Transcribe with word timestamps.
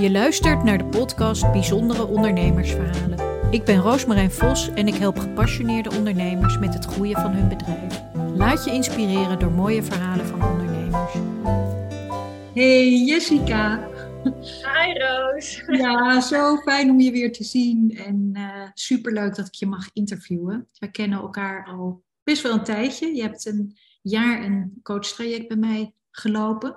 Je 0.00 0.10
luistert 0.10 0.62
naar 0.62 0.78
de 0.78 0.84
podcast 0.84 1.52
Bijzondere 1.52 2.06
Ondernemersverhalen. 2.06 3.18
Ik 3.50 3.64
ben 3.64 3.76
Roosmarijn 3.76 4.30
Vos 4.30 4.68
en 4.68 4.88
ik 4.88 4.94
help 4.94 5.18
gepassioneerde 5.18 5.90
ondernemers 5.90 6.58
met 6.58 6.74
het 6.74 6.84
groeien 6.84 7.20
van 7.20 7.32
hun 7.32 7.48
bedrijf. 7.48 8.00
Laat 8.36 8.64
je 8.64 8.70
inspireren 8.70 9.38
door 9.38 9.50
mooie 9.50 9.82
verhalen 9.82 10.26
van 10.26 10.42
ondernemers. 10.42 11.12
Hey 12.54 13.04
Jessica. 13.04 13.88
Hi 14.24 14.98
Roos. 14.98 15.62
Ja, 15.66 16.20
zo 16.20 16.56
fijn 16.56 16.90
om 16.90 17.00
je 17.00 17.10
weer 17.10 17.32
te 17.32 17.44
zien 17.44 17.90
en 17.90 18.30
uh, 18.32 18.68
superleuk 18.74 19.34
dat 19.34 19.46
ik 19.46 19.54
je 19.54 19.66
mag 19.66 19.88
interviewen. 19.92 20.68
We 20.78 20.90
kennen 20.90 21.18
elkaar 21.18 21.66
al 21.66 22.04
best 22.22 22.42
wel 22.42 22.52
een 22.52 22.64
tijdje. 22.64 23.14
Je 23.14 23.22
hebt 23.22 23.46
een 23.46 23.76
jaar 24.02 24.44
een 24.44 24.80
coachtraject 24.82 25.48
bij 25.48 25.56
mij 25.56 25.94
gelopen 26.10 26.76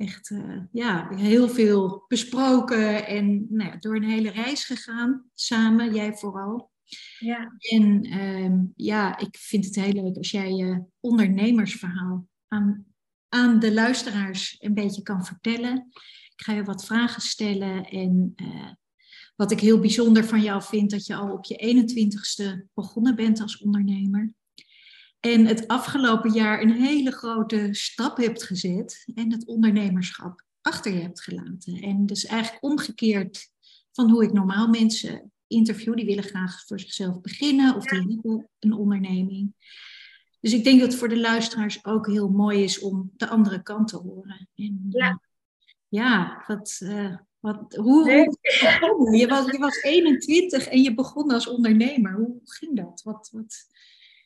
echt 0.00 0.30
uh, 0.30 0.62
ja, 0.72 1.08
heel 1.14 1.48
veel 1.48 2.04
besproken 2.08 3.06
en 3.06 3.46
nou 3.48 3.70
ja, 3.70 3.76
door 3.76 3.96
een 3.96 4.10
hele 4.10 4.30
reis 4.30 4.64
gegaan, 4.64 5.24
samen, 5.34 5.94
jij 5.94 6.14
vooral. 6.14 6.70
Ja. 7.18 7.56
En 7.58 8.18
um, 8.20 8.72
ja, 8.76 9.18
ik 9.18 9.36
vind 9.36 9.64
het 9.64 9.74
heel 9.74 10.02
leuk 10.02 10.16
als 10.16 10.30
jij 10.30 10.52
je 10.52 10.84
ondernemersverhaal 11.00 12.26
aan, 12.48 12.86
aan 13.28 13.58
de 13.58 13.72
luisteraars 13.74 14.56
een 14.58 14.74
beetje 14.74 15.02
kan 15.02 15.24
vertellen. 15.24 15.88
Ik 16.36 16.42
ga 16.44 16.52
je 16.52 16.64
wat 16.64 16.84
vragen 16.84 17.22
stellen 17.22 17.84
en 17.84 18.32
uh, 18.36 18.72
wat 19.36 19.50
ik 19.50 19.60
heel 19.60 19.80
bijzonder 19.80 20.24
van 20.24 20.42
jou 20.42 20.62
vind, 20.62 20.90
dat 20.90 21.06
je 21.06 21.14
al 21.14 21.32
op 21.32 21.44
je 21.44 21.86
21ste 22.64 22.68
begonnen 22.74 23.16
bent 23.16 23.40
als 23.40 23.58
ondernemer. 23.58 24.32
En 25.20 25.46
het 25.46 25.68
afgelopen 25.68 26.32
jaar 26.32 26.62
een 26.62 26.72
hele 26.72 27.10
grote 27.10 27.68
stap 27.70 28.16
hebt 28.16 28.42
gezet 28.42 29.10
en 29.14 29.32
het 29.32 29.46
ondernemerschap 29.46 30.44
achter 30.60 30.92
je 30.92 31.00
hebt 31.00 31.22
gelaten. 31.22 31.74
En 31.74 32.06
dus 32.06 32.24
eigenlijk 32.24 32.64
omgekeerd 32.64 33.50
van 33.92 34.10
hoe 34.10 34.24
ik 34.24 34.32
normaal 34.32 34.68
mensen 34.68 35.32
interview, 35.46 35.94
die 35.96 36.06
willen 36.06 36.24
graag 36.24 36.66
voor 36.66 36.80
zichzelf 36.80 37.20
beginnen 37.20 37.76
of 37.76 37.84
die 37.84 37.98
hebben 37.98 38.48
een 38.58 38.72
onderneming. 38.72 39.54
Dus 40.40 40.52
ik 40.52 40.64
denk 40.64 40.80
dat 40.80 40.90
het 40.90 40.98
voor 40.98 41.08
de 41.08 41.20
luisteraars 41.20 41.84
ook 41.84 42.06
heel 42.06 42.28
mooi 42.28 42.62
is 42.62 42.78
om 42.78 43.10
de 43.16 43.28
andere 43.28 43.62
kant 43.62 43.88
te 43.88 43.96
horen. 43.96 44.48
En, 44.54 44.86
ja. 44.88 45.20
Ja, 45.88 46.44
wat, 46.46 46.80
uh, 46.82 47.16
wat, 47.38 47.74
hoe, 47.74 48.04
nee. 48.04 48.24
hoe 48.96 49.16
je, 49.16 49.26
was, 49.26 49.50
je 49.50 49.58
was 49.58 49.82
21 49.82 50.66
en 50.66 50.82
je 50.82 50.94
begon 50.94 51.30
als 51.30 51.46
ondernemer. 51.46 52.12
Hoe 52.14 52.40
ging 52.44 52.76
dat? 52.76 53.02
Wat, 53.04 53.30
wat... 53.32 53.66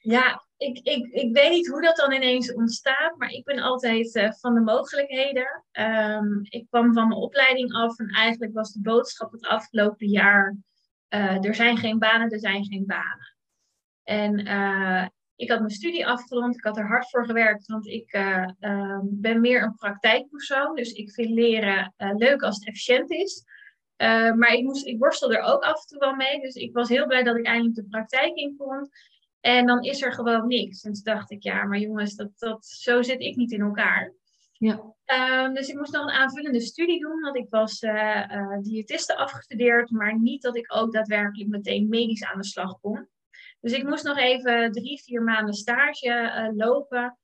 Ja, 0.05 0.45
ik, 0.57 0.79
ik, 0.79 1.07
ik 1.13 1.35
weet 1.35 1.51
niet 1.51 1.69
hoe 1.69 1.83
dat 1.83 1.97
dan 1.97 2.13
ineens 2.13 2.55
ontstaat, 2.55 3.17
maar 3.17 3.31
ik 3.31 3.45
ben 3.45 3.59
altijd 3.59 4.15
uh, 4.15 4.33
van 4.33 4.55
de 4.55 4.61
mogelijkheden. 4.61 5.65
Um, 5.73 6.41
ik 6.43 6.67
kwam 6.71 6.93
van 6.93 7.09
mijn 7.09 7.21
opleiding 7.21 7.73
af 7.73 7.99
en 7.99 8.09
eigenlijk 8.09 8.53
was 8.53 8.73
de 8.73 8.81
boodschap 8.81 9.33
het 9.33 9.47
afgelopen 9.47 10.09
jaar: 10.09 10.57
uh, 11.09 11.45
er 11.45 11.55
zijn 11.55 11.77
geen 11.77 11.99
banen, 11.99 12.31
er 12.31 12.39
zijn 12.39 12.65
geen 12.65 12.87
banen. 12.87 13.37
En 14.03 14.47
uh, 14.47 15.07
ik 15.37 15.51
had 15.51 15.59
mijn 15.59 15.71
studie 15.71 16.07
afgerond, 16.07 16.57
ik 16.57 16.65
had 16.65 16.79
er 16.79 16.87
hard 16.87 17.11
voor 17.11 17.27
gewerkt, 17.27 17.67
want 17.67 17.87
ik 17.87 18.13
ehm, 18.13 19.01
ben 19.03 19.41
meer 19.41 19.63
een 19.63 19.75
praktijkpersoon. 19.75 20.75
Dus 20.75 20.93
ik 20.93 21.11
vind 21.11 21.31
leren 21.31 21.95
leuk 21.97 22.43
als 22.43 22.55
het 22.55 22.67
efficiënt 22.67 23.11
is. 23.11 23.45
maar 24.37 24.53
ik, 24.53 24.65
moest, 24.65 24.87
ik 24.87 24.99
worstel 24.99 25.33
er 25.33 25.43
ook 25.43 25.63
af 25.63 25.81
en 25.81 25.87
toe 25.87 25.99
wel 25.99 26.15
mee. 26.15 26.41
Dus 26.41 26.55
ik 26.55 26.75
was 26.75 26.89
heel 26.89 27.07
blij 27.07 27.23
dat 27.23 27.37
ik 27.37 27.47
eindelijk 27.47 27.75
de 27.75 27.87
praktijk 27.89 28.35
in 28.35 28.57
kon. 28.57 28.91
En 29.45 29.67
dan 29.67 29.83
is 29.83 30.03
er 30.03 30.13
gewoon 30.13 30.47
niks. 30.47 30.83
En 30.83 30.93
toen 30.93 31.03
dacht 31.03 31.31
ik, 31.31 31.43
ja, 31.43 31.65
maar 31.65 31.79
jongens, 31.79 32.15
dat, 32.15 32.31
dat, 32.39 32.67
zo 32.67 33.03
zit 33.03 33.21
ik 33.21 33.37
niet 33.37 33.53
in 33.53 33.61
elkaar. 33.61 34.13
Ja. 34.53 34.95
Um, 35.45 35.55
dus 35.55 35.69
ik 35.69 35.77
moest 35.77 35.93
nog 35.93 36.03
een 36.03 36.11
aanvullende 36.11 36.61
studie 36.61 37.01
doen, 37.01 37.21
want 37.21 37.37
ik 37.37 37.47
was 37.51 37.83
uh, 37.83 38.29
uh, 38.31 38.59
diëtiste 38.61 39.17
afgestudeerd, 39.17 39.91
maar 39.91 40.19
niet 40.19 40.43
dat 40.43 40.57
ik 40.57 40.75
ook 40.75 40.93
daadwerkelijk 40.93 41.51
meteen 41.51 41.89
medisch 41.89 42.25
aan 42.25 42.41
de 42.41 42.47
slag 42.47 42.81
kon. 42.81 43.09
Dus 43.61 43.73
ik 43.73 43.85
moest 43.85 44.05
nog 44.05 44.19
even 44.19 44.73
drie, 44.73 45.03
vier 45.03 45.23
maanden 45.23 45.55
stage 45.55 46.09
uh, 46.09 46.57
lopen. 46.57 47.19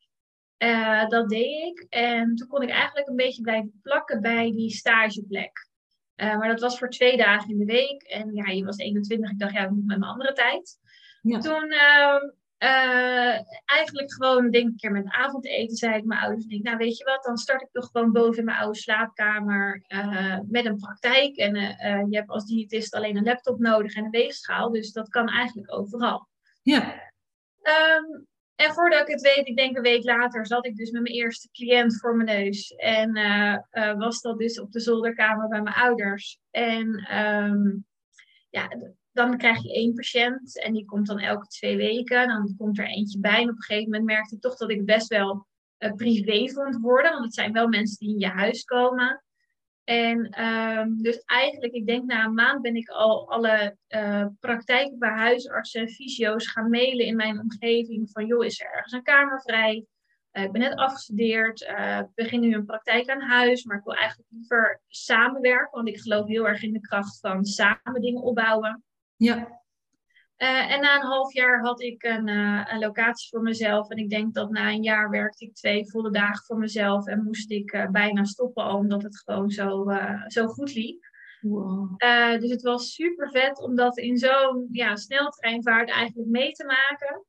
dat 1.09 1.29
deed 1.29 1.67
ik. 1.67 1.87
En 1.89 2.35
toen 2.35 2.49
kon 2.49 2.63
ik 2.63 2.71
eigenlijk 2.71 3.09
een 3.09 3.17
beetje 3.17 3.43
blijven 3.43 3.81
plakken 3.83 4.21
bij 4.21 4.53
die 4.53 4.71
stageplek. 4.71 5.69
maar 6.17 6.49
dat 6.49 6.61
was 6.61 6.79
voor 6.79 6.91
twee 6.91 7.17
dagen 7.17 7.51
in 7.51 7.59
de 7.59 7.65
week. 7.65 8.03
En 8.03 8.35
ja, 8.35 8.53
je 8.53 8.65
was 8.65 8.77
21. 8.77 9.31
Ik 9.31 9.39
dacht, 9.39 9.53
ja, 9.53 9.63
dat 9.63 9.71
moet 9.71 9.87
met 9.87 9.99
mijn 9.99 10.13
andere 10.13 10.33
tijd. 10.33 10.79
Ja. 11.23 11.39
Toen 11.39 11.73
uh, 11.73 12.23
uh, 12.59 13.41
eigenlijk 13.65 14.13
gewoon, 14.13 14.51
denk 14.51 14.65
ik, 14.67 14.71
een 14.71 14.77
keer 14.77 14.93
met 14.93 15.13
avondeten, 15.13 15.77
zei 15.77 15.97
ik 15.97 16.05
mijn 16.05 16.21
ouders, 16.21 16.47
denk, 16.47 16.63
nou 16.63 16.77
weet 16.77 16.99
je 16.99 17.05
wat, 17.05 17.23
dan 17.23 17.37
start 17.37 17.63
ik 17.63 17.69
toch 17.73 17.89
gewoon 17.93 18.13
boven 18.13 18.39
in 18.39 18.45
mijn 18.45 18.59
oude 18.59 18.79
slaapkamer 18.79 19.85
uh, 19.89 20.39
met 20.49 20.65
een 20.65 20.77
praktijk. 20.77 21.37
En 21.37 21.55
je 22.11 22.17
hebt 22.17 22.29
als 22.29 22.45
diëtist 22.45 22.95
alleen 22.95 23.17
een 23.17 23.25
laptop 23.25 23.59
nodig 23.59 23.95
en 23.95 24.05
een 24.05 24.11
weegschaal, 24.11 24.71
dus 24.71 24.93
dat 24.93 25.09
kan 25.09 25.29
eigenlijk 25.29 25.73
overal. 25.73 26.29
Ja. 26.63 27.09
Um, 27.63 28.27
en 28.55 28.73
voordat 28.73 29.01
ik 29.01 29.15
het 29.15 29.21
weet, 29.21 29.47
ik 29.47 29.57
denk 29.57 29.77
een 29.77 29.83
week 29.83 30.05
later, 30.05 30.47
zat 30.47 30.67
ik 30.67 30.77
dus 30.77 30.91
met 30.91 31.03
mijn 31.03 31.15
eerste 31.15 31.49
cliënt 31.51 31.99
voor 31.99 32.17
mijn 32.17 32.39
neus. 32.39 32.75
En 32.75 33.13
was 33.99 34.21
dat 34.21 34.39
dus 34.39 34.61
op 34.61 34.73
de 34.73 34.81
zolderkamer 34.81 35.49
bij 35.49 35.63
mijn 35.63 35.77
ouders. 35.77 36.39
En 36.51 37.17
um, 37.19 37.87
ja, 38.51 38.69
dan 39.13 39.39
krijg 39.39 39.63
je 39.63 39.75
één 39.75 39.95
patiënt 39.95 40.63
en 40.63 40.73
die 40.73 40.85
komt 40.85 41.07
dan 41.07 41.19
elke 41.19 41.47
twee 41.47 41.77
weken. 41.77 42.29
Dan 42.29 42.55
komt 42.57 42.79
er 42.79 42.87
eentje 42.87 43.21
bij. 43.21 43.43
En 43.43 43.51
op 43.51 43.57
een 43.57 43.63
gegeven 43.63 43.91
moment 43.91 44.05
merkte 44.05 44.35
ik 44.35 44.41
toch 44.41 44.57
dat 44.57 44.71
ik 44.71 44.85
best 44.85 45.09
wel 45.09 45.47
uh, 45.79 45.93
privé 45.93 46.53
vond 46.53 46.77
worden. 46.77 47.11
Want 47.11 47.25
het 47.25 47.35
zijn 47.35 47.53
wel 47.53 47.69
mensen 47.69 47.99
die 47.99 48.09
in 48.09 48.19
je 48.19 48.29
huis 48.29 48.65
komen. 48.65 49.25
En 49.85 50.45
um, 50.45 51.03
dus 51.03 51.23
eigenlijk, 51.25 51.73
ik 51.73 51.87
denk 51.87 52.05
na 52.05 52.25
een 52.25 52.35
maand 52.35 52.63
ben 52.63 52.77
ik 52.77 52.89
al 52.89 53.31
alle 53.31 53.77
uh, 53.89 54.27
praktijken 54.41 54.99
bij 54.99 55.11
huisartsen 55.11 55.81
en 55.81 55.89
fysio's 55.89 56.47
gaan 56.47 56.71
mailen 56.71 57.07
in 57.07 57.17
mijn 57.17 57.41
omgeving. 57.41 58.11
Van 58.11 58.27
joh, 58.27 58.45
is 58.45 58.61
er 58.61 58.73
ergens 58.73 58.93
een 58.93 59.03
kamer 59.03 59.41
vrij? 59.41 59.87
Uh, 60.33 60.43
ik 60.43 60.53
ben 60.53 60.61
net 60.61 60.75
afgestudeerd, 60.75 61.61
ik 61.61 62.15
begin 62.15 62.41
nu 62.41 62.55
een 62.55 62.65
praktijk 62.65 63.09
aan 63.09 63.21
huis, 63.21 63.65
maar 63.65 63.77
ik 63.77 63.85
wil 63.85 63.95
eigenlijk 63.95 64.29
liever 64.31 64.81
samenwerken, 64.87 65.71
want 65.71 65.89
ik 65.89 66.01
geloof 66.01 66.27
heel 66.27 66.49
erg 66.49 66.63
in 66.63 66.73
de 66.73 66.81
kracht 66.81 67.21
van 67.21 67.45
samen 67.45 68.01
dingen 68.01 68.23
opbouwen. 68.23 68.85
Ja. 69.21 69.37
Uh, 70.39 70.73
en 70.73 70.81
na 70.81 70.95
een 70.95 71.07
half 71.07 71.33
jaar 71.33 71.61
had 71.61 71.81
ik 71.81 72.03
een, 72.03 72.29
uh, 72.29 72.67
een, 72.69 72.79
locatie 72.79 73.29
voor 73.29 73.43
mezelf. 73.43 73.91
En 73.91 73.97
ik 73.97 74.11
denk 74.11 74.35
dat 74.35 74.51
na 74.51 74.71
een 74.71 74.83
jaar 74.83 75.11
werkte 75.11 75.45
ik 75.45 75.55
twee 75.55 75.91
volle 75.91 76.11
dagen 76.11 76.45
voor 76.45 76.59
mezelf. 76.59 77.07
En 77.07 77.23
moest 77.23 77.51
ik 77.51 77.73
uh, 77.73 77.91
bijna 77.91 78.25
stoppen, 78.25 78.73
omdat 78.73 79.03
het 79.03 79.19
gewoon 79.19 79.51
zo, 79.51 79.85
zo 80.27 80.47
goed 80.47 80.75
liep. 80.75 81.09
Wow. 81.41 81.99
dus 82.41 82.51
het 82.51 82.63
was 82.63 82.93
super 82.93 83.31
vet 83.31 83.63
om 83.63 83.77
dat 83.77 83.99
in 83.99 84.17
zo'n 84.19 84.69
ja, 84.71 84.97
sneltreinvaart 84.97 85.91
eigenlijk 85.91 86.29
mee 86.29 86.53
te 86.53 86.65
maken. 86.65 87.25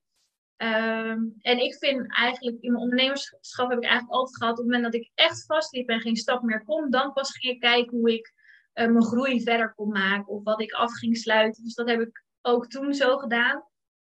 Um, 0.57 1.35
en 1.39 1.63
ik 1.63 1.75
vind 1.75 2.15
eigenlijk 2.15 2.57
in 2.61 2.71
mijn 2.71 2.83
ondernemerschap 2.83 3.69
heb 3.69 3.77
ik 3.77 3.83
eigenlijk 3.83 4.13
altijd 4.13 4.37
gehad, 4.37 4.51
op 4.51 4.57
het 4.57 4.65
moment 4.65 4.83
dat 4.83 5.01
ik 5.01 5.11
echt 5.15 5.45
vastliep 5.45 5.89
en 5.89 6.01
geen 6.01 6.15
stap 6.15 6.41
meer 6.41 6.63
kon, 6.63 6.89
dan 6.89 7.13
pas 7.13 7.37
ging 7.37 7.53
ik 7.53 7.59
kijken 7.59 7.97
hoe 7.97 8.13
ik 8.13 8.33
uh, 8.73 8.87
mijn 8.87 9.03
groei 9.03 9.43
verder 9.43 9.73
kon 9.73 9.89
maken 9.89 10.27
of 10.27 10.43
wat 10.43 10.61
ik 10.61 10.71
af 10.71 10.91
ging 10.91 11.17
sluiten. 11.17 11.63
Dus 11.63 11.73
dat 11.73 11.89
heb 11.89 12.01
ik 12.01 12.23
ook 12.41 12.67
toen 12.67 12.93
zo 12.93 13.17
gedaan. 13.17 13.63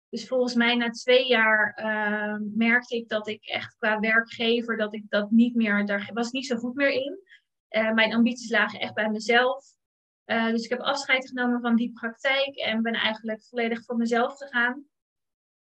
Dus 0.09 0.27
volgens 0.27 0.53
mij 0.53 0.75
na 0.75 0.89
twee 0.89 1.27
jaar 1.27 1.79
uh, 1.79 2.37
merkte 2.55 2.95
ik 2.95 3.09
dat 3.09 3.27
ik 3.27 3.45
echt 3.45 3.75
qua 3.75 3.99
werkgever, 3.99 4.77
dat 4.77 4.93
ik 4.93 5.03
dat 5.09 5.31
niet 5.31 5.55
meer, 5.55 5.85
daar 5.85 6.09
was 6.13 6.31
niet 6.31 6.45
zo 6.45 6.55
goed 6.55 6.75
meer 6.75 6.89
in. 6.89 7.19
Uh, 7.69 7.91
mijn 7.91 8.13
ambities 8.13 8.49
lagen 8.49 8.79
echt 8.79 8.93
bij 8.93 9.09
mezelf. 9.09 9.65
Dus 10.25 10.63
ik 10.63 10.69
heb 10.69 10.79
afscheid 10.79 11.27
genomen 11.27 11.61
van 11.61 11.75
die 11.75 11.91
praktijk 11.93 12.55
en 12.55 12.81
ben 12.81 12.93
eigenlijk 12.93 13.43
volledig 13.43 13.83
voor 13.83 13.95
mezelf 13.95 14.37
gegaan. 14.37 14.85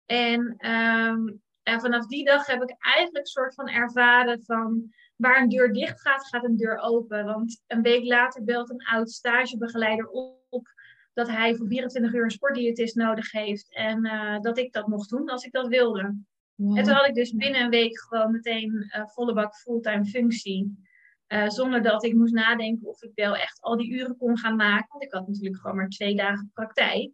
En, 0.06 0.70
um, 0.72 1.42
en 1.64 1.82
vanaf 1.82 2.06
die 2.06 2.26
dag 2.26 2.46
heb 2.46 2.62
ik 2.62 2.76
eigenlijk 2.78 3.26
een 3.26 3.32
soort 3.32 3.54
van 3.54 3.68
ervaren 3.68 4.44
van 4.44 4.94
waar 5.18 5.42
een 5.42 5.50
deur 5.50 5.74
dicht 5.74 6.02
gaat, 6.02 6.28
gaat 6.28 6.44
een 6.44 6.58
deur 6.58 6.78
open. 6.78 7.26
Want 7.26 7.64
een 7.68 7.82
week 7.82 8.04
later 8.06 8.44
belt 8.44 8.70
een 8.70 8.86
oud 8.86 9.10
stagebegeleider 9.12 10.08
op 10.50 10.68
dat 11.14 11.28
hij 11.28 11.56
voor 11.56 11.68
24 11.68 12.14
uur 12.14 12.24
een 12.24 12.32
sportdiëtist 12.32 12.96
nodig 12.96 13.32
heeft. 13.32 13.74
En 13.74 14.06
uh, 14.06 14.40
dat 14.40 14.58
ik 14.58 14.74
dat 14.74 14.88
mocht 14.88 15.10
doen 15.10 15.30
als 15.30 15.44
ik 15.44 15.52
dat 15.52 15.68
wilde. 15.68 16.16
Wow. 16.56 16.78
En 16.78 16.84
toen 16.84 16.94
had 16.94 17.08
ik 17.08 17.14
dus 17.14 17.32
binnen 17.32 17.62
een 17.62 17.70
week 17.70 18.00
gewoon 18.00 18.32
meteen 18.32 18.92
uh, 18.96 19.08
volle 19.08 19.34
bak 19.34 19.56
fulltime 19.56 20.06
functie. 20.06 20.86
Uh, 21.28 21.50
zonder 21.50 21.82
dat 21.82 22.04
ik 22.04 22.14
moest 22.14 22.34
nadenken 22.34 22.88
of 22.88 23.02
ik 23.02 23.12
wel 23.16 23.36
echt 23.36 23.62
al 23.62 23.78
die 23.78 23.92
uren 23.92 24.18
kon 24.18 24.38
gaan 24.38 24.56
maken. 24.56 24.88
Want 24.90 25.04
ik 25.04 25.14
had 25.14 25.28
natuurlijk 25.28 25.62
gewoon 25.62 25.76
maar 25.76 25.90
twee 25.90 26.16
dagen 26.16 26.52
praktijk. 26.54 27.12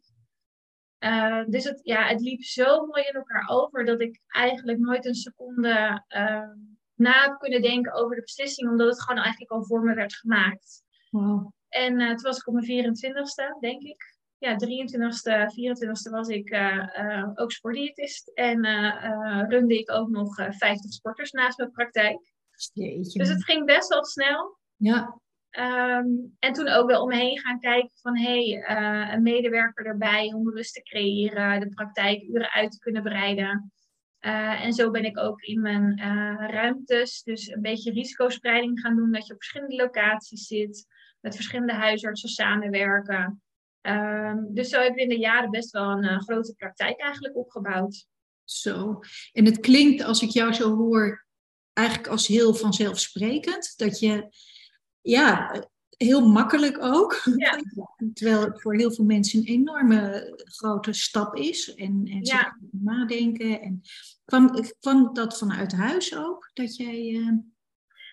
dus 1.48 1.64
het, 1.64 1.80
ja, 1.84 2.08
het 2.08 2.22
liep 2.22 2.44
zo 2.44 2.86
mooi 2.86 3.04
in 3.04 3.14
elkaar 3.14 3.50
over 3.50 3.86
dat 3.86 4.02
ik 4.02 4.20
eigenlijk 4.28 4.80
nooit 4.80 5.06
een 5.06 5.16
seconde 5.16 6.04
ehm, 6.08 6.58
na 7.04 7.24
heb 7.24 7.40
kunnen 7.40 7.62
denken 7.62 7.94
over 7.94 8.16
de 8.16 8.22
beslissing, 8.22 8.70
omdat 8.70 8.88
het 8.88 9.02
gewoon 9.02 9.22
eigenlijk 9.22 9.52
al 9.52 9.66
voor 9.66 9.84
me 9.84 9.94
werd 9.94 10.16
gemaakt. 10.16 10.84
Wow. 11.10 11.52
En 11.70 12.00
uh, 12.00 12.08
toen 12.08 12.22
was 12.22 12.38
ik 12.38 12.48
op 12.48 12.54
mijn 12.54 12.96
24ste, 12.96 13.60
denk 13.60 13.82
ik. 13.82 14.12
Ja, 14.38 14.56
23ste, 14.56 15.54
24ste 15.54 16.12
was 16.12 16.28
ik 16.28 16.50
uh, 16.50 16.88
uh, 17.00 17.30
ook 17.34 17.52
sportdiëtist. 17.52 18.32
En 18.34 18.66
runde 19.50 19.80
ik 19.80 19.92
ook 19.92 20.10
nog 20.10 20.36
50 20.36 20.94
sporters 20.94 21.32
naast 21.32 21.58
mijn 21.58 21.72
praktijk. 21.72 22.34
Jeetje. 22.74 23.20
Dus 23.20 23.30
het 23.30 23.44
ging 23.44 23.66
best 23.66 23.90
wel 23.90 24.06
snel. 24.06 24.58
Ja. 24.76 25.20
Ehm, 25.50 26.08
en 26.40 26.54
toen 26.54 26.68
ook 26.68 26.90
wel 26.90 27.02
om 27.02 27.08
me 27.08 27.16
heen 27.16 27.40
gaan 27.40 27.60
kijken 27.60 27.98
van 28.02 28.18
hé, 28.18 28.50
hey, 28.50 29.14
een 29.14 29.22
medewerker 29.22 29.86
erbij 29.86 30.34
om 30.34 30.50
rust 30.50 30.74
te 30.74 30.82
creëren, 30.82 31.60
de 31.60 31.70
praktijkuren 31.70 32.52
uit 32.52 32.72
te 32.72 32.80
kunnen 32.80 33.04
breiden. 33.04 33.72
En 34.26 34.74
zo 34.74 34.92
ben 34.92 35.06
ik 35.06 35.20
ook 35.20 35.42
in 35.42 35.62
mijn 35.62 35.98
ruimtes, 36.50 37.24
dus 37.24 37.48
een 37.48 37.62
beetje 37.62 37.92
risicospreiding 37.92 38.80
gaan 38.80 38.96
doen, 38.96 39.12
dat 39.12 39.28
je 39.28 39.34
op 39.34 39.40
verschillende 39.40 39.76
locaties 39.76 40.48
zit, 40.48 40.86
met 41.20 41.36
verschillende 41.36 41.74
huisartsen 41.74 42.30
samenwerken. 42.30 43.42
Ehm, 43.82 44.38
dus 44.50 44.70
zo 44.70 44.82
heb 44.82 44.92
ik 44.92 45.00
in 45.00 45.10
de 45.10 45.18
jaren 45.18 45.50
best 45.50 45.72
wel 45.72 45.90
een 45.92 46.04
uh, 46.04 46.20
grote 46.20 46.54
praktijk 46.54 47.00
eigenlijk 47.00 47.36
opgebouwd. 47.36 48.08
Zo. 48.44 49.00
En 49.32 49.46
het 49.46 49.60
klinkt, 49.60 50.04
als 50.04 50.22
ik 50.22 50.30
jou 50.30 50.54
zo 50.54 50.76
hoor, 50.76 51.26
eigenlijk 51.74 52.08
als 52.08 52.28
heel 52.28 52.54
vanzelfsprekend. 52.54 53.74
Dat 53.78 54.00
je, 54.00 54.28
ja, 55.02 55.64
heel 56.04 56.28
makkelijk 56.28 56.84
ook. 56.84 57.22
Ja. 57.36 57.60
Terwijl 58.14 58.42
het 58.42 58.62
voor 58.62 58.76
heel 58.76 58.92
veel 58.92 59.06
mensen 59.06 59.40
een 59.40 59.46
enorme 59.46 60.34
grote 60.46 60.94
stap 60.94 61.36
is. 61.36 61.76
En, 61.76 62.02
en 62.06 62.24
ja. 62.24 62.58
nadenken. 62.72 63.62
En 63.62 63.82
kwam, 64.26 64.52
kwam 64.80 65.14
dat 65.14 65.38
vanuit 65.38 65.72
huis 65.72 66.16
ook? 66.18 66.52
Dat 66.54 66.76
jij... 66.76 67.10
Uh... 67.10 67.38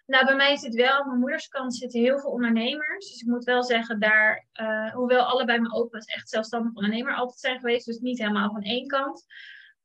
Nou, 0.07 0.25
bij 0.25 0.37
mij 0.37 0.57
zit 0.57 0.75
wel, 0.75 1.01
aan 1.01 1.07
mijn 1.07 1.19
moederskant 1.19 1.77
zitten 1.77 2.01
heel 2.01 2.19
veel 2.19 2.31
ondernemers. 2.31 3.11
Dus 3.11 3.21
ik 3.21 3.27
moet 3.27 3.45
wel 3.45 3.63
zeggen, 3.63 4.01
daar, 4.01 4.47
uh, 4.61 4.93
hoewel 4.93 5.25
allebei 5.25 5.61
mijn 5.61 5.75
opa's 5.75 6.05
echt 6.05 6.29
zelfstandig 6.29 6.75
ondernemer 6.75 7.15
altijd 7.15 7.39
zijn 7.39 7.59
geweest, 7.59 7.87
dus 7.87 7.99
niet 7.99 8.19
helemaal 8.19 8.53
van 8.53 8.63
één 8.63 8.87
kant. 8.87 9.27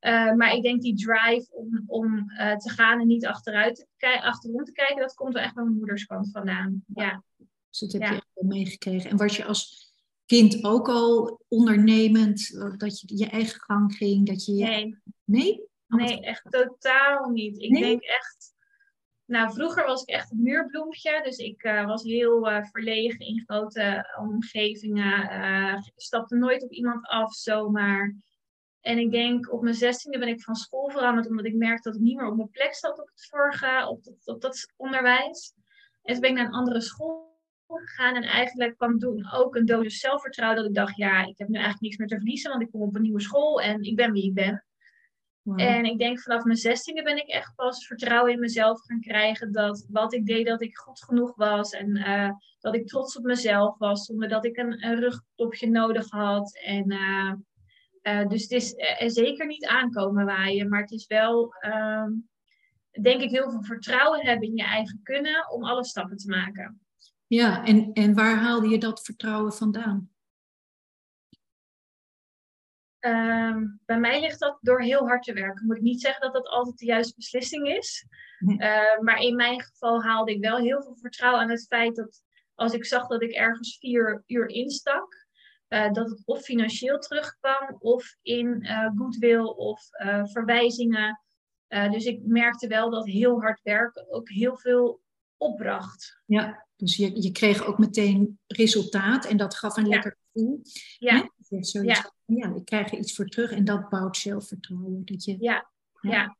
Uh, 0.00 0.32
maar 0.32 0.52
ik 0.52 0.62
denk 0.62 0.80
die 0.82 0.96
drive 0.96 1.46
om, 1.50 1.82
om 1.86 2.30
uh, 2.30 2.56
te 2.56 2.70
gaan 2.70 3.00
en 3.00 3.06
niet 3.06 3.26
achteruit 3.26 3.86
te 3.96 4.22
achterom 4.22 4.64
te 4.64 4.72
kijken, 4.72 4.96
dat 4.96 5.14
komt 5.14 5.34
wel 5.34 5.42
echt 5.42 5.54
bij 5.54 5.64
mijn 5.64 5.76
moederskant 5.76 6.30
vandaan. 6.30 6.84
Ja. 6.94 7.22
Dus 7.78 7.92
dat 7.92 8.00
heb 8.00 8.10
je 8.10 8.16
echt 8.16 8.30
wel 8.34 8.48
meegekregen. 8.48 9.10
En 9.10 9.16
was 9.16 9.36
je 9.36 9.44
als 9.44 9.92
kind 10.26 10.64
ook 10.64 10.88
al 10.88 11.40
ondernemend, 11.48 12.50
dat 12.78 13.00
je 13.00 13.16
je 13.16 13.26
eigen 13.26 13.60
gang 13.60 13.94
ging? 13.94 14.26
Dat 14.26 14.44
je 14.44 14.52
Nee. 14.52 14.98
Nee? 15.24 15.64
Nee, 15.86 16.20
echt 16.20 16.42
totaal 16.50 17.28
niet. 17.28 17.58
Ik 17.58 17.78
denk 17.78 18.02
echt 18.02 18.54
nou, 19.26 19.52
vroeger 19.52 19.86
was 19.86 20.02
ik 20.02 20.08
echt 20.08 20.30
een 20.30 20.42
muurbloempje. 20.42 21.20
Dus 21.22 21.36
ik 21.36 21.64
uh, 21.64 21.86
was 21.86 22.02
heel 22.02 22.50
uh, 22.50 22.64
verlegen 22.64 23.18
in 23.18 23.42
grote 23.46 24.16
omgevingen. 24.20 25.32
Uh, 25.32 25.82
stapte 25.96 26.36
nooit 26.36 26.62
op 26.62 26.70
iemand 26.70 27.06
af 27.06 27.34
zomaar. 27.34 28.14
En 28.80 28.98
ik 28.98 29.10
denk 29.10 29.52
op 29.52 29.62
mijn 29.62 29.74
zestiende 29.74 30.18
ben 30.18 30.28
ik 30.28 30.42
van 30.42 30.54
school 30.54 30.90
veranderd. 30.90 31.28
Omdat 31.28 31.44
ik 31.44 31.54
merkte 31.54 31.88
dat 31.88 31.98
ik 31.98 32.04
niet 32.04 32.16
meer 32.16 32.26
op 32.26 32.36
mijn 32.36 32.50
plek 32.50 32.74
zat 32.74 33.00
op 33.00 33.06
het 33.06 33.26
vorige, 33.30 33.86
op 33.88 34.04
dat, 34.04 34.14
op 34.24 34.40
dat 34.40 34.72
onderwijs. 34.76 35.54
En 36.02 36.12
toen 36.12 36.20
ben 36.20 36.30
ik 36.30 36.36
naar 36.36 36.46
een 36.46 36.52
andere 36.52 36.80
school 36.80 37.35
gegaan. 37.68 38.14
En 38.14 38.22
eigenlijk 38.22 38.76
kwam 38.76 38.98
toen 38.98 39.32
ook 39.32 39.54
een 39.54 39.66
dosis 39.66 40.00
zelfvertrouwen. 40.00 40.58
Dat 40.58 40.68
ik 40.68 40.74
dacht, 40.74 40.96
ja, 40.96 41.26
ik 41.26 41.38
heb 41.38 41.48
nu 41.48 41.54
eigenlijk 41.54 41.82
niks 41.82 41.96
meer 41.96 42.08
te 42.08 42.16
verliezen. 42.16 42.50
Want 42.50 42.62
ik 42.62 42.70
kom 42.70 42.80
op 42.82 42.94
een 42.94 43.02
nieuwe 43.02 43.20
school 43.20 43.60
en 43.60 43.82
ik 43.82 43.96
ben 43.96 44.12
wie 44.12 44.24
ik 44.24 44.34
ben. 44.34 44.64
En 45.54 45.84
ik 45.84 45.98
denk 45.98 46.20
vanaf 46.20 46.44
mijn 46.44 46.56
zestiende 46.56 47.02
ben 47.02 47.16
ik 47.16 47.28
echt 47.28 47.54
pas 47.54 47.86
vertrouwen 47.86 48.32
in 48.32 48.40
mezelf 48.40 48.80
gaan 48.80 49.00
krijgen. 49.00 49.52
Dat 49.52 49.86
wat 49.88 50.12
ik 50.12 50.26
deed, 50.26 50.46
dat 50.46 50.62
ik 50.62 50.76
goed 50.76 51.04
genoeg 51.04 51.36
was. 51.36 51.70
En 51.70 51.96
uh, 51.96 52.30
dat 52.60 52.74
ik 52.74 52.86
trots 52.86 53.16
op 53.16 53.24
mezelf 53.24 53.78
was. 53.78 54.04
Zonder 54.04 54.28
dat 54.28 54.44
ik 54.44 54.56
een, 54.56 54.84
een 54.84 55.00
rugklopje 55.00 55.70
nodig 55.70 56.10
had. 56.10 56.58
En, 56.64 56.92
uh, 56.92 57.32
uh, 58.02 58.28
dus 58.28 58.42
het 58.42 58.52
is 58.52 58.74
zeker 59.14 59.46
niet 59.46 59.66
aankomen 59.66 60.24
waaien. 60.24 60.68
Maar 60.68 60.80
het 60.80 60.92
is 60.92 61.06
wel, 61.06 61.54
ehm, 61.54 62.10
denk 63.02 63.20
ik, 63.20 63.30
heel 63.30 63.50
veel 63.50 63.62
vertrouwen 63.62 64.26
hebben 64.26 64.48
in 64.48 64.56
je 64.56 64.64
eigen 64.64 65.00
kunnen. 65.02 65.50
Om 65.50 65.64
alle 65.64 65.84
stappen 65.84 66.16
te 66.16 66.28
maken. 66.28 66.85
Ja, 67.26 67.64
en, 67.64 67.92
en 67.92 68.14
waar 68.14 68.36
haalde 68.36 68.68
je 68.68 68.78
dat 68.78 69.04
vertrouwen 69.04 69.52
vandaan? 69.52 70.10
Ehm, 72.98 73.66
bij 73.84 73.98
mij 73.98 74.20
ligt 74.20 74.40
dat 74.40 74.58
door 74.60 74.80
heel 74.80 75.06
hard 75.06 75.22
te 75.22 75.32
werken. 75.32 75.66
Moet 75.66 75.76
ik 75.76 75.82
niet 75.82 76.00
zeggen 76.00 76.20
dat 76.20 76.32
dat 76.32 76.48
altijd 76.48 76.78
de 76.78 76.84
juiste 76.84 77.14
beslissing 77.16 77.68
is. 77.68 78.06
Uh, 78.38 78.98
maar 79.00 79.18
in 79.18 79.36
mijn 79.36 79.62
geval 79.62 80.02
haalde 80.02 80.32
ik 80.32 80.40
wel 80.40 80.56
heel 80.56 80.82
veel 80.82 80.96
vertrouwen 80.96 81.40
aan 81.40 81.50
het 81.50 81.66
feit 81.66 81.96
dat 81.96 82.22
als 82.54 82.72
ik 82.72 82.84
zag 82.84 83.06
dat 83.06 83.22
ik 83.22 83.30
ergens 83.30 83.78
vier 83.78 84.22
uur 84.26 84.48
instak, 84.48 85.26
uh, 85.68 85.92
dat 85.92 86.10
het 86.10 86.22
of 86.24 86.42
financieel 86.42 86.98
terugkwam 86.98 87.76
of 87.78 88.16
in 88.22 88.58
uh, 88.62 88.90
goodwill 88.96 89.44
of 89.44 89.88
eh, 89.90 90.24
verwijzingen. 90.24 91.20
dus 91.68 92.04
ik 92.04 92.20
merkte 92.24 92.66
wel 92.66 92.90
dat 92.90 93.06
heel 93.06 93.40
hard 93.40 93.60
werken 93.62 94.12
ook 94.12 94.28
heel 94.28 94.56
veel 94.56 95.00
opbracht. 95.36 96.20
Ja, 96.24 96.66
dus 96.76 96.96
je, 96.96 97.22
je 97.22 97.32
kreeg 97.32 97.64
ook 97.64 97.78
meteen 97.78 98.38
resultaat 98.46 99.24
en 99.24 99.36
dat 99.36 99.54
gaf 99.54 99.76
een 99.76 99.88
lekker 99.88 100.18
gevoel. 100.32 100.60
Ja. 100.98 101.30
ja. 101.70 102.12
ja, 102.24 102.54
ik 102.54 102.64
krijg 102.64 102.92
er 102.92 102.98
iets 102.98 103.14
voor 103.14 103.26
terug 103.26 103.50
en 103.50 103.64
dat 103.64 103.88
bouwt 103.88 104.16
zelfvertrouwen. 104.16 105.04
Dat 105.04 105.24
je, 105.24 105.36
ja, 105.38 105.70
ja. 106.00 106.36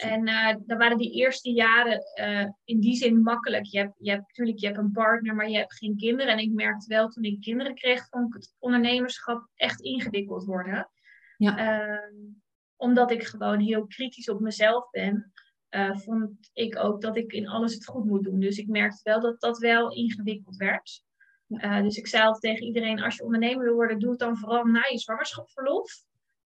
En 0.00 0.28
uh, 0.28 0.54
dan 0.66 0.78
waren 0.78 0.98
die 0.98 1.12
eerste 1.12 1.50
jaren 1.50 2.02
uh, 2.20 2.48
in 2.64 2.80
die 2.80 2.96
zin 2.96 3.22
makkelijk. 3.22 3.64
Je 3.64 3.78
hebt, 3.78 3.94
je 3.98 4.10
hebt 4.10 4.26
natuurlijk 4.26 4.58
je 4.58 4.66
hebt 4.66 4.78
een 4.78 4.92
partner, 4.92 5.34
maar 5.34 5.50
je 5.50 5.56
hebt 5.56 5.74
geen 5.74 5.96
kinderen. 5.96 6.32
En 6.32 6.38
ik 6.38 6.52
merkte 6.52 6.86
wel 6.88 7.08
toen 7.08 7.24
ik 7.24 7.40
kinderen 7.40 7.74
kreeg, 7.74 8.08
vond 8.08 8.26
ik 8.26 8.34
het 8.34 8.54
ondernemerschap 8.58 9.48
echt 9.54 9.80
ingewikkeld 9.80 10.44
worden. 10.44 10.90
Ja. 11.36 11.82
Uh, 11.82 12.28
omdat 12.76 13.10
ik 13.10 13.22
gewoon 13.22 13.60
heel 13.60 13.86
kritisch 13.86 14.28
op 14.28 14.40
mezelf 14.40 14.90
ben, 14.90 15.32
uh, 15.70 15.96
vond 15.96 16.50
ik 16.52 16.78
ook 16.78 17.00
dat 17.00 17.16
ik 17.16 17.32
in 17.32 17.48
alles 17.48 17.74
het 17.74 17.86
goed 17.86 18.04
moet 18.04 18.24
doen. 18.24 18.40
Dus 18.40 18.58
ik 18.58 18.68
merkte 18.68 19.00
wel 19.02 19.20
dat 19.20 19.40
dat 19.40 19.58
wel 19.58 19.92
ingewikkeld 19.92 20.56
werd. 20.56 21.02
Uh, 21.48 21.82
dus 21.82 21.96
ik 21.96 22.06
zei 22.06 22.22
altijd 22.22 22.42
tegen 22.42 22.66
iedereen, 22.66 23.02
als 23.02 23.16
je 23.16 23.24
ondernemer 23.24 23.64
wil 23.64 23.74
worden, 23.74 23.98
doe 23.98 24.10
het 24.10 24.18
dan 24.18 24.36
vooral 24.36 24.64
na 24.64 24.82
je 24.90 24.98
zwangerschapsverlof. 24.98 26.04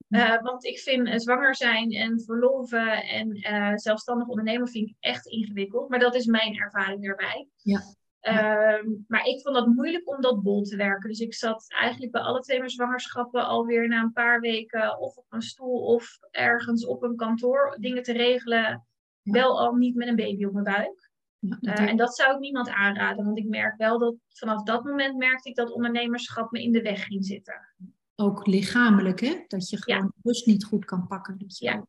Uh, 0.08 0.42
want 0.42 0.64
ik 0.64 0.78
vind 0.78 1.22
zwanger 1.22 1.56
zijn 1.56 1.90
en 1.90 2.20
verloven 2.20 3.02
en 3.02 3.38
zelfstandig 3.78 4.28
ondernemer 4.28 4.68
vind 4.68 4.88
ik 4.88 4.96
echt 5.00 5.26
ingewikkeld. 5.26 5.88
Maar 5.88 5.98
dat 5.98 6.14
is 6.14 6.26
mijn 6.26 6.56
ervaring 6.56 7.04
daarbij. 7.04 7.48
Ja. 7.56 7.80
Ehm, 8.24 8.86
maar 9.06 9.24
ik 9.24 9.40
vond 9.40 9.54
dat 9.54 9.66
moeilijk 9.66 10.08
om 10.08 10.20
dat 10.20 10.42
bol 10.42 10.62
te 10.62 10.76
werken. 10.76 11.08
Dus 11.08 11.20
ik 11.20 11.34
zat 11.34 11.64
eigenlijk 11.68 12.12
bij 12.12 12.20
alle 12.20 12.40
twee 12.40 12.58
mijn 12.58 12.70
zwangerschappen 12.70 13.46
alweer 13.46 13.88
na 13.88 14.02
een 14.02 14.12
paar 14.12 14.40
weken 14.40 14.98
of 14.98 15.16
op 15.16 15.26
een 15.28 15.42
stoel 15.42 15.80
of 15.80 16.18
ergens 16.30 16.86
op 16.86 17.02
een 17.02 17.16
kantoor 17.16 17.76
dingen 17.80 18.02
te 18.02 18.12
regelen. 18.12 18.86
Wel 19.24 19.60
al 19.60 19.74
niet 19.74 19.94
met 19.94 20.08
een 20.08 20.16
baby 20.16 20.44
op 20.44 20.52
mijn 20.52 20.64
buik. 20.64 21.10
Uh, 21.40 21.80
en 21.80 21.96
dat 21.96 22.16
zou 22.16 22.34
ik 22.34 22.40
niemand 22.40 22.68
aanraden, 22.68 23.24
want 23.24 23.38
ik 23.38 23.48
merk 23.48 23.76
wel 23.76 23.98
dat 23.98 24.14
vanaf 24.28 24.62
dat 24.62 24.84
moment 24.84 25.16
merkte 25.16 25.48
ik 25.48 25.56
dat 25.56 25.72
ondernemerschap 25.72 26.50
me 26.50 26.62
in 26.62 26.72
de 26.72 26.82
weg 26.82 27.04
ging 27.04 27.24
zitten. 27.24 27.74
Ook 28.16 28.46
lichamelijk, 28.46 29.20
hè? 29.20 29.44
Dat 29.46 29.68
je 29.68 29.82
gewoon 29.82 30.02
ja. 30.02 30.12
rust 30.22 30.46
niet 30.46 30.64
goed 30.64 30.84
kan 30.84 31.06
pakken. 31.06 31.34
Je, 31.38 31.64
ja. 31.64 31.86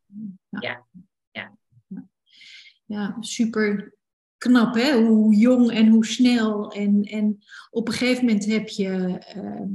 Ja. 0.49 0.85
ja. 1.31 1.57
ja. 2.85 3.17
super 3.19 3.95
knap, 4.37 4.73
hè? 4.73 5.03
Hoe 5.03 5.35
jong 5.35 5.71
en 5.71 5.87
hoe 5.87 6.05
snel. 6.05 6.71
En, 6.71 7.03
en 7.03 7.43
op 7.69 7.87
een 7.87 7.93
gegeven 7.93 8.25
moment 8.25 8.45
heb 8.45 8.67
je 8.67 9.23
uh, 9.35 9.67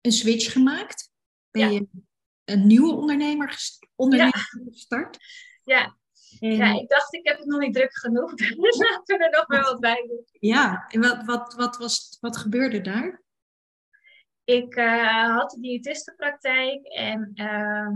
een 0.00 0.12
switch 0.12 0.52
gemaakt. 0.52 1.10
Ben 1.50 1.72
je 1.72 1.86
een 2.44 2.66
nieuwe 2.66 2.92
ondernemer, 2.92 3.58
ondernemer 3.94 4.50
gestart? 4.70 5.18
Ja, 5.64 5.96
ja, 6.40 6.80
ik 6.80 6.88
dacht, 6.88 7.14
ik 7.14 7.26
heb 7.26 7.38
het 7.38 7.46
nog 7.46 7.60
niet 7.60 7.74
druk 7.74 7.96
genoeg. 7.96 8.34
Dus 8.64 8.78
laten 8.78 9.18
we 9.18 9.24
er 9.24 9.30
nog 9.30 9.48
maar 9.48 9.62
wat 9.62 9.80
bij 9.80 10.04
doen. 10.08 10.24
Ja, 10.32 10.84
en 10.88 11.00
wat, 11.00 11.24
wat, 11.24 11.54
wat, 11.54 11.76
was, 11.76 12.18
wat 12.20 12.36
gebeurde 12.36 12.80
daar? 12.80 13.22
Ik 14.44 14.76
uh, 14.76 15.36
had 15.36 15.50
de 15.50 15.60
diëtistenpraktijk 15.60 16.86
en 16.86 17.30
uh, 17.34 17.88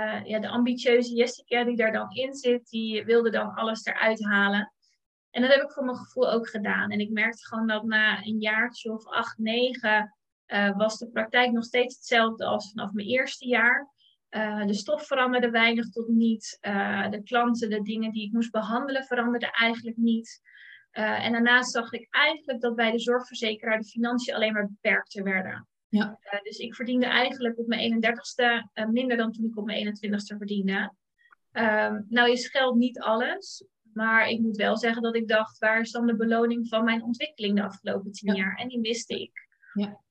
uh, 0.00 0.24
ja, 0.24 0.38
de 0.38 0.48
ambitieuze 0.48 1.14
Jessica 1.14 1.64
die 1.64 1.76
daar 1.76 1.92
dan 1.92 2.10
in 2.10 2.34
zit, 2.34 2.68
die 2.68 3.04
wilde 3.04 3.30
dan 3.30 3.54
alles 3.54 3.84
eruit 3.84 4.24
halen. 4.24 4.72
En 5.30 5.42
dat 5.42 5.50
heb 5.50 5.62
ik 5.62 5.72
voor 5.72 5.84
mijn 5.84 5.96
gevoel 5.96 6.30
ook 6.30 6.48
gedaan. 6.48 6.90
En 6.90 7.00
ik 7.00 7.10
merkte 7.10 7.46
gewoon 7.46 7.66
dat 7.66 7.84
na 7.84 8.24
een 8.24 8.40
jaartje 8.40 8.92
of 8.92 9.06
acht, 9.06 9.38
negen 9.38 10.16
uh, 10.46 10.76
was 10.76 10.98
de 10.98 11.10
praktijk 11.10 11.52
nog 11.52 11.64
steeds 11.64 11.94
hetzelfde 11.94 12.44
als 12.44 12.70
vanaf 12.70 12.92
mijn 12.92 13.08
eerste 13.08 13.46
jaar. 13.46 13.92
Uh, 14.36 14.66
de 14.66 14.74
stof 14.74 15.06
veranderde 15.06 15.50
weinig 15.50 15.88
tot 15.88 16.08
niet. 16.08 16.58
Uh, 16.60 17.10
de 17.10 17.22
klanten, 17.22 17.70
de 17.70 17.82
dingen 17.82 18.12
die 18.12 18.26
ik 18.26 18.32
moest 18.32 18.50
behandelen, 18.50 19.04
veranderden 19.04 19.50
eigenlijk 19.50 19.96
niet. 19.96 20.40
Uh, 20.92 21.24
en 21.24 21.32
daarnaast 21.32 21.72
zag 21.72 21.92
ik 21.92 22.06
eigenlijk 22.10 22.60
dat 22.60 22.74
bij 22.74 22.90
de 22.90 22.98
zorgverzekeraar 22.98 23.78
de 23.78 23.84
financiën 23.84 24.34
alleen 24.34 24.52
maar 24.52 24.66
beperkter 24.66 25.22
werden. 25.22 25.68
Ja. 25.88 26.18
dus 26.42 26.58
ik 26.58 26.74
verdiende 26.74 27.06
eigenlijk 27.06 27.58
op 27.58 27.66
mijn 27.66 28.04
31ste 28.04 28.86
minder 28.90 29.16
dan 29.16 29.32
toen 29.32 29.44
ik 29.44 29.56
op 29.56 29.64
mijn 29.64 29.86
21ste 29.86 30.36
verdiende. 30.36 30.92
Ehm, 31.52 32.02
nou 32.08 32.30
is 32.30 32.48
geld 32.48 32.76
niet 32.76 33.00
alles. 33.00 33.64
Maar 33.92 34.28
ik 34.28 34.40
moet 34.40 34.56
wel 34.56 34.76
zeggen 34.76 35.02
dat 35.02 35.16
ik 35.16 35.28
dacht, 35.28 35.58
waar 35.58 35.80
is 35.80 35.90
dan 35.90 36.06
de 36.06 36.16
beloning 36.16 36.68
van 36.68 36.84
mijn 36.84 37.02
ontwikkeling 37.02 37.56
de 37.56 37.62
afgelopen 37.62 38.12
tien 38.12 38.34
ja. 38.34 38.42
jaar? 38.42 38.54
En 38.54 38.68
die 38.68 38.78
miste 38.78 39.20
ik. 39.20 39.48
Ja. 39.72 40.04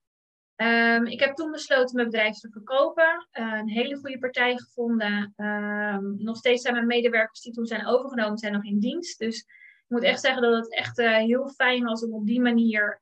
Um, 0.57 1.05
ik 1.05 1.19
heb 1.19 1.35
toen 1.35 1.51
besloten 1.51 1.95
mijn 1.95 2.09
bedrijf 2.09 2.38
te 2.38 2.50
verkopen. 2.50 3.27
Uh, 3.33 3.57
een 3.57 3.69
hele 3.69 3.95
goede 3.95 4.19
partij 4.19 4.57
gevonden. 4.57 5.33
Um, 5.38 6.15
nog 6.17 6.38
steeds 6.38 6.62
zijn 6.62 6.74
mijn 6.74 6.88
medewerkers 6.88 7.41
die 7.41 7.53
toen 7.53 7.65
zijn 7.65 7.88
overgenomen, 7.88 8.38
zijn 8.38 8.53
nog 8.53 8.63
in 8.63 8.79
dienst. 8.79 9.19
Dus 9.19 9.45
Ik 9.85 9.91
moet 9.91 10.03
echt 10.03 10.21
zeggen 10.21 10.41
dat 10.41 10.53
het 10.53 10.74
echt 10.74 10.97
heel 10.97 11.50
fijn 11.50 11.83
was 11.83 12.03
om 12.03 12.13
op 12.13 12.25
die 12.25 12.41
manier 12.41 12.97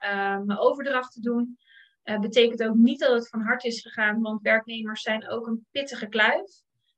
mijn 0.46 0.58
overdracht 0.58 1.14
te 1.14 1.22
doen. 1.22 1.58
Betekent 2.04 2.64
ook 2.64 2.76
niet 2.76 3.00
dat 3.00 3.14
het 3.14 3.30
van 3.30 3.42
hart 3.42 3.64
is 3.64 3.82
gegaan, 3.82 4.22
want 4.22 4.42
werknemers 4.42 5.02
zijn 5.02 5.30
ook 5.30 5.48
een 5.48 5.66
pittige 5.72 6.08
kluif. 6.08 6.52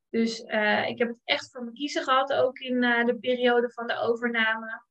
Dus 0.09 0.39
ik 0.87 0.97
heb 0.97 1.07
het 1.07 1.21
echt 1.23 1.49
voor 1.51 1.63
me 1.63 1.71
kiezen 1.71 2.03
gehad, 2.03 2.33
ook 2.33 2.59
in 2.59 2.79
de 2.81 3.17
periode 3.19 3.71
van 3.71 3.87
de 3.87 3.99
overname. 3.99 4.81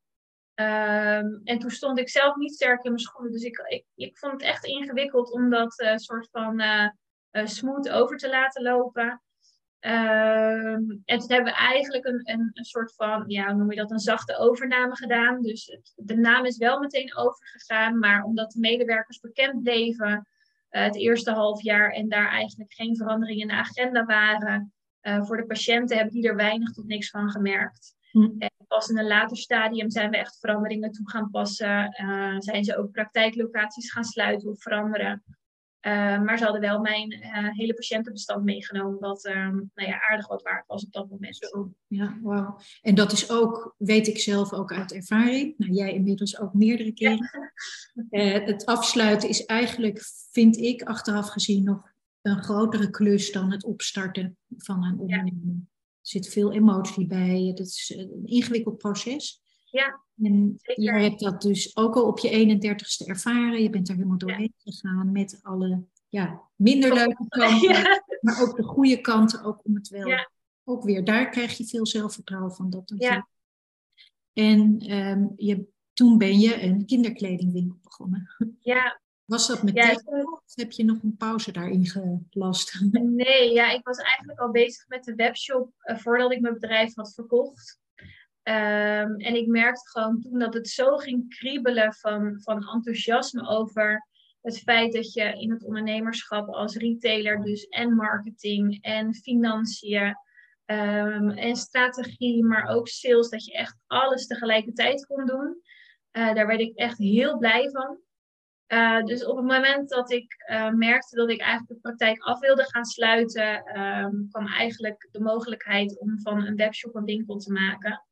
Um, 0.55 1.41
en 1.45 1.59
toen 1.59 1.71
stond 1.71 1.99
ik 1.99 2.09
zelf 2.09 2.37
niet 2.37 2.55
sterk 2.55 2.85
in 2.85 2.91
mijn 2.91 3.03
schoenen. 3.03 3.33
Dus 3.33 3.43
ik, 3.43 3.59
ik, 3.69 3.85
ik 3.95 4.19
vond 4.19 4.33
het 4.33 4.43
echt 4.43 4.65
ingewikkeld 4.65 5.33
om 5.33 5.51
dat 5.51 5.73
soort 5.95 6.29
van 6.31 6.63
smooth 7.45 7.91
over 7.91 8.17
te 8.17 8.29
laten 8.29 8.63
lopen. 8.63 9.23
Um, 9.81 11.03
en 11.05 11.19
toen 11.19 11.33
hebben 11.33 11.53
we 11.53 11.59
eigenlijk 11.59 12.05
een, 12.05 12.21
een, 12.25 12.51
een, 12.53 12.65
soort 12.65 12.95
van, 12.95 13.25
ja, 13.27 13.47
hoe 13.47 13.55
noem 13.55 13.71
je 13.71 13.77
dat, 13.77 13.91
een 13.91 13.99
zachte 13.99 14.37
overname 14.37 14.97
gedaan. 14.97 15.43
Dus 15.43 15.67
het, 15.67 15.93
de 15.97 16.17
naam 16.17 16.45
is 16.45 16.57
wel 16.57 16.81
meteen 16.81 17.17
overgegaan, 17.17 17.99
maar 17.99 18.23
omdat 18.23 18.51
de 18.51 18.61
medewerkers 18.61 19.21
bekend 19.21 19.63
bleven 19.63 20.29
het 20.69 20.97
eerste 20.97 21.31
half 21.31 21.63
jaar 21.63 21.91
en 21.91 22.09
daar 22.09 22.29
eigenlijk 22.31 22.73
geen 22.73 22.97
veranderingen 22.97 23.43
in 23.43 23.49
de 23.49 23.55
agenda 23.55 24.05
waren, 24.05 24.73
voor 25.01 25.37
de 25.37 25.47
patiënten 25.47 25.97
hebben 25.97 26.15
die 26.15 26.29
er 26.29 26.37
weinig 26.37 26.73
tot 26.73 26.87
niks 26.87 27.11
van 27.11 27.31
gemerkt. 27.31 27.95
Hm. 28.11 28.31
Pas 28.66 28.88
in 28.88 28.99
een 28.99 29.06
later 29.06 29.37
stadium 29.37 29.90
zijn 29.90 30.11
we 30.11 30.16
echt 30.16 30.38
veranderingen 30.40 30.90
toe 30.90 31.11
gaan 31.11 31.30
passen. 31.30 31.97
Uh, 32.02 32.35
zijn 32.38 32.64
ze 32.64 32.76
ook 32.76 32.90
praktijklocaties 32.90 33.92
gaan 33.92 34.04
sluiten 34.04 34.49
of 34.49 34.62
veranderen. 34.62 35.23
Uh, 35.87 36.23
maar 36.23 36.38
ze 36.38 36.44
hadden 36.44 36.62
wel 36.62 36.80
mijn 36.80 37.12
uh, 37.12 37.49
hele 37.50 37.75
patiëntenbestand 37.75 38.44
meegenomen, 38.44 39.00
wat 39.00 39.25
uh, 39.25 39.35
nou 39.35 39.88
ja, 39.88 40.09
aardig 40.11 40.28
wat 40.28 40.42
waard 40.42 40.66
was 40.66 40.85
op 40.85 40.92
dat 40.92 41.11
moment. 41.11 41.37
Zo, 41.37 41.73
ja, 41.87 42.18
wauw. 42.23 42.59
En 42.83 42.94
dat 42.94 43.12
is 43.12 43.30
ook, 43.30 43.75
weet 43.78 44.06
ik 44.06 44.18
zelf 44.18 44.52
ook 44.52 44.73
uit 44.73 44.92
ervaring, 44.92 45.54
nou 45.59 45.73
jij 45.73 45.92
inmiddels 45.92 46.40
ook 46.40 46.54
meerdere 46.54 46.92
keren. 46.92 47.52
Ja. 48.11 48.38
Uh, 48.38 48.47
het 48.47 48.66
afsluiten 48.66 49.28
is 49.28 49.44
eigenlijk, 49.44 50.00
vind 50.30 50.56
ik, 50.56 50.83
achteraf 50.83 51.28
gezien 51.28 51.64
nog 51.64 51.92
een 52.23 52.42
grotere 52.42 52.90
klus 52.90 53.33
dan 53.33 53.52
het 53.52 53.64
opstarten 53.64 54.37
van 54.56 54.85
een 54.85 54.99
onderneming. 54.99 55.66
Er 56.05 56.11
zit 56.11 56.29
veel 56.29 56.53
emotie 56.53 57.07
bij, 57.07 57.41
het 57.41 57.59
is 57.59 57.95
een 57.97 58.23
ingewikkeld 58.25 58.77
proces. 58.77 59.43
Ja. 59.65 60.01
En 60.23 60.59
je 60.75 60.93
hebt 60.93 61.21
dat 61.21 61.43
dus 61.43 61.77
ook 61.77 61.95
al 61.95 62.07
op 62.07 62.19
je 62.19 62.59
31ste 62.59 63.07
ervaren. 63.07 63.63
Je 63.63 63.71
bent 63.71 63.89
er 63.89 63.95
helemaal 63.95 64.19
doorheen 64.19 64.55
gegaan 64.57 65.13
met 65.13 65.39
alle 65.43 65.85
ja, 66.09 66.43
minder 66.57 66.95
leuke 66.95 67.29
kanten, 67.29 68.03
maar 68.21 68.43
ook 68.43 68.57
de 68.57 68.63
goede 68.63 69.01
kanten, 69.01 69.43
ook 69.43 69.65
om 69.65 69.75
het 69.75 69.89
wel. 69.89 70.07
Ja. 70.07 70.31
Ook 70.65 70.85
weer, 70.85 71.05
daar 71.05 71.31
krijg 71.31 71.57
je 71.57 71.65
veel 71.65 71.87
zelfvertrouwen 71.87 72.53
van. 72.53 72.71
Dat 72.71 72.93
ja. 72.97 73.29
En 74.33 74.93
um, 74.93 75.33
je, 75.37 75.67
toen 75.93 76.19
ben 76.19 76.39
je 76.39 76.63
een 76.63 76.87
kinderkledingwinkel 76.87 77.79
begonnen. 77.83 78.29
Ja. 78.61 79.01
Was 79.25 79.47
dat 79.47 79.62
meteen 79.62 79.85
ja, 79.85 80.23
of 80.23 80.54
heb 80.54 80.73
je 80.73 80.85
nog 80.85 81.02
een 81.02 81.16
pauze 81.16 81.52
daarin 81.52 81.87
gelast? 82.31 82.81
Nee, 82.93 83.52
ja, 83.52 83.71
ik 83.71 83.87
was 83.87 83.99
eigenlijk 83.99 84.40
al 84.40 84.50
bezig 84.50 84.88
met 84.88 85.04
de 85.04 85.14
webshop 85.14 85.73
uh, 85.85 85.97
voordat 85.97 86.33
ik 86.33 86.40
mijn 86.40 86.54
bedrijf 86.54 86.95
had 86.95 87.14
verkocht. 87.14 87.83
Um, 88.43 89.16
en 89.16 89.35
ik 89.35 89.47
merkte 89.47 89.88
gewoon 89.88 90.21
toen 90.21 90.38
dat 90.38 90.54
het 90.54 90.69
zo 90.69 90.97
ging 90.97 91.28
kriebelen 91.28 91.95
van, 91.95 92.40
van 92.43 92.69
enthousiasme 92.69 93.49
over 93.49 94.09
het 94.40 94.59
feit 94.59 94.93
dat 94.93 95.12
je 95.12 95.40
in 95.40 95.50
het 95.50 95.64
ondernemerschap 95.64 96.49
als 96.49 96.76
retailer 96.76 97.43
dus 97.43 97.64
en 97.64 97.95
marketing 97.95 98.83
en 98.83 99.14
financiën 99.14 100.16
um, 100.66 101.31
en 101.31 101.57
strategie, 101.57 102.45
maar 102.45 102.69
ook 102.69 102.88
sales, 102.88 103.28
dat 103.28 103.45
je 103.45 103.52
echt 103.52 103.76
alles 103.87 104.26
tegelijkertijd 104.26 105.07
kon 105.07 105.26
doen. 105.26 105.62
Uh, 106.12 106.35
daar 106.35 106.47
werd 106.47 106.61
ik 106.61 106.76
echt 106.76 106.99
heel 106.99 107.38
blij 107.38 107.71
van. 107.71 107.99
Uh, 108.68 109.02
dus 109.02 109.25
op 109.25 109.37
het 109.37 109.47
moment 109.47 109.88
dat 109.88 110.11
ik 110.11 110.44
uh, 110.50 110.71
merkte 110.71 111.16
dat 111.16 111.30
ik 111.30 111.40
eigenlijk 111.40 111.73
de 111.73 111.88
praktijk 111.88 112.23
af 112.23 112.40
wilde 112.40 112.64
gaan 112.64 112.85
sluiten, 112.85 113.80
um, 113.80 114.28
kwam 114.30 114.47
eigenlijk 114.47 115.09
de 115.11 115.21
mogelijkheid 115.21 115.99
om 115.99 116.21
van 116.21 116.47
een 116.47 116.56
webshop 116.56 116.94
een 116.94 117.04
winkel 117.04 117.37
te 117.37 117.52
maken. 117.52 118.04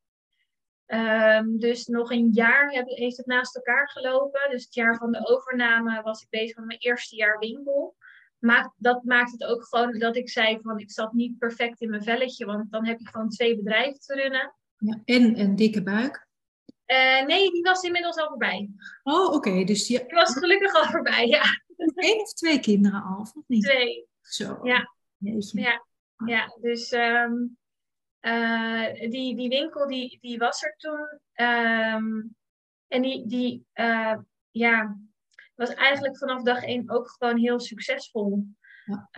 Um, 0.87 1.59
dus 1.59 1.87
nog 1.87 2.11
een 2.11 2.30
jaar 2.32 2.71
heb, 2.71 2.88
heeft 2.88 3.16
het 3.16 3.26
naast 3.26 3.56
elkaar 3.56 3.90
gelopen. 3.90 4.50
Dus 4.50 4.64
het 4.64 4.75
jaar 4.75 4.97
van 4.97 5.12
de 5.12 5.28
overname 5.28 6.02
was 6.02 6.23
ik 6.23 6.28
bezig 6.30 6.56
met 6.56 6.66
mijn 6.66 6.78
eerste 6.78 7.16
jaar 7.16 7.38
winkel. 7.38 7.97
Maar 8.38 8.73
dat 8.76 9.04
maakt 9.04 9.32
het 9.32 9.44
ook 9.44 9.64
gewoon 9.64 9.99
dat 9.99 10.16
ik 10.16 10.28
zei 10.28 10.59
van 10.62 10.78
ik 10.78 10.90
zat 10.90 11.12
niet 11.12 11.38
perfect 11.38 11.80
in 11.80 11.90
mijn 11.90 12.02
velletje. 12.02 12.47
Want 12.47 12.71
dan 12.71 12.87
heb 12.87 12.99
je 12.99 13.09
gewoon 13.09 13.28
twee 13.28 13.56
bedrijven 13.56 14.00
te 14.00 14.14
runnen. 14.14 14.54
Ja, 14.76 15.00
en 15.04 15.40
een 15.40 15.56
dikke 15.56 15.82
buik? 15.82 16.26
Uh, 16.87 17.27
nee, 17.27 17.51
die 17.51 17.62
was 17.62 17.83
inmiddels 17.83 18.17
al 18.17 18.29
voorbij. 18.29 18.71
Oh, 19.03 19.25
oké. 19.25 19.35
Okay, 19.35 19.65
dus 19.65 19.87
die... 19.87 19.99
die... 19.99 20.15
was 20.15 20.33
gelukkig 20.33 20.75
al 20.75 20.85
voorbij, 20.85 21.27
ja. 21.27 21.43
Eén 21.95 22.21
of 22.21 22.33
twee 22.33 22.61
kinderen 22.61 23.03
al, 23.03 23.21
of 23.21 23.35
niet? 23.47 23.62
Twee. 23.62 24.07
Zo. 24.21 24.59
Ja. 24.62 24.95
Ja, 25.19 25.83
ja. 26.27 26.57
dus... 26.61 26.93
Um, 26.93 27.57
uh, 28.21 28.93
die, 29.11 29.37
die 29.37 29.49
winkel 29.49 29.87
die, 29.87 30.19
die 30.21 30.39
was 30.39 30.62
er 30.62 30.75
toen. 30.77 31.21
Um, 31.47 32.37
en 32.89 33.03
die, 33.03 33.27
die 33.27 33.67
uh, 33.75 34.15
ja, 34.51 34.99
was 35.55 35.75
eigenlijk 35.75 36.19
vanaf 36.19 36.43
dag 36.43 36.62
één 36.62 36.91
ook 36.91 37.11
gewoon 37.19 37.37
heel 37.37 37.61
succesvol. 37.61 38.47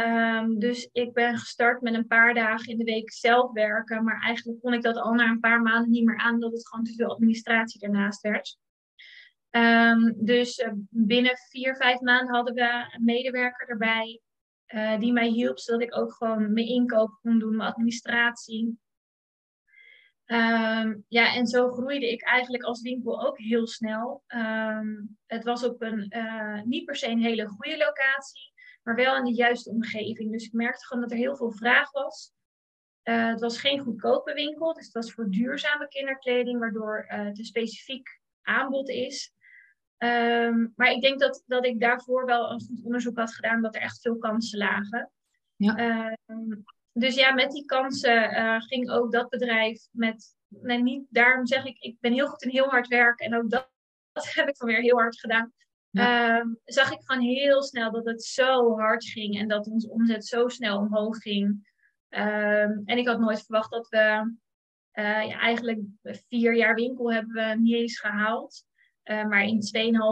Um, 0.00 0.59
dus 0.59 0.88
ik 0.92 1.12
ben 1.12 1.38
gestart 1.38 1.80
met 1.80 1.94
een 1.94 2.06
paar 2.06 2.35
dagen 2.35 2.73
in 2.73 2.78
de 2.78 2.85
week 2.85 3.12
zelf 3.12 3.52
werken. 3.52 4.04
Maar 4.04 4.21
eigenlijk 4.23 4.61
kon 4.61 4.73
ik 4.73 4.83
dat 4.83 4.97
al 4.97 5.12
na 5.12 5.28
een 5.28 5.40
paar 5.40 5.62
maanden 5.62 5.90
niet 5.90 6.04
meer 6.04 6.18
aan, 6.18 6.40
dat 6.40 6.52
het 6.52 6.68
gewoon 6.68 6.85
te 6.85 6.94
veel 6.94 7.11
administratie 7.11 7.80
daarnaast 7.80 8.21
werd. 8.21 8.59
Um, 9.50 10.14
dus 10.25 10.59
uh, 10.59 10.73
binnen 10.88 11.37
vier, 11.50 11.76
vijf 11.76 12.00
maanden 12.00 12.35
hadden 12.35 12.54
we 12.54 12.88
een 12.90 13.04
medewerker 13.04 13.68
erbij. 13.68 14.21
Uh, 14.68 14.99
die 14.99 15.12
mij 15.12 15.28
hielp, 15.28 15.59
zodat 15.59 15.83
ik 15.83 15.97
ook 15.97 16.12
gewoon 16.12 16.52
mijn 16.52 16.66
inkoop 16.66 17.18
kon 17.23 17.38
doen, 17.38 17.56
mijn 17.56 17.71
administratie. 17.71 18.78
Um, 20.26 21.04
ja, 21.09 21.35
en 21.35 21.47
zo 21.47 21.71
groeide 21.71 22.11
ik 22.11 22.23
eigenlijk 22.23 22.62
als 22.62 22.83
winkel 22.83 23.26
ook 23.26 23.38
heel 23.38 23.66
snel. 23.66 24.25
Het 25.26 25.44
was 25.44 25.64
op 25.64 25.83
een 25.83 26.06
uh, 26.16 26.62
niet 26.62 26.85
per 26.85 26.97
se 26.97 27.09
een 27.09 27.23
hele 27.23 27.47
goede 27.47 27.76
locatie, 27.76 28.52
maar 28.84 28.94
wel 28.94 29.16
in 29.16 29.24
de 29.24 29.34
juiste 29.34 29.70
omgeving. 29.70 30.32
Dus 30.32 30.44
ik 30.44 30.52
merkte 30.52 30.86
gewoon 30.86 31.02
dat 31.02 31.12
er 31.12 31.18
heel 31.18 31.36
veel 31.36 31.52
vraag 31.52 31.90
was. 31.90 32.32
Uh, 33.04 33.28
het 33.28 33.40
was 33.40 33.60
geen 33.60 33.80
goedkope 33.80 34.32
winkel, 34.32 34.72
dus 34.74 34.84
het 34.84 34.94
was 34.94 35.12
voor 35.12 35.30
duurzame 35.30 35.88
kinderkleding, 35.88 36.58
waardoor 36.58 37.06
uh, 37.08 37.24
het 37.24 37.38
een 37.38 37.44
specifiek 37.44 38.20
aanbod 38.42 38.88
is. 38.88 39.32
Um, 39.98 40.72
maar 40.76 40.90
ik 40.90 41.00
denk 41.00 41.20
dat, 41.20 41.42
dat 41.46 41.66
ik 41.66 41.80
daarvoor 41.80 42.26
wel 42.26 42.50
een 42.50 42.60
goed 42.60 42.82
onderzoek 42.84 43.18
had 43.18 43.34
gedaan, 43.34 43.62
dat 43.62 43.74
er 43.74 43.80
echt 43.80 44.00
veel 44.00 44.18
kansen 44.18 44.58
lagen. 44.58 45.10
Ja 45.56 46.16
dus 46.94 47.14
ja, 47.14 47.32
met 47.32 47.50
die 47.50 47.64
kansen 47.64 48.32
uh, 48.32 48.60
ging 48.60 48.90
ook 48.90 49.12
dat 49.12 49.28
bedrijf 49.28 49.86
met. 49.90 50.36
Nee, 50.48 50.82
niet, 50.82 51.06
daarom 51.08 51.46
zeg 51.46 51.64
ik, 51.64 51.78
ik 51.78 51.96
ben 52.00 52.12
heel 52.12 52.26
goed 52.26 52.42
in 52.42 52.50
heel 52.50 52.68
hard 52.68 52.88
werken. 52.88 53.26
En 53.26 53.36
ook 53.36 53.50
dat, 53.50 53.70
dat 54.12 54.32
heb 54.34 54.48
ik 54.48 54.58
dan 54.58 54.68
weer 54.68 54.80
heel 54.80 54.98
hard 54.98 55.20
gedaan. 55.20 55.52
Ehm, 55.94 56.48
zag 56.64 56.92
ik 56.92 57.00
gewoon 57.04 57.22
heel 57.22 57.62
snel 57.62 57.92
dat 57.92 58.04
het 58.04 58.24
zo 58.24 58.78
hard 58.78 59.04
ging 59.04 59.38
en 59.38 59.48
dat 59.48 59.66
onze 59.66 59.90
omzet 59.90 60.26
zo 60.26 60.48
snel 60.48 60.78
omhoog 60.78 61.16
ging. 61.18 61.72
Um, 62.08 62.82
en 62.84 62.98
ik 62.98 63.08
had 63.08 63.18
nooit 63.18 63.44
verwacht 63.44 63.70
dat 63.70 63.88
we 63.88 64.32
uh, 64.92 65.28
ja, 65.28 65.38
eigenlijk 65.38 65.80
vier 66.28 66.54
jaar 66.54 66.74
winkel 66.74 67.12
hebben 67.12 67.32
we 67.32 67.60
niet 67.60 67.74
eens 67.74 68.00
gehaald. 68.00 68.64
Uh, 69.04 69.24
maar 69.24 69.42
in 69.42 69.60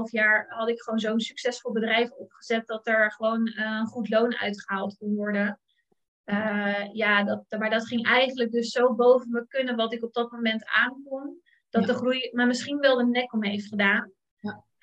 2,5 0.06 0.10
jaar 0.10 0.46
had 0.48 0.68
ik 0.68 0.82
gewoon 0.82 0.98
zo'n 0.98 1.20
succesvol 1.20 1.72
bedrijf 1.72 2.10
opgezet 2.10 2.66
dat 2.66 2.86
er 2.86 3.12
gewoon 3.12 3.52
een 3.54 3.86
goed 3.86 4.08
loon 4.08 4.36
uitgehaald 4.36 4.96
kon 4.96 5.14
worden. 5.14 5.60
Uh, 6.24 6.92
ja, 6.92 7.24
dat, 7.24 7.44
maar 7.58 7.70
dat 7.70 7.86
ging 7.86 8.06
eigenlijk 8.06 8.52
dus 8.52 8.70
zo 8.70 8.94
boven 8.94 9.30
me 9.30 9.46
kunnen 9.46 9.76
wat 9.76 9.92
ik 9.92 10.02
op 10.02 10.12
dat 10.12 10.30
moment 10.30 10.64
aankon. 10.64 11.40
Dat 11.68 11.86
de 11.86 11.94
groei 11.94 12.30
maar 12.32 12.46
misschien 12.46 12.78
wel 12.78 12.96
de 12.96 13.06
nek 13.06 13.32
om 13.32 13.44
heeft 13.44 13.68
gedaan. 13.68 14.12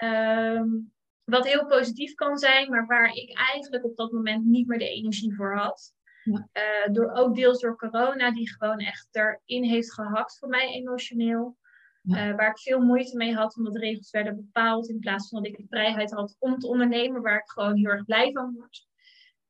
Um, 0.03 0.91
wat 1.23 1.47
heel 1.47 1.65
positief 1.65 2.13
kan 2.13 2.37
zijn, 2.37 2.69
maar 2.69 2.85
waar 2.85 3.13
ik 3.13 3.37
eigenlijk 3.37 3.85
op 3.85 3.95
dat 3.95 4.11
moment 4.11 4.45
niet 4.45 4.67
meer 4.67 4.79
de 4.79 4.89
energie 4.89 5.35
voor 5.35 5.55
had. 5.55 5.93
Ja. 6.23 6.49
Uh, 6.53 6.93
door, 6.93 7.11
ook 7.11 7.35
deels 7.35 7.59
door 7.59 7.77
corona, 7.77 8.31
die 8.31 8.53
gewoon 8.53 8.77
echt 8.77 9.07
erin 9.11 9.63
heeft 9.63 9.93
gehakt 9.93 10.37
voor 10.37 10.49
mij 10.49 10.67
emotioneel. 10.67 11.57
Ja. 12.01 12.29
Uh, 12.29 12.35
waar 12.35 12.49
ik 12.49 12.59
veel 12.59 12.81
moeite 12.81 13.17
mee 13.17 13.33
had, 13.33 13.57
omdat 13.57 13.73
de 13.73 13.79
regels 13.79 14.11
werden 14.11 14.35
bepaald. 14.35 14.89
In 14.89 14.99
plaats 14.99 15.29
van 15.29 15.43
dat 15.43 15.51
ik 15.51 15.57
de 15.57 15.67
vrijheid 15.67 16.11
had 16.11 16.35
om 16.39 16.57
te 16.59 16.67
ondernemen, 16.67 17.21
waar 17.21 17.37
ik 17.37 17.49
gewoon 17.49 17.77
heel 17.77 17.89
erg 17.89 18.05
blij 18.05 18.31
van 18.31 18.53
word. 18.53 18.87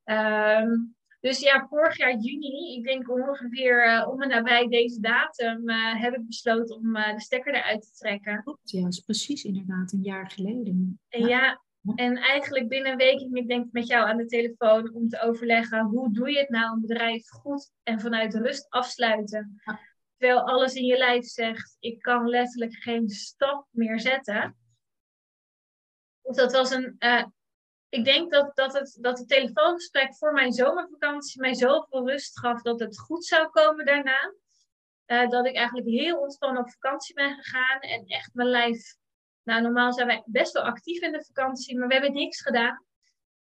Um, 0.04 0.96
dus 1.20 1.40
ja, 1.40 1.68
vorig 1.70 1.98
jaar 1.98 2.18
juni, 2.18 2.76
ik 2.78 2.84
denk 2.84 3.10
ongeveer 3.10 3.88
uh, 3.88 4.08
om 4.10 4.22
en 4.22 4.30
nabij 4.30 4.68
deze 4.68 5.00
datum, 5.00 5.70
uh, 5.70 6.02
heb 6.02 6.14
ik 6.14 6.26
besloten 6.28 6.76
om 6.76 6.96
uh, 6.96 7.14
de 7.14 7.22
stekker 7.22 7.54
eruit 7.54 7.82
te 7.82 7.92
trekken. 7.92 8.44
Klopt, 8.44 8.70
ja, 8.70 8.82
dat 8.82 8.94
is 8.94 9.00
precies 9.00 9.44
inderdaad 9.44 9.92
een 9.92 10.02
jaar 10.02 10.32
geleden. 10.32 11.00
Ja. 11.08 11.28
ja. 11.28 11.62
en 11.96 12.18
eigenlijk 12.18 12.68
binnen 12.68 12.92
een 12.92 12.98
week, 12.98 13.20
ik 13.20 13.48
denk 13.48 13.72
met 13.72 13.88
jou 13.88 14.08
aan 14.08 14.18
de 14.18 14.26
telefoon 14.26 14.94
om 14.94 15.10
te 15.10 15.22
overleggen 15.22 15.86
hoe 15.86 16.14
doe 16.14 16.32
je 16.32 16.40
het 16.40 16.50
nou 16.50 16.74
een 16.74 16.82
bedrijf 16.82 17.28
goed 17.28 17.72
en 17.84 18.00
vanuit 18.00 18.36
rust 18.36 18.70
afsluiten. 18.70 19.62
Ja. 19.66 19.80
terwijl 20.18 20.48
alles 20.48 20.74
in 20.74 20.86
je 20.86 20.98
lijf 20.98 21.26
zegt, 21.26 21.78
ik 21.80 22.02
kan 22.02 22.28
letterlijk 22.28 22.74
geen 22.74 23.10
stap 23.10 23.68
meer 23.72 24.00
zetten. 24.00 24.56
Of 26.22 26.36
dat 26.36 26.52
was 26.52 26.72
een, 26.72 26.96
ik 27.90 28.06
denk 28.06 28.32
dat, 28.32 28.56
dat, 28.56 28.74
het, 28.74 28.98
dat 29.02 29.20
het 29.20 29.28
telefoongesprek 29.28 30.16
voor 30.16 30.34
mijn 30.34 30.52
zomervakantie 30.52 31.42
mij 31.42 31.54
zoveel 31.54 32.08
rust 32.08 32.40
gaf 32.40 32.62
dat 32.62 32.80
het 32.80 33.00
goed 33.00 33.26
zou 33.26 33.50
komen 33.50 33.86
daarna. 33.86 34.34
Uh, 35.06 35.30
dat 35.30 35.46
ik 35.46 35.56
eigenlijk 35.56 35.88
heel 35.88 36.20
ontspannen 36.20 36.62
op 36.62 36.72
vakantie 36.72 37.16
ben 37.16 37.36
gegaan 37.36 37.80
en 37.80 38.06
echt 38.06 38.34
mijn 38.34 38.50
lijf. 38.50 38.96
Nou, 39.44 39.62
normaal 39.62 39.94
zijn 39.94 40.08
wij 40.08 40.24
best 40.26 40.54
wel 40.54 40.64
actief 40.64 41.02
in 41.02 41.12
de 41.12 41.26
vakantie, 41.26 41.78
maar 41.78 41.88
we 41.88 41.94
hebben 41.94 42.14
niks 42.14 42.42
gedaan. 42.42 42.86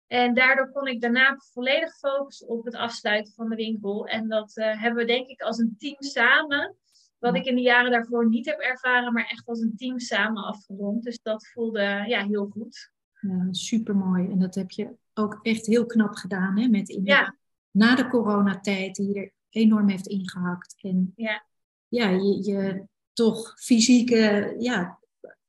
En 0.07 0.33
daardoor 0.33 0.71
kon 0.71 0.87
ik 0.87 1.01
daarna 1.01 1.37
volledig 1.37 1.97
focussen 1.97 2.47
op 2.47 2.65
het 2.65 2.75
afsluiten 2.75 3.33
van 3.33 3.49
de 3.49 3.55
winkel. 3.55 4.07
En 4.07 4.27
dat 4.27 4.57
uh, 4.57 4.81
hebben 4.81 5.05
we 5.05 5.11
denk 5.11 5.27
ik 5.27 5.41
als 5.41 5.57
een 5.57 5.75
team 5.77 6.01
samen, 6.01 6.77
wat 7.17 7.35
ik 7.35 7.45
in 7.45 7.55
de 7.55 7.61
jaren 7.61 7.91
daarvoor 7.91 8.29
niet 8.29 8.45
heb 8.45 8.59
ervaren, 8.59 9.13
maar 9.13 9.27
echt 9.29 9.47
als 9.47 9.59
een 9.59 9.75
team 9.75 9.99
samen 9.99 10.43
afgerond. 10.43 11.03
Dus 11.03 11.19
dat 11.21 11.47
voelde 11.47 12.03
ja, 12.07 12.25
heel 12.25 12.45
goed. 12.45 12.93
Ja, 13.27 13.47
super 13.51 13.95
mooi. 13.95 14.29
En 14.29 14.39
dat 14.39 14.55
heb 14.55 14.71
je 14.71 14.95
ook 15.13 15.39
echt 15.41 15.65
heel 15.65 15.85
knap 15.85 16.15
gedaan, 16.15 16.59
hè? 16.59 16.67
Met 16.67 16.99
ja. 17.03 17.35
na 17.71 17.95
de 17.95 18.07
coronatijd, 18.07 18.95
die 18.95 19.15
er 19.15 19.31
enorm 19.49 19.89
heeft 19.89 20.07
ingehakt. 20.07 20.75
En 20.81 21.13
ja, 21.15 21.45
ja 21.87 22.09
je, 22.09 22.43
je 22.43 22.87
toch 23.13 23.53
fysieke 23.59 24.55
ja. 24.59 24.99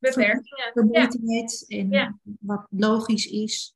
Vermoeidheid 0.01 1.65
en 1.69 1.91
ja. 1.91 2.19
wat 2.41 2.67
logisch 2.71 3.27
is. 3.27 3.75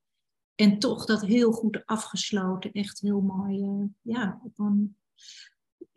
En 0.55 0.79
toch 0.79 1.05
dat 1.05 1.21
heel 1.21 1.53
goed 1.53 1.87
afgesloten. 1.87 2.73
Echt 2.73 3.01
heel 3.01 3.21
mooi. 3.21 3.61
Uh, 3.61 3.85
ja, 4.01 4.41
op 4.45 4.59
een 4.59 4.97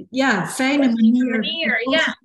ja, 0.10 0.48
fijne 0.48 0.92
manier. 0.92 1.30
manier 1.30 1.90
ja. 1.90 2.22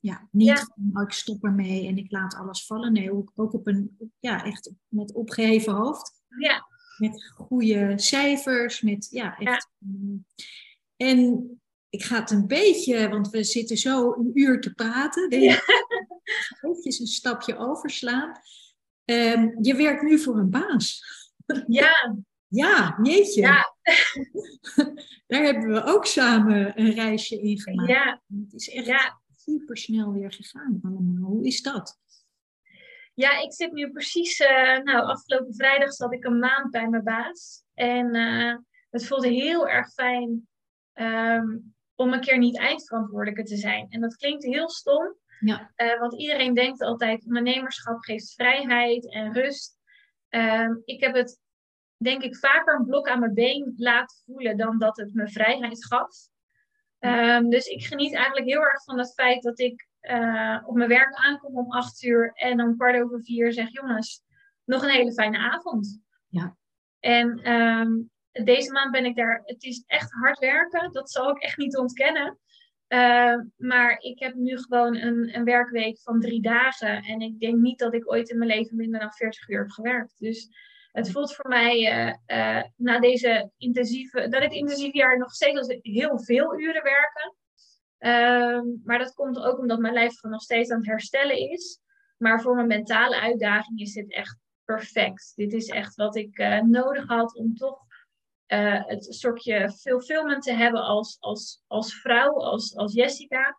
Ja, 0.00 0.28
niet 0.30 0.48
ja. 0.48 0.56
Van, 0.56 0.90
oh, 0.92 1.02
ik 1.02 1.12
stop 1.12 1.44
ermee 1.44 1.86
en 1.86 1.96
ik 1.96 2.10
laat 2.10 2.34
alles 2.34 2.66
vallen. 2.66 2.92
Nee, 2.92 3.12
ook, 3.12 3.32
ook 3.34 3.52
op 3.52 3.66
een, 3.66 4.12
ja, 4.20 4.44
echt 4.44 4.72
met 4.88 5.14
opgeheven 5.14 5.72
hoofd. 5.72 6.22
Ja. 6.38 6.66
Met 6.96 7.32
goede 7.34 7.92
cijfers, 7.98 8.80
met, 8.80 9.08
ja, 9.10 9.38
echt. 9.38 9.68
Ja. 9.78 9.88
En 10.96 11.50
ik 11.88 12.02
ga 12.02 12.20
het 12.20 12.30
een 12.30 12.46
beetje, 12.46 13.08
want 13.08 13.30
we 13.30 13.44
zitten 13.44 13.76
zo 13.76 14.12
een 14.12 14.30
uur 14.34 14.60
te 14.60 14.74
praten. 14.74 15.40
Ja. 15.40 15.60
Eventjes 16.60 16.98
een 16.98 17.06
stapje 17.06 17.56
overslaan. 17.56 18.40
Um, 19.04 19.58
je 19.60 19.74
werkt 19.74 20.02
nu 20.02 20.18
voor 20.18 20.38
een 20.38 20.50
baas. 20.50 21.04
Ja. 21.66 22.16
Ja, 22.48 22.98
jeetje. 23.02 23.40
Ja. 23.40 23.76
Daar 25.26 25.42
hebben 25.42 25.72
we 25.72 25.84
ook 25.84 26.06
samen 26.06 26.80
een 26.80 26.92
reisje 26.92 27.40
in 27.40 27.60
gemaakt. 27.60 27.90
Ja. 27.90 28.22
Het 28.26 28.52
is 28.52 28.68
echt 28.68 28.86
ja. 28.86 29.21
Super 29.44 29.76
snel 29.76 30.12
weer 30.12 30.32
gegaan 30.32 30.80
allemaal. 30.82 31.30
Hoe 31.30 31.46
is 31.46 31.62
dat? 31.62 32.00
Ja, 33.14 33.40
ik 33.40 33.52
zit 33.52 33.72
nu 33.72 33.90
precies, 33.90 34.40
uh, 34.40 34.78
nou, 34.78 35.06
afgelopen 35.06 35.54
vrijdag 35.54 35.92
zat 35.92 36.12
ik 36.12 36.24
een 36.24 36.38
maand 36.38 36.70
bij 36.70 36.88
mijn 36.88 37.04
baas. 37.04 37.64
En 37.74 38.14
uh, 38.14 38.56
het 38.90 39.06
voelde 39.06 39.28
heel 39.28 39.68
erg 39.68 39.92
fijn 39.92 40.48
um, 40.94 41.74
om 41.94 42.12
een 42.12 42.20
keer 42.20 42.38
niet 42.38 42.58
eindverantwoordelijke 42.58 43.42
te 43.42 43.56
zijn. 43.56 43.86
En 43.88 44.00
dat 44.00 44.16
klinkt 44.16 44.44
heel 44.44 44.70
stom, 44.70 45.16
ja. 45.44 45.72
Uh, 45.76 45.98
want 45.98 46.14
iedereen 46.14 46.54
denkt 46.54 46.82
altijd, 46.82 47.26
ondernemerschap 47.26 48.00
geeft 48.00 48.34
vrijheid 48.34 49.12
en 49.12 49.32
rust. 49.32 49.78
Uh, 50.30 50.70
ik 50.84 51.00
heb 51.00 51.14
het, 51.14 51.40
denk 51.96 52.22
ik, 52.22 52.36
vaker 52.36 52.74
een 52.74 52.84
blok 52.84 53.08
aan 53.08 53.20
mijn 53.20 53.34
been 53.34 53.74
laten 53.76 54.16
voelen 54.24 54.56
dan 54.56 54.78
dat 54.78 54.96
het 54.96 55.14
me 55.14 55.28
vrijheid 55.28 55.86
gaf. 55.86 56.30
Um, 57.04 57.50
dus 57.50 57.66
ik 57.66 57.84
geniet 57.84 58.14
eigenlijk 58.14 58.46
heel 58.46 58.60
erg 58.60 58.84
van 58.84 58.98
het 58.98 59.12
feit 59.14 59.42
dat 59.42 59.58
ik 59.58 59.86
uh, 60.02 60.62
op 60.66 60.74
mijn 60.74 60.88
werk 60.88 61.14
aankom 61.14 61.56
om 61.56 61.70
acht 61.70 62.02
uur 62.02 62.32
en 62.34 62.60
om 62.60 62.76
kwart 62.76 63.02
over 63.02 63.22
vier 63.22 63.52
zeg, 63.52 63.70
jongens, 63.70 64.22
nog 64.64 64.82
een 64.82 64.90
hele 64.90 65.12
fijne 65.12 65.38
avond. 65.38 66.00
Ja. 66.28 66.56
En 67.00 67.52
um, 67.52 68.10
deze 68.32 68.72
maand 68.72 68.92
ben 68.92 69.04
ik 69.04 69.16
daar, 69.16 69.42
het 69.44 69.62
is 69.62 69.84
echt 69.86 70.12
hard 70.12 70.38
werken, 70.38 70.92
dat 70.92 71.10
zal 71.10 71.30
ik 71.30 71.42
echt 71.42 71.56
niet 71.56 71.76
ontkennen. 71.76 72.38
Uh, 72.88 73.40
maar 73.56 73.98
ik 73.98 74.18
heb 74.18 74.34
nu 74.34 74.58
gewoon 74.58 74.96
een, 74.96 75.36
een, 75.36 75.44
werkweek 75.44 76.00
van 76.00 76.20
drie 76.20 76.42
dagen. 76.42 77.02
En 77.02 77.20
ik 77.20 77.40
denk 77.40 77.58
niet 77.58 77.78
dat 77.78 77.94
ik 77.94 78.12
ooit 78.12 78.30
in 78.30 78.38
mijn 78.38 78.50
leven 78.50 78.76
minder 78.76 79.00
dan 79.00 79.12
40 79.12 79.48
uur 79.48 79.58
heb 79.58 79.70
gewerkt. 79.70 80.18
Dus 80.18 80.48
het 80.92 81.10
voelt 81.10 81.34
voor 81.34 81.48
mij 81.48 81.76
uh, 81.78 82.14
uh, 82.38 82.62
na 82.76 83.00
deze 83.00 83.50
intensieve, 83.56 84.28
dat 84.28 84.40
dit 84.40 84.52
intensieve 84.52 84.96
jaar 84.96 85.18
nog 85.18 85.32
steeds 85.32 85.58
als 85.58 85.78
heel 85.80 86.20
veel 86.20 86.58
uren 86.58 86.82
werken. 86.82 87.36
Ehm, 87.98 88.66
maar 88.84 88.98
dat 88.98 89.14
komt 89.14 89.38
ook 89.38 89.58
omdat 89.58 89.78
mijn 89.78 89.94
lijf 89.94 90.14
gewoon 90.14 90.32
nog 90.32 90.42
steeds 90.42 90.70
aan 90.70 90.78
het 90.78 90.86
herstellen 90.86 91.50
is. 91.50 91.80
Maar 92.16 92.40
voor 92.40 92.54
mijn 92.54 92.66
mentale 92.66 93.20
uitdaging 93.20 93.80
is 93.80 93.92
dit 93.92 94.12
echt 94.12 94.38
perfect. 94.64 95.32
Dit 95.36 95.52
is 95.52 95.68
echt 95.68 95.94
wat 95.94 96.16
ik 96.16 96.62
nodig 96.64 97.06
had 97.06 97.36
om 97.36 97.54
toch 97.54 97.80
het 98.86 99.14
stukje 99.14 99.70
fulfillment 99.70 100.42
te 100.42 100.52
hebben 100.52 100.82
als, 100.82 101.16
als, 101.20 101.62
als 101.66 101.94
vrouw, 101.94 102.32
als, 102.32 102.76
als 102.76 102.92
Jessica. 102.92 103.58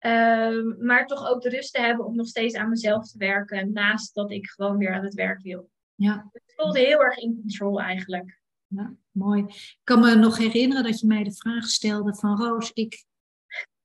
Uh, 0.00 0.76
maar 0.78 1.06
toch 1.06 1.28
ook 1.28 1.42
de 1.42 1.48
rust 1.48 1.72
te 1.72 1.80
hebben 1.80 2.06
om 2.06 2.16
nog 2.16 2.26
steeds 2.26 2.54
aan 2.54 2.68
mezelf 2.68 3.10
te 3.10 3.18
werken. 3.18 3.72
Naast 3.72 4.14
dat 4.14 4.30
ik 4.30 4.48
gewoon 4.48 4.76
weer 4.76 4.94
aan 4.94 5.04
het 5.04 5.14
werk 5.14 5.42
wil. 5.42 5.70
Ja. 5.98 6.28
Het 6.32 6.54
voelde 6.56 6.78
heel 6.78 7.00
erg 7.00 7.16
in 7.16 7.38
control 7.40 7.80
eigenlijk. 7.80 8.40
Ja, 8.66 8.94
mooi. 9.10 9.42
Ik 9.46 9.78
kan 9.84 10.00
me 10.00 10.14
nog 10.14 10.38
herinneren 10.38 10.84
dat 10.84 11.00
je 11.00 11.06
mij 11.06 11.22
de 11.22 11.34
vraag 11.34 11.66
stelde 11.66 12.14
van 12.14 12.36
Roos, 12.36 12.70
ik 12.72 13.04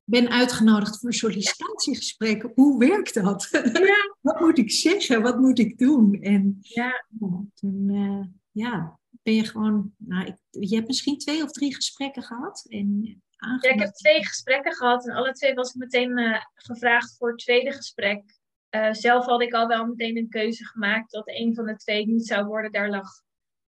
ben 0.03 0.29
uitgenodigd 0.29 0.99
voor 0.99 1.13
sollicitatiegesprekken. 1.13 2.51
Hoe 2.55 2.79
werkt 2.79 3.13
dat? 3.13 3.49
Ja. 3.51 4.15
Wat 4.21 4.39
moet 4.39 4.57
ik 4.57 4.71
zeggen? 4.71 5.21
Wat 5.21 5.39
moet 5.39 5.59
ik 5.59 5.77
doen? 5.77 6.21
En 6.21 6.57
ja. 6.61 7.05
toen, 7.53 7.89
uh, 7.89 8.25
ja, 8.51 8.99
ben 9.09 9.33
je 9.33 9.45
gewoon, 9.45 9.93
nou, 9.97 10.25
ik, 10.25 10.37
je 10.49 10.75
hebt 10.75 10.87
misschien 10.87 11.17
twee 11.17 11.43
of 11.43 11.51
drie 11.51 11.75
gesprekken 11.75 12.23
gehad. 12.23 12.65
En 12.67 13.21
ja, 13.29 13.71
ik 13.71 13.79
heb 13.79 13.93
twee 13.93 14.25
gesprekken 14.25 14.73
gehad 14.73 15.07
en 15.07 15.15
alle 15.15 15.31
twee 15.31 15.53
was 15.53 15.69
ik 15.69 15.75
meteen 15.75 16.19
uh, 16.19 16.41
gevraagd 16.53 17.15
voor 17.17 17.29
het 17.29 17.39
tweede 17.39 17.71
gesprek. 17.71 18.41
Uh, 18.75 18.91
zelf 18.91 19.25
had 19.25 19.41
ik 19.41 19.53
al 19.53 19.67
wel 19.67 19.85
meteen 19.85 20.17
een 20.17 20.29
keuze 20.29 20.65
gemaakt 20.65 21.11
dat 21.11 21.27
een 21.27 21.55
van 21.55 21.65
de 21.65 21.75
twee 21.75 22.05
niet 22.05 22.27
zou 22.27 22.45
worden. 22.45 22.71
Daar 22.71 22.89
lag 22.89 23.07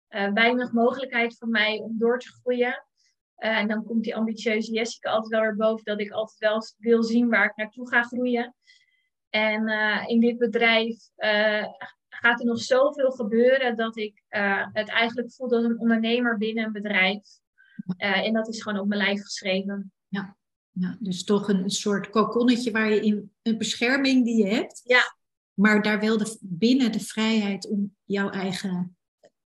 uh, 0.08 0.32
weinig 0.32 0.72
mogelijkheid 0.72 1.38
voor 1.38 1.48
mij 1.48 1.78
om 1.78 1.98
door 1.98 2.18
te 2.18 2.28
groeien. 2.28 2.84
en 3.36 3.68
dan 3.68 3.84
komt 3.84 4.04
die 4.04 4.16
ambitieuze 4.16 4.72
Jessica 4.72 5.10
altijd 5.10 5.32
wel 5.32 5.40
weer 5.40 5.56
boven 5.56 5.84
dat 5.84 6.00
ik 6.00 6.10
altijd 6.10 6.38
wel 6.38 6.62
wil 6.76 7.02
zien 7.02 7.28
waar 7.28 7.44
ik 7.44 7.56
naartoe 7.56 7.88
ga 7.88 8.02
groeien. 8.02 8.54
En 9.30 9.68
in 10.08 10.20
dit 10.20 10.38
bedrijf 10.38 10.96
gaat 12.08 12.40
er 12.40 12.46
nog 12.46 12.58
zoveel 12.58 13.10
gebeuren 13.10 13.76
dat 13.76 13.96
ik 13.96 14.22
het 14.72 14.88
eigenlijk 14.88 15.32
voel 15.32 15.50
als 15.50 15.64
een 15.64 15.78
ondernemer 15.78 16.36
binnen 16.36 16.64
een 16.64 16.72
bedrijf. 16.72 17.22
En 17.96 18.32
dat 18.32 18.48
is 18.48 18.62
gewoon 18.62 18.80
op 18.80 18.86
mijn 18.86 19.00
lijf 19.02 19.22
geschreven. 19.22 19.92
Ja, 20.08 20.36
ja 20.78 20.96
dus 21.00 21.24
toch 21.24 21.48
een, 21.48 21.70
soort 21.70 22.10
kokonnetje 22.10 22.70
waar 22.70 22.90
je 22.90 23.00
in 23.00 23.32
een 23.42 23.58
bescherming 23.58 24.24
die 24.24 24.36
je 24.36 24.54
hebt. 24.54 24.80
Ja. 24.84 25.16
Maar 25.54 25.82
daar 25.82 26.00
wel 26.00 26.18
de, 26.18 26.38
binnen 26.40 26.92
de 26.92 27.00
vrijheid 27.00 27.68
om 27.68 27.96
jouw 28.04 28.30
eigen 28.30 28.96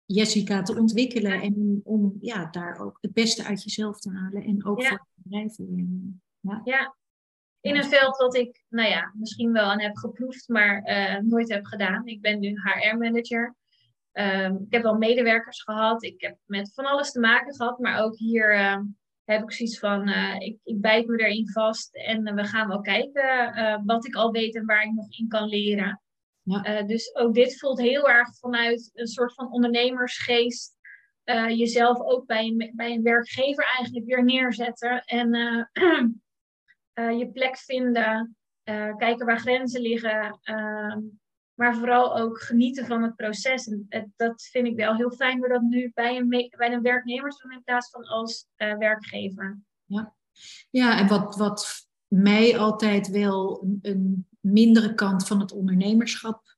Jessica 0.04 0.62
te 0.62 0.76
ontwikkelen. 0.76 1.40
En 1.40 1.80
om 1.84 2.16
ja, 2.20 2.50
daar 2.50 2.78
ook 2.78 2.98
het 3.00 3.12
beste 3.12 3.44
uit 3.44 3.62
jezelf 3.62 3.98
te 3.98 4.10
halen. 4.10 4.42
En 4.42 4.64
ook 4.64 4.80
ja. 4.80 4.88
voor 4.88 4.98
het 4.98 5.24
bedrijf. 5.24 5.56
Ja. 6.40 6.60
ja, 6.64 6.96
in 7.60 7.76
een 7.76 7.84
veld 7.84 8.16
wat 8.16 8.36
ik, 8.36 8.64
nou 8.68 8.88
ja, 8.88 9.12
misschien 9.16 9.52
wel 9.52 9.64
aan 9.64 9.80
heb 9.80 9.96
geproefd, 9.96 10.48
maar 10.48 10.88
uh, 10.88 11.18
nooit 11.18 11.52
heb 11.52 11.64
gedaan. 11.64 12.06
Ik 12.06 12.20
ben 12.20 12.40
nu 12.40 12.48
HR-manager. 12.48 13.56
Um, 14.12 14.56
ik 14.66 14.72
heb 14.72 14.82
wel 14.82 14.98
medewerkers 14.98 15.62
gehad. 15.62 16.02
Ik 16.02 16.20
heb 16.20 16.36
met 16.44 16.72
van 16.74 16.84
alles 16.84 17.12
te 17.12 17.20
maken 17.20 17.54
gehad, 17.54 17.78
maar 17.78 18.02
ook 18.02 18.16
hier 18.16 18.54
uh, 18.54 18.78
heb 19.34 19.42
ik 19.42 19.52
zoiets 19.52 19.78
van, 19.78 20.08
uh, 20.08 20.34
ik, 20.38 20.58
ik 20.64 20.80
bijt 20.80 21.06
me 21.06 21.16
erin 21.16 21.50
vast 21.50 21.96
en 21.96 22.34
we 22.34 22.44
gaan 22.44 22.68
wel 22.68 22.80
kijken 22.80 23.84
wat 23.84 24.06
ik 24.06 24.14
al 24.14 24.30
weet 24.30 24.54
en 24.54 24.66
waar 24.66 24.82
ik 24.82 24.92
nog 24.92 25.10
in 25.10 25.28
kan 25.28 25.48
leren. 25.48 26.02
Ja. 26.42 26.82
dus 26.82 27.14
ook 27.14 27.34
dit 27.34 27.58
voelt 27.58 27.80
heel 27.80 28.08
erg 28.08 28.38
vanuit 28.38 28.90
een 28.94 29.06
soort 29.06 29.34
van 29.34 29.52
ondernemersgeest. 29.52 30.76
jezelf 31.48 32.00
ook 32.00 32.26
bij 32.26 32.44
een, 32.44 32.72
bij 32.76 32.92
een 32.92 33.02
werkgever 33.02 33.64
eigenlijk 33.76 34.06
weer 34.06 34.24
neerzetten. 34.24 35.04
En 35.04 35.28
je 37.18 37.30
plek 37.32 37.56
vinden, 37.56 38.36
kijken 38.96 39.26
waar 39.26 39.40
grenzen 39.40 39.80
liggen, 39.80 40.40
uh, 40.42 40.96
maar 41.58 41.76
vooral 41.76 42.16
ook 42.16 42.42
genieten 42.42 42.86
van 42.86 43.02
het 43.02 43.16
proces. 43.16 43.66
En 43.88 44.12
dat 44.16 44.42
vind 44.42 44.66
ik 44.66 44.76
wel 44.76 44.96
heel 44.96 45.10
fijn 45.10 45.40
door 45.40 45.48
dat 45.48 45.62
nu 45.62 45.90
bij 45.94 46.16
een, 46.16 46.28
bij 46.56 46.72
een 46.72 46.82
werknemer 46.82 47.30
te 47.30 47.42
doen 47.42 47.52
in 47.52 47.62
plaats 47.64 47.90
van 47.90 48.04
als 48.04 48.46
eh, 48.56 48.76
werkgever. 48.76 49.60
Ja, 49.84 50.14
ja 50.70 50.98
en 50.98 51.08
wat, 51.08 51.36
wat 51.36 51.86
mij 52.06 52.58
altijd 52.58 53.08
wel 53.08 53.62
een, 53.62 53.78
een 53.82 54.26
mindere 54.40 54.94
kant 54.94 55.26
van 55.26 55.40
het 55.40 55.52
ondernemerschap, 55.52 56.56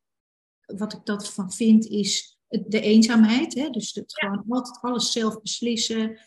wat 0.67 0.93
ik 0.93 1.05
dat 1.05 1.33
van 1.33 1.53
vind, 1.53 1.87
is 1.87 2.39
de 2.49 2.81
eenzaamheid. 2.81 3.55
Hè? 3.55 3.71
Dus 3.71 3.95
het 3.95 4.13
Ja. 4.21 4.29
gewoon 4.29 4.45
altijd 4.49 4.79
alles 4.81 5.13
zelf 5.13 5.41
beslissen 5.41 6.19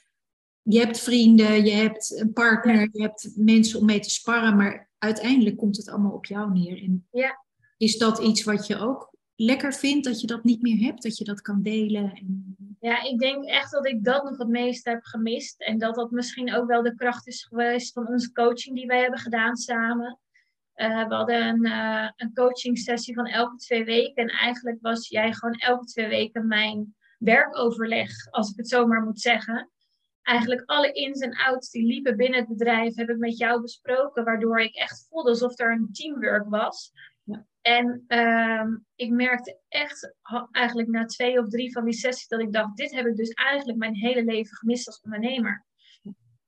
je 0.63 0.79
hebt 0.79 0.99
vrienden, 0.99 1.65
je 1.65 1.71
hebt 1.71 2.19
een 2.19 2.33
partner, 2.33 2.89
je 2.91 3.01
hebt 3.01 3.31
mensen 3.35 3.79
om 3.79 3.85
mee 3.85 3.99
te 3.99 4.09
sparren, 4.09 4.55
maar 4.55 4.89
uiteindelijk 4.97 5.57
komt 5.57 5.77
het 5.77 5.89
allemaal 5.89 6.11
op 6.11 6.25
jou 6.25 6.51
neer. 6.51 6.83
En 6.83 7.07
Ja. 7.11 7.41
Is 7.83 7.97
dat 7.97 8.19
iets 8.19 8.43
wat 8.43 8.67
je 8.67 8.77
ook 8.77 9.13
lekker 9.35 9.73
vindt, 9.73 10.05
dat 10.05 10.21
je 10.21 10.27
dat 10.27 10.43
niet 10.43 10.61
meer 10.61 10.77
hebt, 10.77 11.03
dat 11.03 11.17
je 11.17 11.23
dat 11.23 11.41
kan 11.41 11.61
delen? 11.61 12.13
En... 12.13 12.55
Ja, 12.79 13.03
ik 13.03 13.19
denk 13.19 13.45
echt 13.45 13.71
dat 13.71 13.87
ik 13.87 14.03
dat 14.03 14.23
nog 14.23 14.37
het 14.37 14.47
meest 14.47 14.85
heb 14.85 15.03
gemist. 15.03 15.61
En 15.61 15.77
dat 15.77 15.95
dat 15.95 16.11
misschien 16.11 16.53
ook 16.53 16.67
wel 16.67 16.83
de 16.83 16.95
kracht 16.95 17.27
is 17.27 17.43
geweest 17.43 17.93
van 17.93 18.07
onze 18.07 18.31
coaching 18.31 18.75
die 18.75 18.85
wij 18.85 19.01
hebben 19.01 19.19
gedaan 19.19 19.55
samen. 19.55 20.19
Eh, 20.73 21.07
we 21.07 21.13
hadden 21.13 21.47
een, 21.47 21.65
eh 21.65 22.09
een 22.15 22.33
coaching 22.33 22.77
sessie 22.77 23.13
van 23.13 23.25
elke 23.25 23.55
twee 23.55 23.83
weken. 23.83 24.23
En 24.23 24.29
eigenlijk 24.29 24.77
was 24.81 25.07
jij 25.09 25.33
gewoon 25.33 25.55
elke 25.55 25.85
twee 25.85 26.07
weken 26.07 26.47
mijn 26.47 26.95
werkoverleg, 27.17 28.11
als 28.29 28.51
ik 28.51 28.57
het 28.57 28.69
zo 28.69 28.87
maar 28.87 29.01
moet 29.01 29.21
zeggen. 29.21 29.69
Eigenlijk 30.21 30.63
alle 30.65 30.91
ins 30.91 31.19
en 31.19 31.37
outs 31.37 31.69
die 31.69 31.85
liepen 31.85 32.17
binnen 32.17 32.39
het 32.39 32.49
bedrijf 32.49 32.95
heb 32.95 33.09
ik 33.09 33.17
met 33.17 33.37
jou 33.37 33.61
besproken. 33.61 34.23
Waardoor 34.23 34.59
ik 34.59 34.75
echt 34.75 35.07
voelde 35.09 35.29
alsof 35.29 35.59
er 35.59 35.71
een 35.71 35.89
teamwork 35.91 36.49
was. 36.49 36.91
En 37.63 38.03
ehm, 38.07 38.75
ik 38.95 39.11
merkte 39.11 39.59
echt 39.69 40.15
eigenlijk 40.51 40.89
na 40.89 41.05
twee 41.05 41.39
of 41.39 41.49
drie 41.49 41.71
van 41.71 41.85
die 41.85 41.93
sessies 41.93 42.27
dat 42.27 42.39
ik 42.39 42.53
dacht, 42.53 42.77
dit 42.77 42.91
heb 42.91 43.05
ik 43.05 43.15
dus 43.15 43.29
eigenlijk 43.29 43.77
mijn 43.77 43.95
hele 43.95 44.23
leven 44.23 44.55
gemist 44.55 44.87
als 44.87 45.01
ondernemer. 45.01 45.65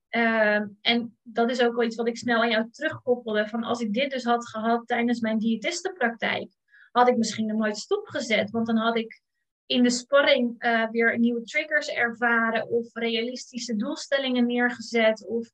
Ehm, 0.09 0.67
en 0.81 1.17
dat 1.21 1.49
is 1.49 1.61
ook 1.61 1.75
wel 1.75 1.85
iets 1.85 1.95
wat 1.95 2.07
ik 2.07 2.17
snel 2.17 2.41
aan 2.41 2.49
jou 2.49 2.69
terugkoppelde. 2.71 3.47
Van 3.47 3.63
als 3.63 3.79
ik 3.79 3.93
dit 3.93 4.11
dus 4.11 4.23
had 4.23 4.47
gehad 4.47 4.87
tijdens 4.87 5.19
mijn 5.19 5.37
diëtistenpraktijk, 5.37 6.51
had 6.91 7.07
ik 7.07 7.17
misschien 7.17 7.45
nog 7.45 7.57
nooit 7.57 7.77
stopgezet. 7.77 8.49
Want 8.49 8.67
dan 8.67 8.77
had 8.77 8.97
ik 8.97 9.21
in 9.65 9.83
de 9.83 9.89
sparring 9.89 10.55
eh, 10.59 10.89
weer 10.89 11.19
nieuwe 11.19 11.43
triggers 11.43 11.87
ervaren 11.87 12.69
of 12.69 12.93
realistische 12.93 13.75
doelstellingen 13.75 14.45
neergezet. 14.45 15.27
Of 15.27 15.49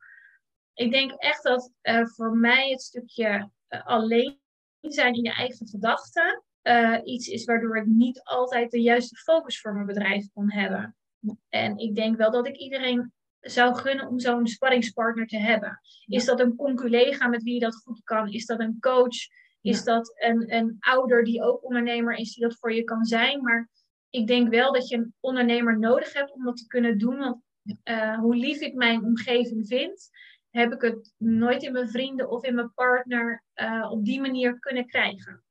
ik 0.74 0.92
denk 0.92 1.12
echt 1.12 1.44
dat 1.44 1.72
eh, 1.82 2.06
voor 2.06 2.38
mij 2.38 2.70
het 2.70 2.82
stukje 2.82 3.50
eh, 3.68 3.86
alleen 3.86 4.41
zijn 4.82 5.14
in 5.14 5.24
je 5.24 5.34
eigen 5.34 5.68
gedachten 5.68 6.44
eh, 6.62 6.98
iets 7.04 7.28
is 7.28 7.46
waardoor 7.46 7.78
ik 7.78 7.86
niet 7.86 8.22
altijd 8.24 8.72
de 8.72 8.82
juiste 8.82 9.16
focus 9.16 9.60
voor 9.60 9.74
mijn 9.74 9.86
bedrijf 9.86 10.28
kon 10.34 10.52
hebben. 10.52 10.96
En 11.50 11.78
ik 11.78 11.96
denk 11.96 12.18
wel 12.18 12.32
dat 12.32 12.48
ik 12.48 12.58
iedereen 12.58 13.14
zou 13.40 13.76
gunnen 13.76 14.08
om 14.08 14.20
zo'n 14.20 14.48
sparringspartner 14.48 15.28
te 15.28 15.38
hebben. 15.38 15.80
Is 16.06 16.26
dat 16.26 16.40
een 16.40 16.56
conculega 16.56 17.28
met 17.28 17.44
wie 17.44 17.54
je 17.54 17.60
dat 17.60 17.76
goed 17.76 18.04
kan? 18.04 18.32
Is 18.32 18.46
dat 18.46 18.60
een 18.60 18.78
coach? 18.80 19.16
Is 19.62 19.78
Ja. 19.78 19.84
dat 19.84 20.14
een, 20.16 20.54
een 20.54 20.76
ouder 20.80 21.24
die 21.24 21.44
ook 21.44 21.64
ondernemer 21.64 22.14
is, 22.14 22.34
die 22.34 22.44
dat 22.44 22.58
voor 22.60 22.74
je 22.74 22.84
kan 22.84 23.06
zijn? 23.06 23.42
Maar 23.42 23.70
ik 24.10 24.28
denk 24.28 24.50
wel 24.50 24.74
dat 24.74 24.88
je 24.88 24.98
een 24.98 25.14
ondernemer 25.20 25.80
nodig 25.80 26.14
hebt 26.14 26.32
om 26.32 26.44
dat 26.44 26.58
te 26.58 26.68
kunnen 26.68 26.98
doen. 26.98 27.18
Want 27.18 27.42
eh, 27.84 28.18
hoe 28.20 28.36
lief 28.36 28.60
ik 28.60 28.74
mijn 28.74 29.04
omgeving 29.04 29.68
vind, 29.68 30.10
heb 30.52 30.74
ik 30.74 30.82
het 30.82 31.14
nooit 31.18 31.64
in 31.64 31.72
mijn 31.72 31.90
vrienden 31.90 32.30
of 32.30 32.44
in 32.44 32.56
mijn 32.56 32.74
partner 32.74 33.44
eh, 33.54 33.88
op 33.92 34.06
die 34.06 34.22
manier 34.22 34.60
kunnen 34.60 34.86
krijgen. 34.88 35.44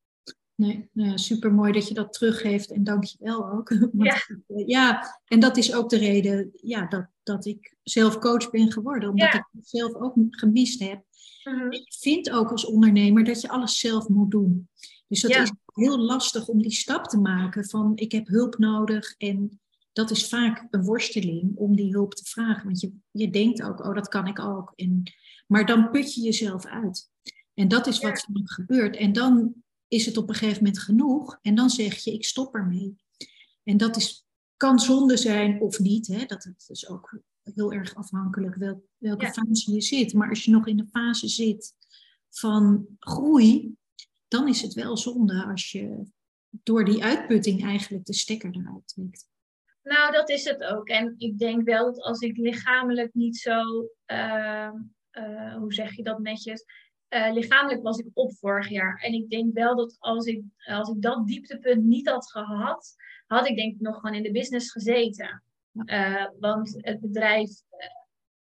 Nee, 0.54 0.88
nou 0.92 1.10
ja, 1.10 1.16
super 1.16 1.52
mooi 1.52 1.72
dat 1.72 1.88
je 1.88 1.94
dat 1.94 2.12
teruggeeft 2.12 2.70
en 2.72 2.84
dank 2.84 3.04
je 3.04 3.16
wel 3.20 3.50
ook. 3.50 3.68
Want, 3.92 3.92
Ja. 3.94 4.36
eh, 4.46 4.66
ja, 4.66 5.18
en 5.24 5.40
dat 5.40 5.56
is 5.56 5.74
ook 5.74 5.88
de 5.88 5.98
reden 5.98 6.50
ja, 6.54 6.86
dat, 6.86 7.06
dat 7.22 7.46
ik 7.46 7.76
zelf 7.82 8.18
coach 8.18 8.50
ben 8.50 8.72
geworden, 8.72 9.08
omdat 9.08 9.32
Ja. 9.32 9.38
ik 9.38 9.46
het 9.52 9.68
zelf 9.68 9.94
ook 9.94 10.14
gemist 10.30 10.80
heb. 10.80 11.02
Mhm. 11.44 11.72
Je 11.72 11.86
vindt 12.00 12.30
ook 12.30 12.50
als 12.50 12.64
ondernemer 12.66 13.24
dat 13.24 13.40
je 13.40 13.48
alles 13.48 13.78
zelf 13.78 14.08
moet 14.08 14.30
doen. 14.30 14.68
Dus 15.08 15.20
dat 15.20 15.30
Ja. 15.30 15.42
is 15.42 15.52
heel 15.74 15.98
lastig 15.98 16.48
om 16.48 16.62
die 16.62 16.72
stap 16.72 17.04
te 17.04 17.18
maken 17.18 17.64
van 17.64 17.92
ik 17.94 18.12
heb 18.12 18.26
hulp 18.26 18.58
nodig. 18.58 19.14
En 19.18 19.60
dat 19.92 20.10
is 20.10 20.28
vaak 20.28 20.66
een 20.70 20.82
worsteling 20.84 21.56
om 21.56 21.76
die 21.76 21.92
hulp 21.92 22.14
te 22.14 22.24
vragen. 22.24 22.64
Want 22.64 22.80
je, 22.80 22.92
je 23.10 23.30
denkt 23.30 23.62
ook, 23.62 23.84
oh 23.84 23.94
dat 23.94 24.08
kan 24.08 24.26
ik 24.26 24.38
ook. 24.38 24.72
En, 24.76 25.02
maar 25.46 25.66
dan 25.66 25.90
put 25.90 26.14
je 26.14 26.20
jezelf 26.20 26.66
uit. 26.66 27.10
En 27.54 27.68
dat 27.68 27.86
is 27.86 27.98
wat 27.98 28.20
vaak 28.20 28.50
gebeurt. 28.50 28.96
En 28.96 29.12
dan 29.12 29.54
is 29.88 30.06
het 30.06 30.16
op 30.16 30.28
een 30.28 30.34
gegeven 30.34 30.62
moment 30.64 30.82
genoeg. 30.82 31.38
En 31.42 31.54
dan 31.54 31.70
zeg 31.70 31.96
je, 31.96 32.12
ik 32.12 32.24
stop 32.24 32.54
ermee. 32.54 32.96
En 33.62 33.76
dat 33.76 33.96
is, 33.96 34.26
kan 34.56 34.78
zonde 34.78 35.16
zijn 35.16 35.60
of 35.60 35.78
niet. 35.78 36.06
Hè? 36.06 36.24
Dat, 36.24 36.52
is 36.68 36.88
ook 36.88 37.20
heel 37.42 37.72
erg 37.72 37.94
afhankelijk 37.94 38.54
wel, 38.54 38.88
welke 38.96 39.24
Ja. 39.24 39.32
fase 39.32 39.72
je 39.72 39.80
zit. 39.80 40.12
Maar 40.12 40.28
als 40.28 40.44
je 40.44 40.50
nog 40.50 40.66
in 40.66 40.76
de 40.76 40.86
fase 40.90 41.28
zit 41.28 41.74
van 42.30 42.86
groei, 42.98 43.74
dan 44.28 44.48
is 44.48 44.62
het 44.62 44.74
wel 44.74 44.96
zonde 44.96 45.44
als 45.44 45.70
je 45.70 46.02
door 46.50 46.84
die 46.84 47.04
uitputting 47.04 47.64
eigenlijk 47.64 48.04
de 48.04 48.14
stekker 48.14 48.50
eruit 48.50 48.88
trekt. 48.88 49.28
Nou, 49.82 50.12
dat 50.12 50.28
is 50.28 50.44
het 50.44 50.64
ook. 50.64 50.88
En 50.88 51.14
ik 51.18 51.38
denk 51.38 51.64
wel 51.64 51.84
dat 51.84 52.00
als 52.00 52.20
ik 52.20 52.36
lichamelijk 52.36 53.14
niet 53.14 53.36
zo, 53.36 53.88
ehm, 54.06 54.76
eh, 55.10 55.54
hoe 55.54 55.72
zeg 55.72 55.96
je 55.96 56.02
dat 56.02 56.18
netjes? 56.18 56.64
Eh, 57.08 57.32
lichamelijk 57.32 57.82
was 57.82 57.98
ik 57.98 58.06
op 58.12 58.32
vorig 58.38 58.68
jaar. 58.68 58.96
En 58.96 59.12
ik 59.12 59.30
denk 59.30 59.54
wel 59.54 59.76
dat 59.76 59.96
als 59.98 60.26
ik, 60.26 60.42
als 60.64 60.88
ik 60.88 61.02
dat 61.02 61.26
dieptepunt 61.26 61.84
niet 61.84 62.08
had 62.08 62.30
gehad, 62.30 62.94
had 63.26 63.48
ik 63.48 63.56
denk 63.56 63.74
ik 63.74 63.80
nog 63.80 63.94
gewoon 63.94 64.16
in 64.16 64.22
de 64.22 64.30
business 64.30 64.72
gezeten. 64.72 65.42
Eh, 65.84 66.26
want 66.38 66.76
het 66.76 67.00
bedrijf 67.00 67.50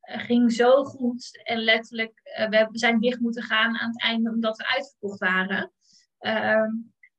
ging 0.00 0.52
zo 0.52 0.84
goed. 0.84 1.40
En 1.42 1.58
letterlijk, 1.58 2.20
we 2.50 2.68
zijn 2.70 3.00
dicht 3.00 3.20
moeten 3.20 3.42
gaan 3.42 3.78
aan 3.78 3.88
het 3.88 4.02
einde 4.02 4.30
omdat 4.30 4.56
we 4.56 4.66
uitverkocht 4.66 5.18
waren. 5.18 5.72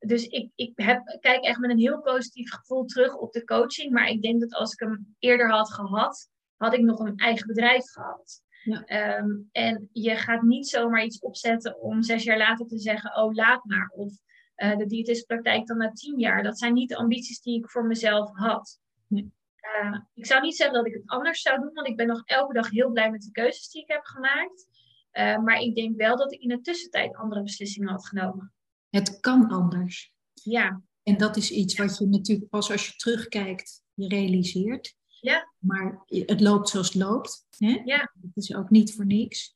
Ehm, 0.02 0.08
dus 0.08 0.26
ik, 0.26 0.52
ik 0.56 0.72
heb, 0.76 1.18
kijk 1.20 1.44
echt 1.44 1.60
met 1.60 1.70
een 1.70 1.80
heel 1.80 2.02
positief 2.02 2.52
gevoel 2.52 2.86
terug 2.86 3.16
op 3.16 3.32
de 3.32 3.44
coaching. 3.44 3.92
Maar 3.92 4.08
ik 4.08 4.22
denk 4.22 4.40
dat 4.40 4.54
als 4.54 4.74
ik 4.74 4.80
hem 4.80 5.16
eerder 5.20 5.52
had 5.52 5.74
gehad, 5.74 6.30
had 6.56 6.74
ik 6.74 6.82
nog 6.82 7.00
een 7.00 7.18
eigen 7.18 7.48
bedrijf 7.48 7.92
gehad. 7.92 8.42
Ja. 8.64 8.84
Ehm, 8.86 9.30
en 9.52 9.90
je 9.92 10.16
gaat 10.16 10.42
niet 10.42 10.68
zomaar 10.68 11.04
iets 11.04 11.20
opzetten 11.20 11.82
om 11.82 12.04
zes 12.04 12.24
jaar 12.24 12.38
later 12.38 12.68
te 12.68 12.80
zeggen, 12.80 13.16
oh 13.16 13.34
laat 13.34 13.66
maar. 13.66 13.92
Of 13.96 14.14
eh, 14.56 14.78
de 14.78 14.86
diëtistpraktijk 14.86 15.68
dan 15.68 15.78
na 15.78 15.92
tien 15.92 16.20
jaar. 16.20 16.44
Dat 16.44 16.60
zijn 16.60 16.74
niet 16.74 16.90
de 16.90 16.96
ambities 16.96 17.42
die 17.42 17.58
ik 17.58 17.70
voor 17.70 17.86
mezelf 17.86 18.32
had. 18.34 18.80
Nee. 19.08 19.32
Eh, 19.56 20.00
ik 20.14 20.26
zou 20.26 20.42
niet 20.42 20.56
zeggen 20.56 20.76
dat 20.76 20.88
ik 20.88 20.94
het 20.94 21.10
anders 21.10 21.42
zou 21.42 21.60
doen, 21.60 21.74
want 21.74 21.88
ik 21.88 21.96
ben 21.96 22.08
nog 22.08 22.22
elke 22.26 22.54
dag 22.54 22.70
heel 22.70 22.92
blij 22.92 23.12
met 23.12 23.22
de 23.22 23.32
keuzes 23.32 23.70
die 23.70 23.82
ik 23.82 23.92
heb 23.92 24.04
gemaakt. 24.04 24.68
Eh, 25.12 25.38
maar 25.38 25.60
ik 25.60 25.76
denk 25.76 25.98
wel 25.98 26.18
dat 26.18 26.34
ik 26.34 26.42
in 26.42 26.50
de 26.50 26.62
tussentijd 26.62 27.16
andere 27.16 27.42
beslissingen 27.42 27.90
had 27.90 28.08
genomen. 28.08 28.54
Het 28.92 29.20
kan 29.20 29.50
anders. 29.50 30.14
Ja, 30.34 30.82
En 31.04 31.18
dat 31.18 31.38
is 31.38 31.52
iets 31.52 31.76
wat 31.78 31.98
je 31.98 32.06
natuurlijk 32.08 32.50
pas 32.50 32.72
als 32.72 32.88
je 32.88 32.94
terugkijkt, 32.96 33.84
je 33.94 34.08
realiseert. 34.08 34.96
Ja. 35.22 35.54
Maar 35.58 36.04
het 36.08 36.42
loopt 36.42 36.70
zoals 36.70 36.88
het 36.94 37.04
loopt. 37.04 37.46
Hè? 37.58 37.82
Ja. 37.86 38.12
Het 38.22 38.36
is 38.36 38.56
ook 38.56 38.70
niet 38.70 38.94
voor 38.94 39.06
niks. 39.06 39.56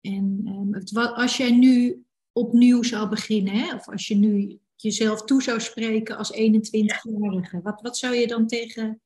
En 0.00 0.40
ehm, 0.44 0.72
het, 0.72 0.90
wa- 0.90 1.12
als 1.12 1.36
jij 1.36 1.50
nu 1.50 2.04
opnieuw 2.32 2.82
zou 2.82 3.08
beginnen, 3.08 3.52
hè, 3.54 3.74
of 3.74 3.88
als 3.88 4.06
je 4.08 4.14
nu 4.14 4.58
jezelf 4.76 5.22
toe 5.22 5.42
zou 5.42 5.60
spreken 5.60 6.16
als 6.16 6.32
21-jarige, 6.32 7.60
wat, 7.62 7.80
wat 7.80 7.96
zou 7.98 8.14
je 8.14 8.26
dan 8.26 8.46
tegen 8.46 9.00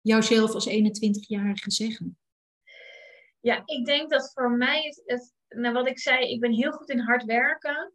jouzelf 0.00 0.52
als 0.52 0.68
21-jarige 0.68 1.70
zeggen? 1.70 2.18
Ja, 3.40 3.62
ik 3.64 3.84
denk 3.84 4.10
dat 4.10 4.30
voor 4.34 4.50
mij 4.50 4.82
het, 4.82 5.02
het 5.06 5.32
nou 5.60 5.74
wat 5.74 5.88
ik 5.88 5.98
zei, 5.98 6.30
ik 6.32 6.40
ben 6.40 6.52
heel 6.52 6.72
goed 6.72 6.90
in 6.90 6.98
hard 6.98 7.24
werken. 7.24 7.92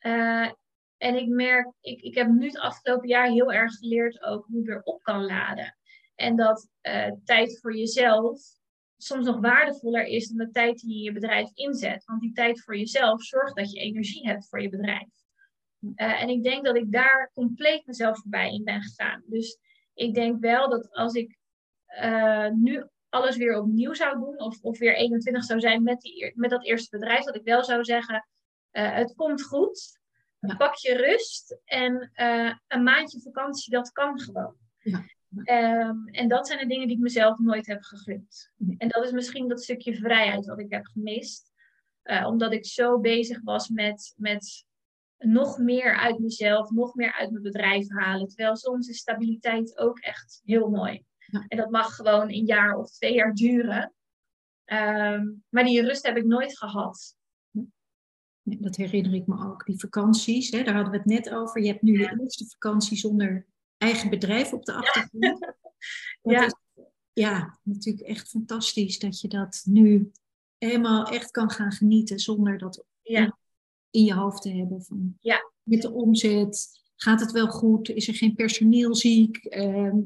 Eh, 0.00 0.50
en 0.96 1.14
ik 1.16 1.28
merk, 1.28 1.72
ik, 1.80 2.00
ik 2.00 2.14
heb 2.14 2.28
nu 2.28 2.46
het 2.46 2.58
afgelopen 2.58 3.08
jaar 3.08 3.28
heel 3.28 3.52
erg 3.52 3.72
geleerd 3.72 4.22
ook 4.22 4.46
hoe 4.46 4.60
ik 4.60 4.66
weer 4.66 4.82
op 4.82 5.02
kan 5.02 5.24
laden. 5.24 5.76
En 6.14 6.36
dat 6.36 6.68
eh, 6.80 7.12
tijd 7.24 7.60
voor 7.60 7.76
jezelf 7.76 8.40
soms 8.96 9.26
nog 9.26 9.40
waardevoller 9.40 10.04
is 10.04 10.28
dan 10.28 10.46
de 10.46 10.52
tijd 10.52 10.80
die 10.80 10.90
je 10.90 10.96
in 10.96 11.02
je 11.02 11.12
bedrijf 11.12 11.50
inzet. 11.54 12.04
Want 12.04 12.20
die 12.20 12.32
tijd 12.32 12.62
voor 12.62 12.76
jezelf 12.76 13.22
zorgt 13.22 13.56
dat 13.56 13.72
je 13.72 13.80
energie 13.80 14.26
hebt 14.26 14.48
voor 14.48 14.62
je 14.62 14.68
bedrijf. 14.68 15.08
Eh, 15.94 16.22
en 16.22 16.28
ik 16.28 16.42
denk 16.42 16.64
dat 16.64 16.76
ik 16.76 16.92
daar 16.92 17.30
compleet 17.34 17.86
mezelf 17.86 18.20
voorbij 18.20 18.52
in 18.52 18.64
ben 18.64 18.82
gegaan. 18.82 19.22
Dus 19.26 19.58
ik 19.94 20.14
denk 20.14 20.40
wel 20.40 20.68
dat 20.68 20.90
als 20.90 21.14
ik 21.14 21.38
nu 22.52 22.84
alles 23.08 23.36
weer 23.36 23.60
opnieuw 23.60 23.94
zou 23.94 24.18
doen, 24.18 24.40
of, 24.40 24.62
of 24.62 24.78
weer 24.78 24.94
21 24.94 25.44
zou 25.44 25.60
zijn 25.60 25.82
met, 25.82 26.00
die, 26.00 26.32
met 26.34 26.50
dat 26.50 26.64
eerste 26.64 26.98
bedrijf, 26.98 27.24
dat 27.24 27.36
ik 27.36 27.44
wel 27.44 27.64
zou 27.64 27.84
zeggen: 27.84 28.26
eh, 28.70 28.94
het 28.94 29.14
komt 29.14 29.42
goed. 29.42 29.98
Ja. 30.38 30.56
Pak 30.56 30.74
je 30.74 30.96
rust 30.96 31.58
en 31.64 32.10
eh, 32.12 32.54
een 32.68 32.82
maandje 32.82 33.20
vakantie, 33.20 33.72
dat 33.72 33.92
kan 33.92 34.20
gewoon. 34.20 34.54
Ja. 34.78 35.04
Ehm, 35.44 36.06
en 36.06 36.28
dat 36.28 36.46
zijn 36.46 36.58
de 36.58 36.66
dingen 36.66 36.86
die 36.86 36.96
ik 36.96 37.02
mezelf 37.02 37.38
nooit 37.38 37.66
heb 37.66 37.82
gegund. 37.82 38.50
Nee. 38.56 38.74
En 38.78 38.88
dat 38.88 39.04
is 39.04 39.10
misschien 39.10 39.48
dat 39.48 39.62
stukje 39.62 39.94
vrijheid 39.94 40.46
wat 40.46 40.58
ik 40.58 40.72
heb 40.72 40.86
gemist. 40.86 41.52
Eh, 42.02 42.26
omdat 42.26 42.52
ik 42.52 42.66
zo 42.66 43.00
bezig 43.00 43.40
was 43.42 43.68
met, 43.68 44.14
met 44.16 44.64
nog 45.18 45.58
meer 45.58 45.96
uit 45.96 46.18
mezelf, 46.18 46.70
nog 46.70 46.94
meer 46.94 47.12
uit 47.12 47.30
mijn 47.30 47.42
bedrijf 47.42 47.88
halen. 47.88 48.28
Terwijl 48.28 48.56
soms 48.56 48.88
is 48.88 48.98
stabiliteit 48.98 49.78
ook 49.78 49.98
echt 49.98 50.40
heel 50.44 50.68
mooi. 50.68 51.04
Ja. 51.18 51.44
En 51.48 51.56
dat 51.56 51.70
mag 51.70 51.94
gewoon 51.94 52.28
een 52.28 52.46
jaar 52.46 52.76
of 52.76 52.90
twee 52.90 53.14
jaar 53.14 53.34
duren. 53.34 53.94
Ehm, 54.64 55.26
maar 55.48 55.64
die 55.64 55.82
rust 55.82 56.06
heb 56.06 56.16
ik 56.16 56.24
nooit 56.24 56.58
gehad. 56.58 57.16
Ja, 58.50 58.56
dat 58.60 58.76
herinner 58.76 59.14
ik 59.14 59.26
me 59.26 59.44
ook. 59.46 59.66
Die 59.66 59.78
vakanties, 59.80 60.50
hè, 60.50 60.62
daar 60.62 60.74
hadden 60.74 60.92
we 60.92 60.98
het 60.98 61.06
net 61.06 61.30
over. 61.30 61.60
Je 61.62 61.68
hebt 61.68 61.82
nu 61.82 61.92
Ja. 62.00 62.10
je 62.10 62.20
eerste 62.22 62.46
vakantie 62.48 62.96
zonder 62.96 63.46
eigen 63.76 64.10
bedrijf 64.10 64.52
op 64.52 64.64
de 64.64 64.72
achtergrond. 64.72 65.40
Dat 66.22 66.32
Ja. 66.32 66.44
is- 66.46 66.54
ja, 67.12 67.58
natuurlijk 67.62 68.06
echt 68.06 68.28
fantastisch 68.28 68.98
dat 68.98 69.20
je 69.20 69.28
dat 69.28 69.62
nu 69.64 70.10
helemaal 70.58 71.06
echt 71.06 71.30
kan 71.30 71.50
gaan 71.50 71.72
genieten 71.72 72.18
zonder 72.18 72.58
dat 72.58 72.84
Ja. 73.02 73.38
in 73.90 74.04
je 74.04 74.14
hoofd 74.14 74.42
te 74.42 74.50
hebben. 74.52 74.82
Van, 74.82 75.16
Ja. 75.20 75.50
Met 75.62 75.82
de 75.82 75.90
omzet, 75.92 76.68
gaat 76.96 77.20
het 77.20 77.32
wel 77.32 77.46
goed? 77.48 77.88
Is 77.88 78.08
er 78.08 78.14
geen 78.14 78.34
personeel 78.34 78.94
ziek? 78.94 79.36
Ehm, 79.36 79.96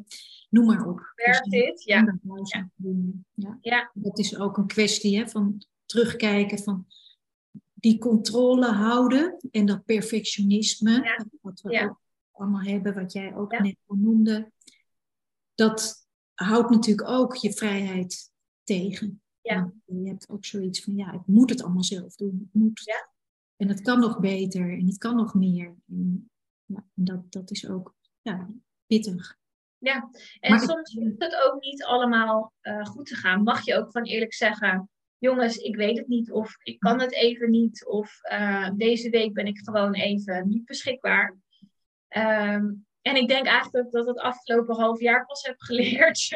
noem 0.50 0.66
maar 0.66 0.86
op. 0.86 1.12
Werkt 1.14 1.50
Dus, 1.50 1.60
dit? 1.60 1.82
Ja. 1.82 1.96
honderdduizend 1.96 2.70
dingen. 2.76 3.26
Ja. 3.34 3.58
Ja. 3.60 3.90
Dat 3.94 4.18
is 4.18 4.38
ook 4.38 4.56
een 4.56 4.66
kwestie 4.66 5.18
hè, 5.18 5.28
van 5.28 5.62
terugkijken 5.86 6.58
van 6.58 6.86
die 7.84 7.98
controle 7.98 8.66
houden 8.66 9.36
en 9.50 9.66
dat 9.66 9.84
perfectionisme, 9.84 10.90
Ja. 11.02 11.26
wat 11.40 11.60
we 11.60 11.70
Ja. 11.70 11.84
ook 11.84 12.00
allemaal 12.30 12.60
hebben, 12.60 12.94
wat 12.94 13.12
jij 13.12 13.34
ook 13.34 13.52
Ja. 13.52 13.62
net 13.62 13.76
al 13.86 13.96
noemde, 13.96 14.52
dat 15.54 16.06
houdt 16.34 16.70
natuurlijk 16.70 17.08
ook 17.08 17.34
je 17.34 17.52
vrijheid 17.52 18.30
tegen. 18.62 19.22
Ja. 19.40 19.72
Je 19.84 20.08
hebt 20.08 20.28
ook 20.28 20.44
zoiets 20.44 20.84
van, 20.84 20.96
ja, 20.96 21.12
ik 21.12 21.26
moet 21.26 21.50
het 21.50 21.62
allemaal 21.62 21.84
zelf 21.84 22.14
doen. 22.14 22.40
Ik 22.52 22.60
moet. 22.60 22.80
Ja. 22.84 23.08
En 23.56 23.68
het 23.68 23.80
kan 23.80 24.00
nog 24.00 24.20
beter 24.20 24.72
en 24.78 24.86
het 24.86 24.98
kan 24.98 25.16
nog 25.16 25.34
meer. 25.34 25.74
En, 25.88 26.30
ja, 26.64 26.84
en 26.94 27.04
dat, 27.04 27.32
dat 27.32 27.50
is 27.50 27.68
ook 27.68 27.94
ja, 28.22 28.48
pittig. 28.86 29.36
Ja, 29.78 30.10
en 30.40 30.50
Maar- 30.50 30.60
soms 30.60 30.94
hoeft 30.94 31.22
het 31.22 31.36
ook 31.46 31.60
niet 31.60 31.84
allemaal 31.84 32.52
eh, 32.60 32.84
goed 32.84 33.06
te 33.06 33.14
gaan. 33.14 33.42
Mag 33.42 33.64
je 33.64 33.76
ook 33.76 33.90
van 33.92 34.02
eerlijk 34.02 34.34
zeggen, 34.34 34.88
jongens, 35.24 35.56
ik 35.56 35.76
weet 35.76 35.98
het 35.98 36.08
niet 36.08 36.32
of 36.32 36.56
ik 36.62 36.80
kan 36.80 37.00
het 37.00 37.12
even 37.12 37.50
niet 37.50 37.86
of 37.86 38.18
eh, 38.22 38.70
deze 38.76 39.10
week 39.10 39.32
ben 39.32 39.46
ik 39.46 39.58
gewoon 39.58 39.94
even 39.94 40.48
niet 40.48 40.64
beschikbaar. 40.64 41.36
Ehm, 42.08 42.72
en 43.02 43.16
ik 43.16 43.28
denk 43.28 43.46
eigenlijk 43.46 43.72
dat 43.72 43.84
ik 43.84 43.92
dat 43.92 44.06
het 44.06 44.18
afgelopen 44.18 44.76
half 44.76 45.00
jaar 45.00 45.26
pas 45.26 45.42
heb 45.42 45.54
geleerd. 45.58 46.28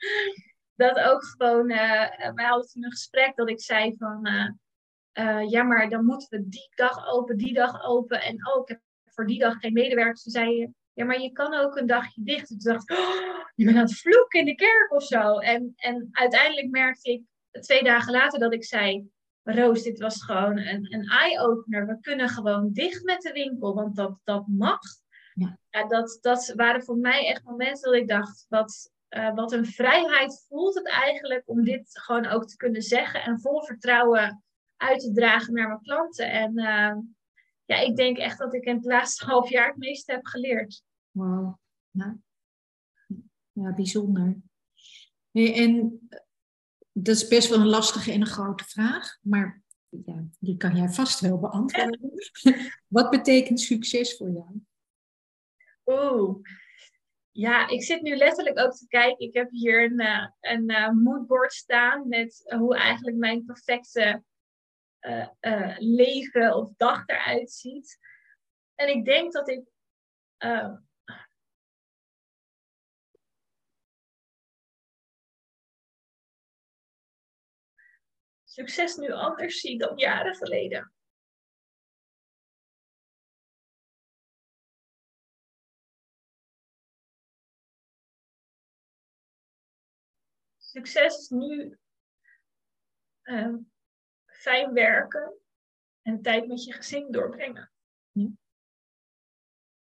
dat 0.84 0.98
ook 0.98 1.24
gewoon, 1.24 1.70
eh 1.70 2.32
wij 2.34 2.44
hadden 2.44 2.68
toen 2.68 2.84
een 2.84 2.90
gesprek 2.90 3.36
dat 3.36 3.50
ik 3.50 3.60
zei 3.60 3.96
van, 3.96 4.26
eh, 5.12 5.50
ja 5.50 5.62
maar 5.62 5.88
dan 5.88 6.04
moeten 6.04 6.28
we 6.30 6.48
die 6.48 6.70
dag 6.74 7.08
open, 7.08 7.36
die 7.36 7.54
dag 7.54 7.84
open 7.84 8.22
en 8.22 8.46
oh 8.48 8.62
ik 8.62 8.68
heb 8.68 8.80
voor 9.04 9.26
die 9.26 9.38
dag 9.38 9.58
geen 9.58 9.72
medewerkers. 9.72 10.22
Toen 10.22 10.32
zei 10.32 10.56
je, 10.56 10.70
ja, 10.92 11.04
maar 11.04 11.20
je 11.20 11.32
kan 11.32 11.54
ook 11.54 11.76
een 11.76 11.86
dagje 11.86 12.22
dicht. 12.22 12.46
Toen 12.46 12.58
dacht 12.58 12.90
ik, 12.90 12.98
oh, 12.98 13.48
je 13.54 13.64
bent 13.64 13.76
aan 13.76 13.82
het 13.82 13.98
vloeken 13.98 14.40
in 14.40 14.44
de 14.44 14.54
kerk 14.54 14.92
of 14.92 15.02
zo. 15.04 15.38
En, 15.38 15.72
en 15.76 16.08
uiteindelijk 16.12 16.70
merkte 16.70 17.12
ik 17.12 17.22
twee 17.60 17.82
dagen 17.82 18.12
later 18.12 18.38
dat 18.38 18.52
ik 18.52 18.64
zei, 18.64 19.10
Roos, 19.42 19.82
dit 19.82 19.98
was 19.98 20.24
gewoon 20.24 20.58
een, 20.58 20.94
een 20.94 21.08
eye-opener. 21.08 21.86
We 21.86 22.00
kunnen 22.00 22.28
gewoon 22.28 22.72
dicht 22.72 23.04
met 23.04 23.22
de 23.22 23.32
winkel, 23.32 23.74
want 23.74 23.96
dat, 23.96 24.18
dat 24.24 24.46
mag. 24.46 24.80
Ja. 25.34 25.86
dat, 25.88 26.18
dat 26.20 26.52
waren 26.56 26.84
voor 26.84 26.96
mij 26.96 27.26
echt 27.26 27.44
momenten 27.44 27.92
dat 27.92 28.00
ik 28.00 28.08
dacht, 28.08 28.46
wat, 28.48 28.92
eh, 29.08 29.34
wat 29.34 29.52
een 29.52 29.66
vrijheid 29.66 30.44
voelt 30.48 30.74
het 30.74 30.88
eigenlijk 30.88 31.42
om 31.48 31.64
dit 31.64 32.00
gewoon 32.00 32.26
ook 32.26 32.46
te 32.46 32.56
kunnen 32.56 32.82
zeggen 32.82 33.22
en 33.22 33.40
vol 33.40 33.62
vertrouwen 33.62 34.44
uit 34.76 35.00
te 35.00 35.12
dragen 35.12 35.54
naar 35.54 35.68
mijn 35.68 35.82
klanten. 35.82 36.30
En 36.30 36.56
eh, 36.56 36.96
ja, 37.64 37.76
ik 37.76 37.96
denk 37.96 38.16
echt 38.16 38.38
dat 38.38 38.54
ik 38.54 38.64
in 38.64 38.76
het 38.76 38.84
laatste 38.84 39.24
half 39.30 39.48
jaar 39.48 39.68
het 39.68 39.76
meeste 39.76 40.12
heb 40.12 40.26
geleerd. 40.26 40.82
Wauw. 41.10 41.58
Ja. 41.90 42.16
ja, 43.52 43.74
bijzonder. 43.74 44.36
Hey, 45.30 45.54
en 45.54 46.00
dat 46.98 47.14
is 47.16 47.28
best 47.28 47.48
wel 47.48 47.58
een 47.60 47.66
lastige 47.66 48.12
en 48.12 48.20
een 48.20 48.26
grote 48.26 48.64
vraag, 48.64 49.18
maar 49.22 49.62
ja, 49.88 50.24
die 50.38 50.56
kan 50.56 50.76
jij 50.76 50.88
vast 50.88 51.20
wel 51.20 51.38
beantwoorden. 51.38 52.12
Wat 52.86 53.10
betekent 53.10 53.60
succes 53.60 54.16
voor 54.16 54.30
jou? 54.30 54.60
Oeh. 55.84 56.36
Ja, 57.30 57.68
ik 57.68 57.82
zit 57.82 58.02
nu 58.02 58.16
letterlijk 58.16 58.58
ook 58.58 58.72
te 58.72 58.86
kijken. 58.86 59.26
Ik 59.26 59.34
heb 59.34 59.50
hier 59.50 59.84
een, 59.84 59.98
eh, 59.98 60.26
een 60.40 60.68
eh, 60.68 60.90
moodboard 60.90 61.52
staan 61.52 62.08
met 62.08 62.54
hoe 62.56 62.76
eigenlijk 62.76 63.16
mijn 63.16 63.44
perfecte 63.44 64.22
eh, 64.98 65.28
eh, 65.40 65.76
leven 65.78 66.54
of 66.56 66.72
dag 66.76 67.02
eruit 67.06 67.50
ziet. 67.50 67.98
En 68.74 68.88
ik 68.88 69.04
denk 69.04 69.32
dat 69.32 69.48
ik. 69.48 69.64
eh, 70.36 70.72
succes 78.56 78.96
nu 78.96 79.12
anders 79.12 79.60
zie 79.60 79.78
dan 79.78 79.98
jaren 79.98 80.34
geleden. 80.34 80.92
Succes 90.56 91.18
is 91.18 91.28
nu 91.28 91.78
ehm, 93.22 93.56
fijn 94.26 94.72
werken 94.72 95.40
en 96.02 96.22
tijd 96.22 96.46
met 96.46 96.64
je 96.64 96.72
gezin 96.72 97.12
doorbrengen. 97.12 97.72
Ja. 98.10 98.28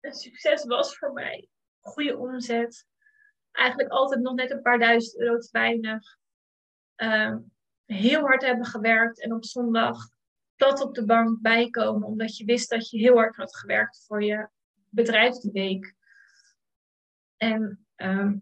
En 0.00 0.12
succes 0.12 0.64
was 0.64 0.96
voor 0.96 1.12
mij 1.12 1.48
goede 1.80 2.16
omzet. 2.16 2.86
Eigenlijk 3.50 3.90
altijd 3.90 4.20
nog 4.20 4.34
net 4.34 4.50
een 4.50 4.62
paar 4.62 4.78
duizend 4.78 5.20
euro 5.20 5.38
te 5.38 5.48
weinig. 5.52 6.18
Ehm, 6.94 7.38
heel 7.86 8.20
hard 8.20 8.42
hebben 8.42 8.66
gewerkt 8.66 9.20
en 9.20 9.32
op 9.32 9.44
zondag 9.44 10.10
plat 10.56 10.80
op 10.80 10.94
de 10.94 11.04
bank 11.04 11.40
bijkomen, 11.40 12.08
omdat 12.08 12.36
je 12.36 12.44
wist 12.44 12.70
dat 12.70 12.90
je 12.90 12.98
heel 12.98 13.14
hard 13.14 13.36
had 13.36 13.56
gewerkt 13.56 14.04
voor 14.06 14.24
je 14.24 14.48
bedrijf 14.88 15.34
die 15.34 15.52
week. 15.52 15.94
En 17.36 17.86
ehm, 17.94 18.36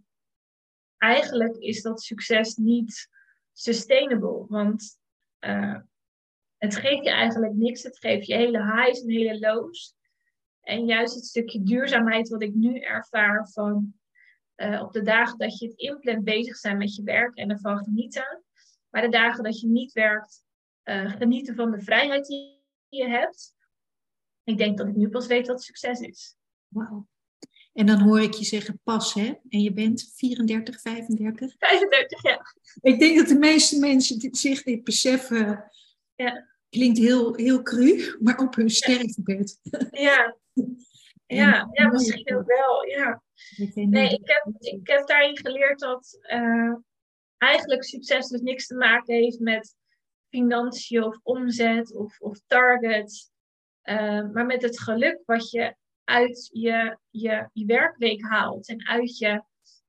eigenlijk 0.98 1.56
is 1.56 1.82
dat 1.82 2.02
succes 2.02 2.56
niet 2.56 3.08
sustainable, 3.52 4.44
want 4.48 4.98
eh, 5.38 5.78
het 6.56 6.76
geeft 6.76 7.04
je 7.04 7.10
eigenlijk 7.10 7.52
niks. 7.52 7.82
Het 7.82 7.98
geeft 7.98 8.26
je 8.26 8.34
hele 8.34 8.62
highs 8.62 9.02
en 9.02 9.10
hele 9.10 9.38
lows. 9.38 9.94
En 10.60 10.86
juist 10.86 11.14
het 11.14 11.24
stukje 11.24 11.62
duurzaamheid 11.62 12.28
wat 12.28 12.42
ik 12.42 12.54
nu 12.54 12.78
ervaar 12.78 13.48
van 13.48 13.94
eh, 14.54 14.82
op 14.82 14.92
de 14.92 15.02
dagen 15.02 15.38
dat 15.38 15.58
je 15.58 15.66
het 15.66 15.76
inplant 15.76 16.24
bezig 16.24 16.56
zijn 16.56 16.78
met 16.78 16.94
je 16.94 17.02
werk 17.02 17.36
en 17.36 17.50
ervan 17.50 17.78
genieten. 17.78 18.42
Maar 18.90 19.02
de 19.02 19.08
dagen 19.08 19.44
dat 19.44 19.60
je 19.60 19.66
niet 19.66 19.92
werkt, 19.92 20.42
eh, 20.82 21.10
genieten 21.10 21.54
van 21.54 21.70
de 21.70 21.80
vrijheid 21.80 22.26
die 22.26 22.62
je 22.88 23.08
hebt. 23.08 23.54
Ik 24.44 24.58
denk 24.58 24.78
dat 24.78 24.88
ik 24.88 24.96
nu 24.96 25.08
pas 25.08 25.26
weet 25.26 25.46
wat 25.46 25.62
succes 25.62 26.00
is. 26.00 26.36
Wauw. 26.68 27.08
En 27.72 27.86
dan 27.86 28.00
hoor 28.00 28.20
ik 28.20 28.34
je 28.34 28.44
zeggen 28.44 28.80
pas, 28.84 29.14
hè? 29.14 29.34
En 29.48 29.60
je 29.60 29.72
bent 29.72 30.12
34, 30.14 30.80
35. 30.80 31.54
35 31.58 32.22
jaar. 32.22 32.56
Ik 32.80 32.98
denk 32.98 33.18
dat 33.18 33.28
de 33.28 33.38
meeste 33.38 33.78
mensen 33.78 34.18
dit, 34.18 34.36
zich 34.36 34.62
dit 34.62 34.84
beseffen. 34.84 35.70
Ja. 36.14 36.48
Klinkt 36.68 36.98
heel, 36.98 37.34
heel 37.34 37.62
cru, 37.62 38.16
maar 38.20 38.38
op 38.38 38.54
hun 38.54 38.70
sterfbed. 38.70 39.58
Ja, 39.90 40.36
ja, 41.26 41.68
ja 41.72 41.88
misschien 41.88 42.24
is 42.24 42.34
ook 42.34 42.46
wel. 42.46 42.86
Ja. 42.86 43.22
Nee, 43.74 44.08
ik 44.08 44.28
heb, 44.28 44.54
ik 44.58 44.88
heb 44.88 45.06
daarin 45.06 45.36
geleerd 45.36 45.78
dat 45.78 46.18
eh, 46.20 46.74
eigenlijk 47.40 47.84
succes 47.84 48.28
dus 48.28 48.40
niks 48.40 48.66
te 48.66 48.74
maken 48.74 49.14
heeft 49.14 49.38
met 49.38 49.76
financiën 50.28 51.04
of 51.04 51.20
omzet 51.22 51.94
of, 51.94 52.20
of 52.20 52.40
targets. 52.46 53.30
eh, 53.80 54.30
maar 54.32 54.46
met 54.46 54.62
het 54.62 54.80
geluk 54.80 55.22
wat 55.24 55.50
je 55.50 55.76
uit 56.04 56.48
je, 56.52 56.98
je, 57.10 57.48
je 57.52 57.64
werkweek 57.64 58.22
haalt 58.22 58.68
en 58.68 58.86
uit 58.86 59.18
je, 59.18 59.44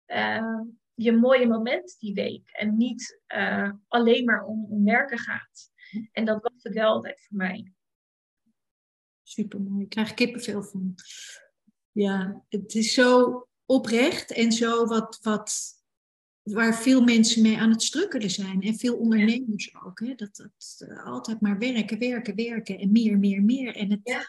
eh, 0.05 0.59
je 0.93 1.11
mooie 1.11 1.47
moment 1.47 1.95
die 1.99 2.13
week. 2.13 2.49
En 2.51 2.77
niet 2.77 3.21
eh, 3.27 3.71
alleen 3.87 4.25
maar 4.25 4.45
om, 4.45 4.65
om 4.69 4.83
werken 4.83 5.19
gaat. 5.19 5.71
En 6.11 6.25
dat 6.25 6.41
was 6.41 6.63
het 6.63 6.73
wel 6.73 6.91
altijd 6.91 7.25
voor 7.27 7.37
mij. 7.37 7.73
Super 9.23 9.61
mooi. 9.61 9.83
Ik 9.83 9.89
krijg 9.89 10.13
kippenvel 10.13 10.63
van. 10.63 10.95
Ja, 11.91 12.43
het 12.49 12.75
is 12.75 12.93
zo 12.93 13.47
oprecht 13.65 14.31
en 14.31 14.51
zo 14.51 14.85
wat, 14.85 15.19
wat 15.21 15.80
waar 16.53 16.75
veel 16.75 17.01
mensen 17.01 17.41
mee 17.41 17.57
aan 17.57 17.69
het 17.69 17.83
strukkelen 17.83 18.29
zijn. 18.29 18.61
En 18.61 18.75
veel 18.75 18.95
ondernemers 18.95 19.75
ook. 19.85 19.99
Hè? 19.99 20.15
Dat, 20.15 20.35
dat 20.35 20.87
eh, 20.89 21.05
altijd 21.05 21.41
maar 21.41 21.57
werken, 21.57 21.99
werken, 21.99 22.35
werken 22.35 22.79
en 22.79 22.91
meer, 22.91 23.17
meer, 23.19 23.43
meer. 23.43 23.75
En 23.75 23.91
het, 23.91 23.99
Ja. 24.03 24.21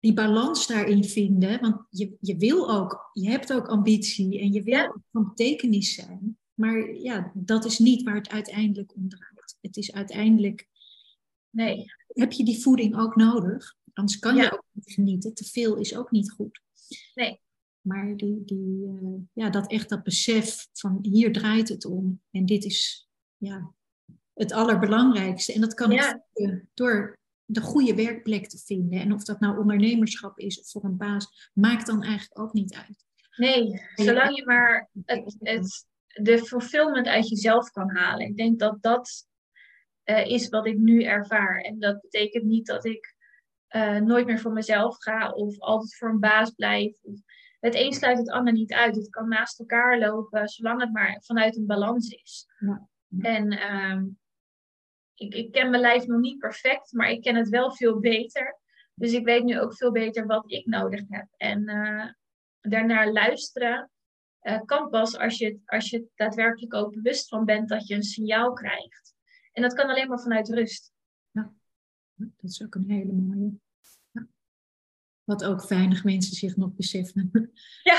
die 0.00 0.12
balans 0.12 0.66
daarin 0.66 1.04
vinden. 1.04 1.60
Want 1.60 1.86
je, 1.90 2.16
je 2.20 2.36
wil 2.36 2.70
ook, 2.70 3.10
je 3.12 3.28
hebt 3.30 3.52
ook 3.52 3.66
ambitie 3.68 4.40
en 4.40 4.52
je 4.52 4.62
wil 4.62 4.74
Ja. 4.74 4.86
ook 4.86 5.02
van 5.12 5.24
betekenis 5.28 5.94
zijn. 5.94 6.38
Maar 6.54 6.94
ja, 6.94 7.32
dat 7.34 7.64
is 7.64 7.78
niet 7.78 8.02
waar 8.02 8.14
het 8.14 8.30
uiteindelijk 8.30 8.94
om 8.94 9.08
draait. 9.08 9.56
Het 9.60 9.76
is 9.76 9.92
uiteindelijk 9.92 10.68
Nee, 11.50 11.84
heb 12.06 12.32
je 12.32 12.44
die 12.44 12.62
voeding 12.62 12.96
ook 12.96 13.16
nodig. 13.16 13.76
Anders 13.92 14.18
kan 14.18 14.36
Ja. 14.36 14.42
je 14.42 14.52
ook 14.52 14.64
niet 14.72 14.92
genieten. 14.92 15.34
Te 15.34 15.44
veel 15.44 15.76
is 15.76 15.96
ook 15.96 16.10
niet 16.10 16.30
goed. 16.30 16.60
Nee. 17.14 17.40
Maar 17.80 18.16
die, 18.16 18.44
die, 18.44 18.86
eh, 18.86 19.20
ja, 19.32 19.50
dat 19.50 19.70
echt 19.70 19.88
dat 19.88 20.02
besef 20.02 20.66
van 20.72 20.98
hier 21.02 21.32
draait 21.32 21.68
het 21.68 21.84
om. 21.84 22.20
En 22.30 22.46
dit 22.46 22.64
is 22.64 23.08
ja, 23.36 23.74
het 24.34 24.52
allerbelangrijkste. 24.52 25.52
En 25.52 25.60
dat 25.60 25.74
kan 25.74 25.90
Ja. 25.90 26.08
het 26.08 26.22
vinden 26.32 26.68
door 26.74 27.18
de 27.44 27.60
goede 27.60 27.94
werkplek 27.94 28.48
te 28.48 28.58
vinden. 28.58 29.00
En 29.00 29.12
of 29.12 29.24
dat 29.24 29.40
nou 29.40 29.58
ondernemerschap 29.58 30.38
is 30.38 30.60
of 30.60 30.70
voor 30.70 30.84
een 30.84 30.96
baas, 30.96 31.50
maakt 31.54 31.86
dan 31.86 32.02
eigenlijk 32.02 32.38
ook 32.40 32.52
niet 32.52 32.74
uit. 32.74 33.04
nee. 33.36 33.80
Zolang 33.94 34.36
je 34.36 34.44
maar 34.44 34.90
het, 35.04 35.36
het, 35.38 35.86
de 36.06 36.38
fulfillment 36.38 37.06
uit 37.06 37.28
jezelf 37.28 37.70
kan 37.70 37.90
halen. 37.96 38.26
Ik 38.26 38.36
denk 38.36 38.58
dat 38.58 38.82
dat 38.82 39.28
uh, 40.04 40.26
is 40.26 40.48
wat 40.48 40.66
ik 40.66 40.78
nu 40.78 41.02
ervaar. 41.02 41.60
En 41.60 41.78
dat 41.78 42.00
betekent 42.00 42.44
niet 42.44 42.66
dat 42.66 42.84
ik 42.84 43.14
uh, 43.70 43.96
nooit 43.96 44.26
meer 44.26 44.38
voor 44.38 44.52
mezelf 44.52 44.96
ga 44.98 45.30
of 45.30 45.60
altijd 45.60 45.96
voor 45.96 46.08
een 46.08 46.20
baas 46.20 46.50
blijf. 46.50 46.98
Het 47.60 47.74
een 47.74 47.92
sluit 47.92 48.18
het 48.18 48.30
ander 48.30 48.52
niet 48.52 48.72
uit. 48.72 48.96
Het 48.96 49.10
kan 49.10 49.28
naast 49.28 49.58
elkaar 49.58 49.98
lopen, 49.98 50.48
zolang 50.48 50.80
het 50.80 50.92
maar 50.92 51.22
vanuit 51.22 51.56
een 51.56 51.66
balans 51.66 52.08
is. 52.08 52.46
Ja. 52.58 52.88
En 53.18 53.52
uh, 53.52 54.02
ik, 55.14 55.34
ik 55.34 55.52
ken 55.52 55.70
mijn 55.70 55.82
lijf 55.82 56.06
nog 56.06 56.20
niet 56.20 56.38
perfect, 56.38 56.92
maar 56.92 57.10
ik 57.10 57.22
ken 57.22 57.36
het 57.36 57.48
wel 57.48 57.72
veel 57.72 57.98
beter. 57.98 58.58
Dus 58.94 59.12
ik 59.12 59.24
weet 59.24 59.44
nu 59.44 59.60
ook 59.60 59.76
veel 59.76 59.92
beter 59.92 60.26
wat 60.26 60.50
ik 60.50 60.66
nodig 60.66 61.02
heb. 61.08 61.26
En 61.36 61.68
uh, 61.68 62.06
daarnaar 62.60 63.12
luisteren 63.12 63.90
uh, 64.42 64.60
kan 64.64 64.90
pas 64.90 65.18
als 65.18 65.38
je, 65.38 65.58
als 65.64 65.90
je 65.90 66.06
daadwerkelijk 66.14 66.74
ook 66.74 66.94
bewust 66.94 67.28
van 67.28 67.44
bent 67.44 67.68
dat 67.68 67.86
je 67.86 67.94
een 67.94 68.02
signaal 68.02 68.52
krijgt. 68.52 69.14
En 69.52 69.62
dat 69.62 69.74
kan 69.74 69.88
alleen 69.88 70.08
maar 70.08 70.20
vanuit 70.20 70.48
rust. 70.48 70.92
Ja, 71.30 71.52
dat 72.14 72.50
is 72.50 72.62
ook 72.62 72.74
een 72.74 72.90
hele 72.90 73.12
mooie. 73.12 73.58
Wat 75.30 75.44
ook 75.44 75.68
weinig 75.68 76.04
mensen 76.04 76.34
zich 76.34 76.56
nog 76.56 76.74
beseffen. 76.74 77.30
Ja, 77.82 77.98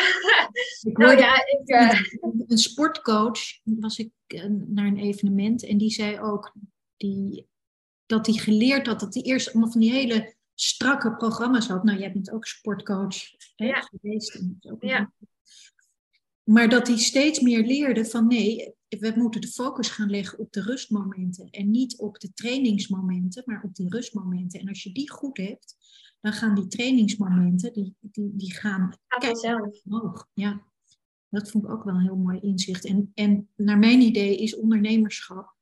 ik 0.81 0.97
nou 0.97 1.17
ja, 1.17 1.35
ik, 1.35 1.69
uh... 1.69 2.01
een 2.47 2.57
sportcoach 2.57 3.39
was 3.63 3.99
ik 3.99 4.11
naar 4.67 4.85
een 4.85 4.97
evenement 4.97 5.65
en 5.65 5.77
die 5.77 5.89
zei 5.89 6.19
ook 6.19 6.53
die, 6.97 7.47
dat 8.05 8.25
hij 8.25 8.35
geleerd 8.35 8.87
had 8.87 8.99
dat 8.99 9.13
hij 9.13 9.23
eerst 9.23 9.49
allemaal 9.49 9.71
van 9.71 9.81
die 9.81 9.91
hele 9.91 10.35
strakke 10.55 11.15
programma's 11.15 11.67
had. 11.67 11.83
Nou, 11.83 11.99
jij 11.99 12.11
bent 12.11 12.31
ook 12.31 12.45
sportcoach 12.45 13.15
hè, 13.55 13.65
ja. 13.65 13.81
geweest. 13.81 14.43
Ook 14.61 14.83
ja. 14.83 15.13
Maar 16.43 16.69
dat 16.69 16.87
hij 16.87 16.97
steeds 16.97 17.39
meer 17.39 17.65
leerde 17.65 18.05
van 18.05 18.27
nee, 18.27 18.73
we 18.87 19.13
moeten 19.15 19.41
de 19.41 19.47
focus 19.47 19.89
gaan 19.89 20.09
leggen 20.09 20.39
op 20.39 20.53
de 20.53 20.61
rustmomenten. 20.61 21.49
En 21.49 21.71
niet 21.71 21.97
op 21.97 22.19
de 22.19 22.33
trainingsmomenten, 22.33 23.43
maar 23.45 23.63
op 23.63 23.75
die 23.75 23.89
rustmomenten. 23.89 24.59
En 24.59 24.67
als 24.67 24.83
je 24.83 24.91
die 24.91 25.11
goed 25.11 25.37
hebt, 25.37 25.75
dan 26.21 26.33
gaan 26.33 26.55
die 26.55 26.67
trainingsmomenten, 26.67 27.73
die, 27.73 27.95
die, 27.99 28.35
die 28.35 28.53
gaan 28.53 28.93
zelf 29.31 29.81
omhoog. 29.83 30.27
Ja, 30.33 30.63
dat 31.29 31.51
vond 31.51 31.63
ik 31.63 31.69
ook 31.69 31.83
wel 31.83 31.93
een 31.93 32.01
heel 32.01 32.17
mooi 32.17 32.39
inzicht. 32.39 32.85
En, 32.85 33.11
en 33.13 33.49
naar 33.55 33.77
mijn 33.77 34.01
idee 34.01 34.37
is 34.37 34.55
ondernemerschap 34.55 35.55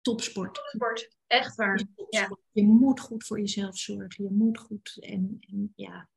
topsport. 0.00 0.54
Topsport, 0.54 1.16
echt 1.26 1.56
waar. 1.56 1.86
Ja. 2.08 2.36
Je 2.50 2.66
moet 2.66 3.00
goed 3.00 3.26
voor 3.26 3.38
jezelf 3.38 3.78
zorgen. 3.78 4.24
Je 4.24 4.30
moet 4.30 4.58
goed. 4.58 4.96
En, 5.00 5.36
en 5.40 5.72
ja, 5.74 6.08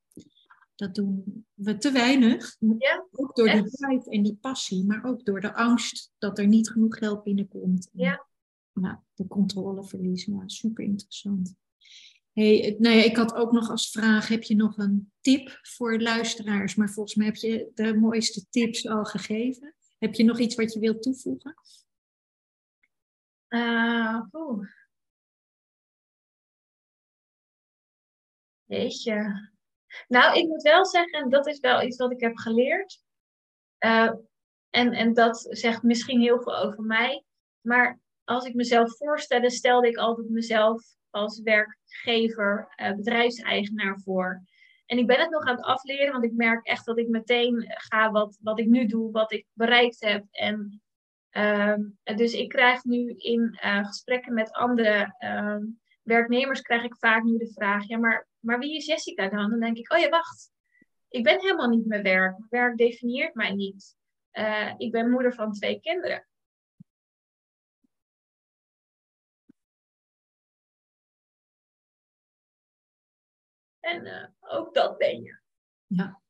dat 0.74 0.94
doen 0.94 1.46
we 1.54 1.76
te 1.76 1.92
weinig. 1.92 2.56
Ja, 2.78 3.06
ook 3.10 3.36
door 3.36 3.50
die 3.50 3.70
drive 3.70 4.10
en 4.10 4.22
die 4.22 4.36
passie, 4.40 4.84
maar 4.84 5.04
ook 5.04 5.24
door 5.24 5.40
de 5.40 5.54
angst 5.54 6.12
dat 6.18 6.38
er 6.38 6.46
niet 6.46 6.70
genoeg 6.70 6.98
geld 6.98 7.22
binnenkomt. 7.22 7.88
Ja. 7.92 8.26
Nou, 8.72 8.96
de 9.14 9.26
controleverlies. 9.26 10.24
Ja, 10.24 10.42
super 10.48 10.84
interessant. 10.84 11.54
Hey, 12.34 12.76
nou 12.78 12.96
ja, 12.96 13.02
ik 13.02 13.16
had 13.16 13.34
ook 13.34 13.52
nog 13.52 13.70
als 13.70 13.90
vraag, 13.90 14.28
heb 14.28 14.42
je 14.42 14.54
nog 14.54 14.78
een 14.78 15.12
tip 15.20 15.58
voor 15.62 16.00
luisteraars? 16.00 16.74
Maar 16.74 16.88
volgens 16.88 17.14
mij 17.14 17.26
heb 17.26 17.36
je 17.36 17.70
de 17.74 17.94
mooiste 17.96 18.48
tips 18.48 18.88
al 18.88 19.04
gegeven. 19.04 19.74
Heb 19.98 20.14
je 20.14 20.24
nog 20.24 20.38
iets 20.38 20.54
wat 20.54 20.72
je 20.72 20.80
wilt 20.80 21.02
toevoegen? 21.02 21.54
Uh, 23.48 24.20
oeh. 24.32 24.68
je. 28.66 29.48
Nou, 30.08 30.38
ik 30.38 30.46
moet 30.46 30.62
wel 30.62 30.86
zeggen, 30.86 31.30
dat 31.30 31.46
is 31.46 31.60
wel 31.60 31.82
iets 31.82 31.96
wat 31.96 32.12
ik 32.12 32.20
heb 32.20 32.36
geleerd. 32.36 33.02
Uh, 33.78 34.12
en, 34.70 34.92
en 34.92 35.14
dat 35.14 35.46
zegt 35.48 35.82
misschien 35.82 36.20
heel 36.20 36.42
veel 36.42 36.56
over 36.56 36.82
mij. 36.82 37.24
Maar 37.60 38.00
als 38.24 38.44
ik 38.44 38.54
mezelf 38.54 38.96
voorstelde, 38.96 39.50
stelde 39.50 39.88
ik 39.88 39.96
altijd 39.96 40.28
mezelf 40.28 40.94
als 41.14 41.40
werkgever, 41.40 42.74
uh, 42.76 42.92
bedrijfseigenaar 42.92 44.00
voor. 44.00 44.42
En 44.86 44.98
ik 44.98 45.06
ben 45.06 45.20
het 45.20 45.30
nog 45.30 45.44
aan 45.44 45.56
het 45.56 45.64
afleren, 45.64 46.12
want 46.12 46.24
ik 46.24 46.32
merk 46.32 46.66
echt 46.66 46.86
dat 46.86 46.98
ik 46.98 47.08
meteen 47.08 47.64
ga 47.66 48.10
wat, 48.10 48.38
wat 48.42 48.58
ik 48.58 48.66
nu 48.66 48.86
doe, 48.86 49.10
wat 49.10 49.32
ik 49.32 49.46
bereikt 49.52 50.00
heb. 50.00 50.24
En 50.30 50.82
Ehm, 51.34 51.80
dus 52.16 52.32
ik 52.32 52.48
krijg 52.48 52.84
nu 52.84 53.14
in 53.16 53.58
uh, 53.64 53.86
gesprekken 53.86 54.34
met 54.34 54.52
andere 54.52 55.14
uh, 55.18 55.56
werknemers 56.02 56.60
krijg 56.60 56.82
ik 56.82 56.96
vaak 56.96 57.22
nu 57.22 57.36
de 57.38 57.52
vraag, 57.52 57.86
ja, 57.86 57.98
maar, 57.98 58.28
maar 58.38 58.58
wie 58.58 58.76
is 58.76 58.86
Jessica 58.86 59.28
dan? 59.28 59.50
Dan 59.50 59.60
denk 59.60 59.76
ik, 59.76 59.92
oh 59.92 59.98
ja, 59.98 60.08
wacht. 60.08 60.50
Ik 61.08 61.22
ben 61.22 61.40
helemaal 61.40 61.68
niet 61.68 61.86
mijn 61.86 62.02
werk. 62.02 62.38
Mijn 62.38 62.48
werk 62.48 62.76
definieert 62.76 63.34
mij 63.34 63.50
niet. 63.50 63.96
Uh, 64.32 64.74
ik 64.76 64.92
ben 64.92 65.10
moeder 65.10 65.34
van 65.34 65.52
twee 65.52 65.80
kinderen. 65.80 66.26
En 73.84 74.06
uh, 74.06 74.26
ook 74.40 74.74
dat 74.74 74.98
ben 74.98 75.22
je. 75.22 75.38
Ja. 75.86 76.22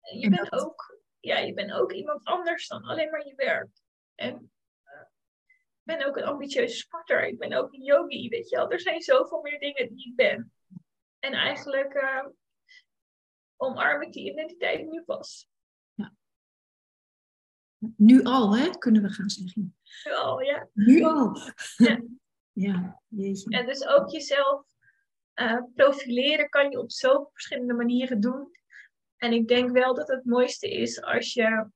Je 0.00 0.28
bent 0.30 0.52
ook 0.52 0.98
ja, 1.20 1.38
je 1.38 1.54
bent 1.54 1.72
ook 1.72 1.92
iemand 1.92 2.24
anders 2.24 2.68
dan 2.68 2.82
alleen 2.82 3.10
maar 3.10 3.26
je 3.26 3.34
werk. 3.34 3.70
En 4.14 4.34
uh, 4.84 5.00
ik 5.60 5.82
ben 5.82 6.06
ook 6.06 6.16
een 6.16 6.24
ambitieuze 6.24 6.76
sporter. 6.76 7.26
Ik 7.26 7.38
ben 7.38 7.52
ook 7.52 7.72
een 7.72 7.82
yogi, 7.82 8.28
weet 8.28 8.48
je 8.48 8.56
wel. 8.56 8.70
Er 8.70 8.80
zijn 8.80 9.00
zoveel 9.00 9.40
meer 9.40 9.58
dingen 9.58 9.88
die 9.88 10.08
ik 10.08 10.16
ben. 10.16 10.52
En 11.18 11.32
eigenlijk 11.32 11.94
uh, 11.94 12.26
omarm 13.56 14.02
ik 14.02 14.12
die 14.12 14.30
identiteit 14.30 14.90
nu 14.90 15.02
pas. 15.02 15.48
Ja. 15.94 16.14
Nu 17.96 18.22
al, 18.22 18.56
hè, 18.56 18.70
kunnen 18.70 19.02
we 19.02 19.08
gaan 19.08 19.30
zeggen. 19.30 19.76
Nu 20.04 20.12
al, 20.12 20.40
ja. 20.40 20.68
Nu 20.72 21.02
al. 21.02 21.36
Ja, 21.76 22.02
ja 22.66 23.02
jeetje. 23.08 23.50
En 23.50 23.66
dus 23.66 23.86
ook 23.86 24.10
jezelf 24.10 24.67
uh, 25.40 25.62
profileren 25.74 26.48
kan 26.48 26.70
je 26.70 26.78
op 26.78 26.90
zoveel 26.90 27.30
verschillende 27.32 27.74
manieren 27.74 28.20
doen. 28.20 28.50
En 29.16 29.32
ik 29.32 29.48
denk 29.48 29.70
wel 29.70 29.94
dat 29.94 30.08
het 30.08 30.24
mooiste 30.24 30.70
is 30.70 31.02
als 31.02 31.32
je 31.32 31.66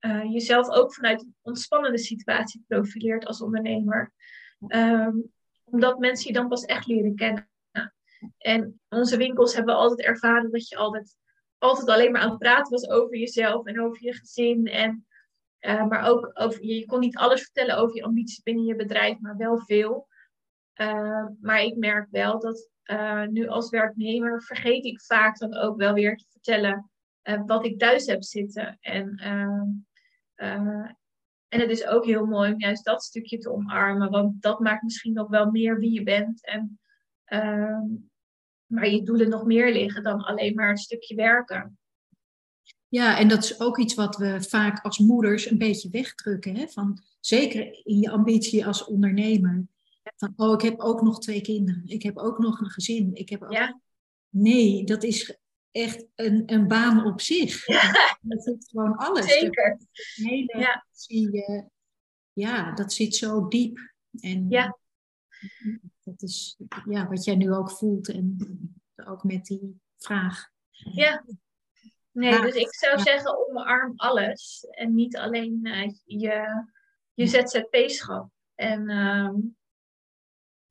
uh, 0.00 0.32
jezelf 0.32 0.68
ook 0.68 0.94
vanuit 0.94 1.22
een 1.22 1.36
ontspannende 1.42 1.98
situatie 1.98 2.64
profileert 2.66 3.26
als 3.26 3.42
ondernemer. 3.42 4.12
Um, 4.68 5.32
omdat 5.64 5.98
mensen 5.98 6.26
je 6.26 6.32
dan 6.32 6.48
pas 6.48 6.64
echt 6.64 6.86
leren 6.86 7.14
kennen. 7.14 7.50
En 8.38 8.80
onze 8.88 9.16
winkels 9.16 9.54
hebben 9.54 9.74
altijd 9.74 10.08
ervaren 10.08 10.50
dat 10.50 10.68
je 10.68 10.76
altijd, 10.76 11.16
altijd 11.58 11.88
alleen 11.88 12.12
maar 12.12 12.20
aan 12.20 12.30
het 12.30 12.38
praten 12.38 12.70
was 12.72 12.88
over 12.88 13.16
jezelf 13.16 13.66
en 13.66 13.80
over 13.80 14.04
je 14.04 14.12
gezin. 14.12 14.66
En, 14.66 15.06
uh, 15.60 15.86
maar 15.86 16.08
ook 16.08 16.30
over, 16.34 16.64
je 16.64 16.86
kon 16.86 17.00
niet 17.00 17.16
alles 17.16 17.42
vertellen 17.42 17.76
over 17.76 17.96
je 17.96 18.02
ambities 18.02 18.42
binnen 18.42 18.64
je 18.64 18.76
bedrijf, 18.76 19.18
maar 19.20 19.36
wel 19.36 19.58
veel. 19.58 20.08
Uh, 20.76 21.26
maar 21.40 21.62
ik 21.62 21.76
merk 21.76 22.08
wel 22.10 22.40
dat 22.40 22.70
uh, 22.84 23.26
nu 23.26 23.48
als 23.48 23.70
werknemer 23.70 24.42
vergeet 24.42 24.84
ik 24.84 25.00
vaak 25.00 25.38
dan 25.38 25.56
ook 25.56 25.76
wel 25.76 25.92
weer 25.92 26.16
te 26.16 26.26
vertellen 26.30 26.90
uh, 27.22 27.42
wat 27.46 27.64
ik 27.64 27.78
thuis 27.78 28.06
heb 28.06 28.22
zitten. 28.22 28.78
En, 28.80 29.20
uh, 30.36 30.90
en 31.48 31.60
het 31.60 31.70
is 31.70 31.86
ook 31.86 32.04
heel 32.04 32.26
mooi 32.26 32.52
om 32.52 32.60
juist 32.60 32.84
dat 32.84 33.02
stukje 33.02 33.38
te 33.38 33.50
omarmen, 33.50 34.10
want 34.10 34.42
dat 34.42 34.60
maakt 34.60 34.82
misschien 34.82 35.12
nog 35.12 35.28
wel 35.28 35.50
meer 35.50 35.78
wie 35.78 35.92
je 35.92 36.02
bent. 36.02 36.46
En, 36.46 36.80
ehm, 37.24 37.86
maar 38.66 38.88
je 38.88 39.02
doelen 39.02 39.28
nog 39.28 39.44
meer 39.44 39.72
liggen 39.72 40.02
dan 40.02 40.24
alleen 40.24 40.54
maar 40.54 40.70
een 40.70 40.76
stukje 40.76 41.14
werken. 41.14 41.78
Ja, 42.88 43.18
en 43.18 43.28
dat 43.28 43.44
is 43.44 43.60
ook 43.60 43.78
iets 43.78 43.94
wat 43.94 44.16
we 44.16 44.42
vaak 44.42 44.84
als 44.84 44.98
moeders 44.98 45.50
een 45.50 45.58
beetje 45.58 45.90
wegdrukken. 45.90 46.56
Hè? 46.56 46.68
Van, 46.68 47.02
zeker 47.20 47.80
in 47.84 47.98
je 47.98 48.10
ambitie 48.10 48.66
als 48.66 48.84
ondernemer. 48.84 49.66
Van, 50.16 50.32
oh, 50.36 50.52
ik 50.52 50.60
heb 50.60 50.80
ook 50.80 51.02
nog 51.02 51.18
twee 51.18 51.40
kinderen. 51.40 51.82
Ik 51.86 52.02
heb 52.02 52.18
ook 52.18 52.38
nog 52.38 52.60
een 52.60 52.70
gezin. 52.70 53.14
Ik 53.14 53.28
heb 53.28 53.42
ook... 53.42 53.52
Ja. 53.52 53.80
Nee, 54.28 54.84
dat 54.84 55.02
is 55.02 55.38
echt 55.70 56.06
een, 56.14 56.42
een 56.46 56.68
baan 56.68 57.04
op 57.06 57.20
zich. 57.20 57.64
Dat 58.20 58.46
is 58.46 58.68
gewoon 58.70 58.96
alles. 58.96 59.26
Zeker. 59.26 59.78
hele, 60.14 60.58
ja. 60.58 60.86
Zie 60.90 61.32
je, 61.32 61.64
ja, 62.32 62.74
dat 62.74 62.92
zit 62.92 63.14
zo 63.14 63.48
diep. 63.48 63.92
En 64.20 64.48
ja. 64.48 64.78
dat 66.02 66.22
is 66.22 66.58
ja, 66.88 67.08
wat 67.08 67.24
jij 67.24 67.34
nu 67.34 67.52
ook 67.52 67.70
voelt. 67.70 68.08
En 68.08 68.36
ook 69.06 69.24
met 69.24 69.44
die 69.44 69.80
vraag. 69.96 70.50
Ja. 70.70 71.24
Nee, 72.10 72.40
dus 72.40 72.54
ik 72.54 72.74
zou 72.74 72.98
zeggen 72.98 73.48
omarm 73.48 73.92
alles. 73.96 74.66
En 74.70 74.94
niet 74.94 75.16
alleen 75.16 75.60
uh, 75.62 75.90
je, 76.04 76.64
je 77.14 77.26
ZZP-schap. 77.26 78.30
En 78.54 78.90
uh, 78.90 79.30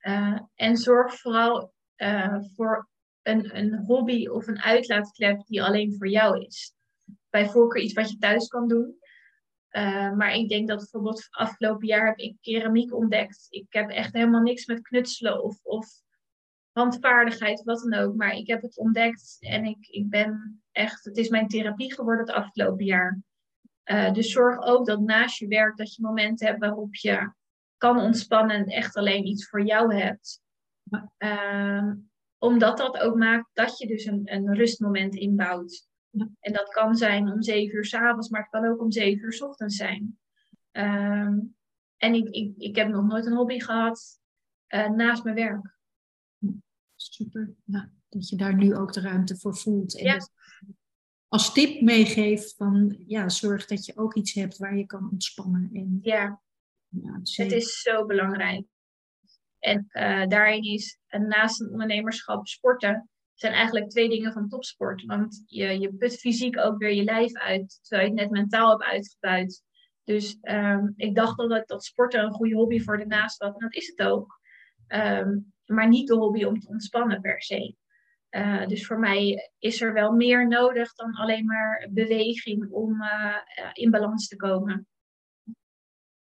uh, 0.01 0.39
en 0.55 0.77
zorg 0.77 1.19
vooral 1.19 1.73
uh, 1.97 2.37
voor 2.55 2.89
een, 3.21 3.57
een 3.57 3.85
hobby 3.85 4.27
of 4.27 4.47
een 4.47 4.61
uitlaatklep 4.61 5.45
die 5.45 5.63
alleen 5.63 5.95
voor 5.97 6.07
jou 6.07 6.45
is. 6.45 6.73
Bij 7.29 7.49
voorkeur 7.49 7.81
iets 7.81 7.93
wat 7.93 8.09
je 8.09 8.17
thuis 8.17 8.47
kan 8.47 8.67
doen. 8.67 8.99
Uh, 9.71 10.11
maar 10.11 10.33
ik 10.33 10.49
denk 10.49 10.67
dat 10.67 10.77
bijvoorbeeld 10.77 11.27
afgelopen 11.29 11.87
jaar 11.87 12.07
heb 12.07 12.17
ik 12.17 12.37
keramiek 12.41 12.93
ontdekt. 12.93 13.45
Ik 13.49 13.65
heb 13.69 13.89
echt 13.89 14.13
helemaal 14.13 14.41
niks 14.41 14.65
met 14.65 14.81
knutselen 14.81 15.43
of, 15.43 15.59
of 15.63 15.87
handvaardigheid, 16.71 17.63
wat 17.63 17.87
dan 17.89 17.99
ook. 17.99 18.15
Maar 18.15 18.33
ik 18.33 18.47
heb 18.47 18.61
het 18.61 18.77
ontdekt 18.77 19.37
en 19.39 19.65
ik, 19.65 19.87
ik 19.87 20.09
ben 20.09 20.63
echt, 20.71 21.05
het 21.05 21.17
is 21.17 21.29
mijn 21.29 21.47
therapie 21.47 21.93
geworden 21.93 22.25
het 22.25 22.35
afgelopen 22.35 22.85
jaar. 22.85 23.21
Dus 24.13 24.31
zorg 24.31 24.59
ook 24.59 24.85
dat 24.85 24.99
naast 24.99 25.37
je 25.37 25.47
werk 25.47 25.77
dat 25.77 25.95
je 25.95 26.01
momenten 26.01 26.47
hebt 26.47 26.59
waarop 26.59 26.95
je 26.95 27.31
kan 27.81 27.99
ontspannen 27.99 28.55
en 28.55 28.65
echt 28.65 28.95
alleen 28.95 29.27
iets 29.27 29.49
voor 29.49 29.65
jou 29.65 29.95
hebt. 29.95 30.41
Uh, 31.17 31.91
omdat 32.37 32.77
dat 32.77 32.97
ook 32.97 33.15
maakt 33.15 33.49
dat 33.53 33.77
je 33.77 33.87
dus 33.87 34.05
een, 34.05 34.21
een 34.23 34.55
rustmoment 34.55 35.15
inbouwt. 35.15 35.87
Ja. 36.09 36.29
En 36.39 36.53
dat 36.53 36.69
kan 36.69 36.95
zijn 36.95 37.31
om 37.31 37.41
zeven 37.41 37.75
uur 37.75 37.85
s 37.85 37.93
avonds, 37.93 38.29
maar 38.29 38.41
het 38.41 38.49
kan 38.49 38.65
ook 38.65 38.81
om 38.81 38.91
zeven 38.91 39.23
uur 39.23 39.33
s 39.33 39.41
ochtends 39.41 39.75
zijn. 39.75 40.19
Uh, 40.71 41.37
en 41.97 42.13
ik, 42.13 42.29
ik, 42.29 42.53
ik 42.57 42.75
heb 42.75 42.87
nog 42.87 43.07
nooit 43.07 43.25
een 43.25 43.35
hobby 43.35 43.59
gehad 43.59 44.21
uh, 44.67 44.89
naast 44.89 45.23
mijn 45.23 45.35
werk. 45.35 45.77
Super. 46.95 47.53
Ja, 47.63 47.89
dat 48.09 48.29
je 48.29 48.35
daar 48.35 48.55
nu 48.55 48.75
ook 48.75 48.93
de 48.93 49.01
ruimte 49.01 49.37
voor 49.37 49.57
voelt. 49.57 49.97
En 49.97 50.05
ja. 50.05 50.27
als 51.27 51.53
tip 51.53 51.81
meegeeft 51.81 52.55
van 52.55 53.03
ja, 53.07 53.29
zorg 53.29 53.65
dat 53.65 53.85
je 53.85 53.97
ook 53.97 54.15
iets 54.15 54.33
hebt 54.33 54.57
waar 54.57 54.77
je 54.77 54.85
kan 54.85 55.09
ontspannen. 55.11 55.69
En, 55.73 55.99
ja, 56.01 56.41
ja 56.91 57.43
het 57.43 57.51
is 57.51 57.81
zo 57.81 58.05
belangrijk. 58.05 58.65
En 59.59 59.87
uh, 59.91 60.27
daarin 60.27 60.63
is 60.63 60.99
naast 61.07 61.61
een 61.61 61.69
ondernemerschap 61.71 62.47
sporten 62.47 63.09
zijn 63.41 63.53
eigenlijk 63.53 63.89
twee 63.89 64.09
dingen 64.09 64.33
van 64.33 64.49
topsport. 64.49 65.05
Want 65.05 65.43
je, 65.45 65.79
je 65.79 65.93
put 65.93 66.19
fysiek 66.19 66.57
ook 66.57 66.77
weer 66.77 66.93
je 66.93 67.03
lijf 67.03 67.33
uit, 67.33 67.79
terwijl 67.81 68.09
je 68.09 68.13
het 68.13 68.21
net 68.21 68.39
mentaal 68.39 68.69
hebt 68.69 68.91
uitgebuit. 68.91 69.63
Dus 70.03 70.37
um, 70.41 70.93
ik 70.95 71.15
dacht 71.15 71.39
al 71.39 71.47
dat, 71.47 71.67
dat 71.67 71.83
sporten 71.83 72.23
een 72.23 72.31
goede 72.31 72.55
hobby 72.55 72.79
voor 72.79 72.97
de 72.97 73.05
naast 73.05 73.37
was. 73.37 73.53
En 73.53 73.59
dat 73.59 73.73
is 73.73 73.87
het 73.87 74.07
ook. 74.07 74.39
Um, 74.87 75.53
maar 75.65 75.87
niet 75.87 76.07
de 76.07 76.15
hobby 76.15 76.43
om 76.43 76.59
te 76.59 76.67
ontspannen 76.67 77.21
per 77.21 77.41
se. 77.41 77.75
Uh, 78.29 78.67
dus 78.67 78.85
voor 78.85 78.99
mij 78.99 79.51
is 79.59 79.81
er 79.81 79.93
wel 79.93 80.11
meer 80.11 80.47
nodig 80.47 80.93
dan 80.93 81.13
alleen 81.13 81.45
maar 81.45 81.87
beweging 81.91 82.69
om 82.69 83.01
uh, 83.01 83.35
in 83.73 83.91
balans 83.91 84.27
te 84.27 84.35
komen. 84.35 84.87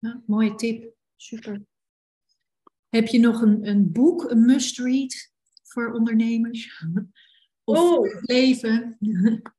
Ja, 0.05 0.21
mooie 0.25 0.55
tip. 0.55 0.93
Super. 1.15 1.61
Heb 2.89 3.07
je 3.07 3.19
nog 3.19 3.41
een, 3.41 3.67
een 3.67 3.91
boek, 3.91 4.29
een 4.29 4.45
must-read 4.45 5.31
voor 5.63 5.93
ondernemers? 5.93 6.85
Of 7.63 7.79
oh. 7.79 8.13
het 8.13 8.29
leven? 8.29 8.97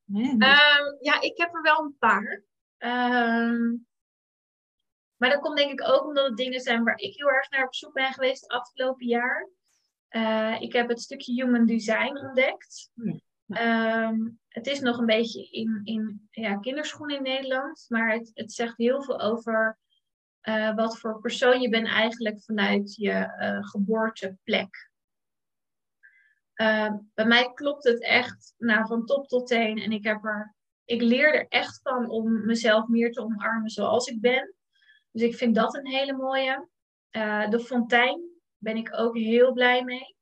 um, 0.07 0.97
ja, 1.01 1.21
ik 1.21 1.37
heb 1.37 1.55
er 1.55 1.63
wel 1.63 1.79
een 1.79 1.97
paar. 1.99 2.45
Um, 2.79 3.87
maar 5.17 5.31
dat 5.31 5.41
komt 5.41 5.57
denk 5.57 5.71
ik 5.71 5.89
ook 5.89 6.05
omdat 6.07 6.27
het 6.27 6.37
dingen 6.37 6.61
zijn 6.61 6.85
waar 6.85 6.99
ik 6.99 7.17
heel 7.17 7.31
erg 7.31 7.51
naar 7.51 7.67
op 7.67 7.75
zoek 7.75 7.93
ben 7.93 8.13
geweest 8.13 8.41
het 8.41 8.51
afgelopen 8.51 9.07
jaar. 9.07 9.49
Uh, 10.11 10.61
ik 10.61 10.73
heb 10.73 10.89
het 10.89 11.01
stukje 11.01 11.33
human 11.33 11.67
design 11.67 12.19
ontdekt. 12.19 12.91
Um, 13.47 14.41
het 14.49 14.67
is 14.67 14.81
nog 14.81 14.99
een 14.99 15.07
beetje 15.07 15.51
in, 15.51 15.81
in 15.85 16.29
ja, 16.31 16.57
kinderschoenen 16.57 17.17
in 17.17 17.23
Nederland, 17.23 17.87
maar 17.89 18.13
het, 18.13 18.31
het 18.35 18.53
zegt 18.53 18.77
heel 18.77 19.03
veel 19.03 19.21
over 19.21 19.79
uh, 20.49 20.75
wat 20.75 20.99
voor 20.99 21.21
persoon 21.21 21.61
je 21.61 21.69
bent 21.69 21.87
eigenlijk 21.87 22.43
vanuit 22.43 22.95
je 22.95 23.11
uh, 23.11 23.69
geboorteplek. 23.69 24.91
bij 27.15 27.27
mij 27.27 27.53
klopt 27.55 27.85
het 27.85 28.03
echt 28.03 28.55
nou, 28.59 28.87
van 28.87 29.07
top 29.07 29.29
tot 29.29 29.47
teen 29.47 29.79
en 29.79 29.93
ik, 29.93 30.05
heb 30.05 30.25
er, 30.25 30.55
ik 30.85 31.03
leer 31.03 31.35
er 31.35 31.47
echt 31.49 31.81
van 31.83 32.11
om 32.11 32.47
mezelf 32.47 32.89
meer 32.89 33.13
te 33.13 33.21
omarmen 33.21 33.71
zoals 33.71 34.07
ik 34.07 34.21
ben. 34.21 34.55
Dus 35.11 35.23
ik 35.23 35.35
vind 35.35 35.55
dat 35.55 35.75
een 35.75 35.87
hele 35.87 36.13
mooie. 36.13 36.69
De 37.51 37.61
fontein 37.61 38.21
ben 38.59 38.77
ik 38.77 38.99
ook 38.99 39.17
heel 39.17 39.53
blij 39.53 39.85
mee. 39.85 40.17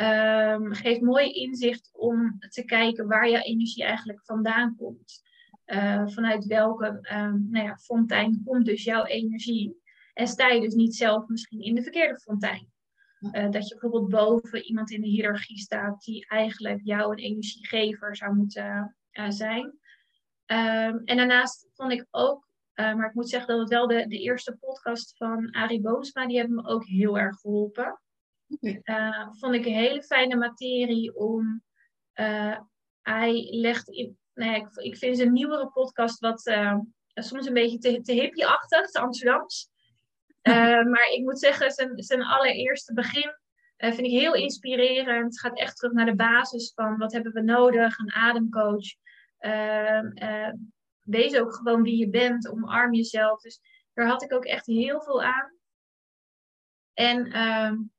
Um, 0.00 0.72
geeft 0.72 1.00
mooi 1.00 1.32
inzicht 1.32 1.90
om 1.92 2.38
te 2.38 2.64
kijken 2.64 3.06
waar 3.06 3.28
je 3.28 3.42
energie 3.42 3.84
eigenlijk 3.84 4.24
vandaan 4.24 4.76
komt. 4.76 5.22
Uh, 5.66 6.06
vanuit 6.06 6.44
welke 6.44 6.86
um, 6.86 7.46
nou 7.50 7.66
ja, 7.66 7.76
fontein 7.76 8.42
komt 8.44 8.64
dus 8.64 8.84
jouw 8.84 9.04
energie. 9.04 9.82
En 10.12 10.26
sta 10.26 10.48
je 10.48 10.60
dus 10.60 10.74
niet 10.74 10.94
zelf 10.94 11.28
misschien 11.28 11.60
in 11.60 11.74
de 11.74 11.82
verkeerde 11.82 12.20
fontein. 12.20 12.72
Uh, 13.20 13.50
dat 13.50 13.68
je 13.68 13.78
bijvoorbeeld 13.78 14.08
boven 14.08 14.62
iemand 14.62 14.90
in 14.90 15.00
de 15.00 15.08
hiërarchie 15.08 15.58
staat 15.58 16.04
die 16.04 16.26
eigenlijk 16.28 16.80
jou 16.82 17.12
een 17.12 17.18
energiegever 17.18 18.16
zou 18.16 18.34
moeten 18.34 18.96
zijn. 19.28 19.64
Um, 20.46 21.02
en 21.04 21.16
daarnaast 21.16 21.68
vond 21.72 21.92
ik 21.92 22.06
ook 22.10 22.46
uh, 22.74 22.94
maar 22.94 23.08
ik 23.08 23.14
moet 23.14 23.28
zeggen 23.28 23.48
dat 23.48 23.58
het 23.58 23.68
wel 23.68 23.86
de, 23.86 24.06
de 24.06 24.18
eerste 24.18 24.56
podcast 24.56 25.16
van 25.16 25.50
Arie 25.50 25.80
Boomsma, 25.80 26.26
die 26.26 26.36
hebben 26.38 26.56
me 26.56 26.68
ook 26.68 26.84
heel 26.84 27.18
erg 27.18 27.40
geholpen. 27.40 28.00
Vond 29.30 29.54
ik 29.54 29.66
een 29.66 29.74
hele 29.74 30.02
fijne 30.02 30.36
materie 30.36 31.16
om. 31.16 31.62
Hij 33.02 33.48
legt 33.50 33.88
in. 33.88 34.18
Nee, 34.36 34.60
ik, 34.60 34.68
ik 34.74 34.96
vind 34.96 35.16
zijn 35.16 35.32
nieuwere 35.32 35.68
podcast 35.68 36.20
wat 36.20 36.40
soms 37.14 37.46
een 37.46 37.54
beetje 37.54 37.78
te, 37.78 38.00
te 38.00 38.12
hippie-achtig, 38.12 38.90
te 38.90 39.00
Amsterdams. 39.00 39.68
maar 40.92 41.10
ik 41.12 41.22
moet 41.22 41.38
zeggen, 41.38 41.70
zijn, 41.70 42.02
zijn 42.02 42.22
allereerste 42.22 42.92
begin 42.92 43.34
vind 43.76 43.98
ik 43.98 44.10
heel 44.10 44.34
inspirerend. 44.34 45.24
Het 45.24 45.40
gaat 45.40 45.58
echt 45.58 45.76
terug 45.76 45.92
naar 45.92 46.06
de 46.06 46.14
basis 46.14 46.72
van 46.74 46.96
wat 46.96 47.12
hebben 47.12 47.32
we 47.32 47.40
nodig, 47.40 47.98
een 47.98 48.12
ademcoach 48.12 48.94
wees 51.06 51.36
ook 51.36 51.54
gewoon 51.54 51.82
wie 51.82 51.96
je 51.96 52.10
bent, 52.10 52.48
omarm 52.48 52.94
jezelf. 52.94 53.40
Dus 53.40 53.60
daar 53.94 54.06
had 54.06 54.22
ik 54.22 54.32
ook 54.32 54.44
echt 54.44 54.66
heel 54.66 55.02
veel 55.02 55.22
aan. 55.22 55.54
En 56.94 57.40
um, 57.40 57.92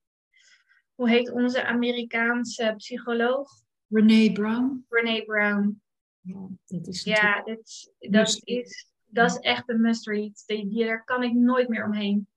hoe 0.95 1.09
heet 1.09 1.31
onze 1.31 1.63
Amerikaanse 1.65 2.73
psycholoog? 2.77 3.49
Renee 3.88 4.31
Brown. 4.31 4.85
Renee 4.89 5.25
Brown. 5.25 5.81
Ja, 6.28 6.47
dat 6.65 6.88
is, 6.88 7.03
ja, 7.03 7.41
dat, 7.43 7.93
dat, 7.99 8.41
is, 8.43 8.88
dat 9.05 9.32
is 9.32 9.38
echt 9.38 9.69
een 9.69 9.82
must-read. 9.82 10.43
Daar 10.69 11.03
kan 11.03 11.23
ik 11.23 11.34
nooit 11.34 11.69
meer 11.69 11.86
omheen. 11.86 12.28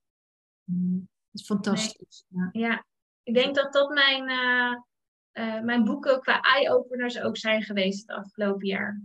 Mm, 0.65 1.09
dat 1.31 1.41
is 1.41 1.47
fantastisch. 1.47 2.25
Ja. 2.29 2.49
ja. 2.53 2.87
ik 3.23 3.35
denk 3.35 3.55
dat 3.55 3.73
dat 3.73 3.91
mijn, 3.91 4.29
uh, 4.29 4.77
uh, 5.33 5.63
mijn 5.63 5.85
boeken 5.85 6.21
qua 6.21 6.41
eye-openers 6.41 7.21
ook 7.21 7.37
zijn 7.37 7.63
geweest 7.63 8.01
het 8.01 8.17
afgelopen 8.17 8.67
jaar. 8.67 9.03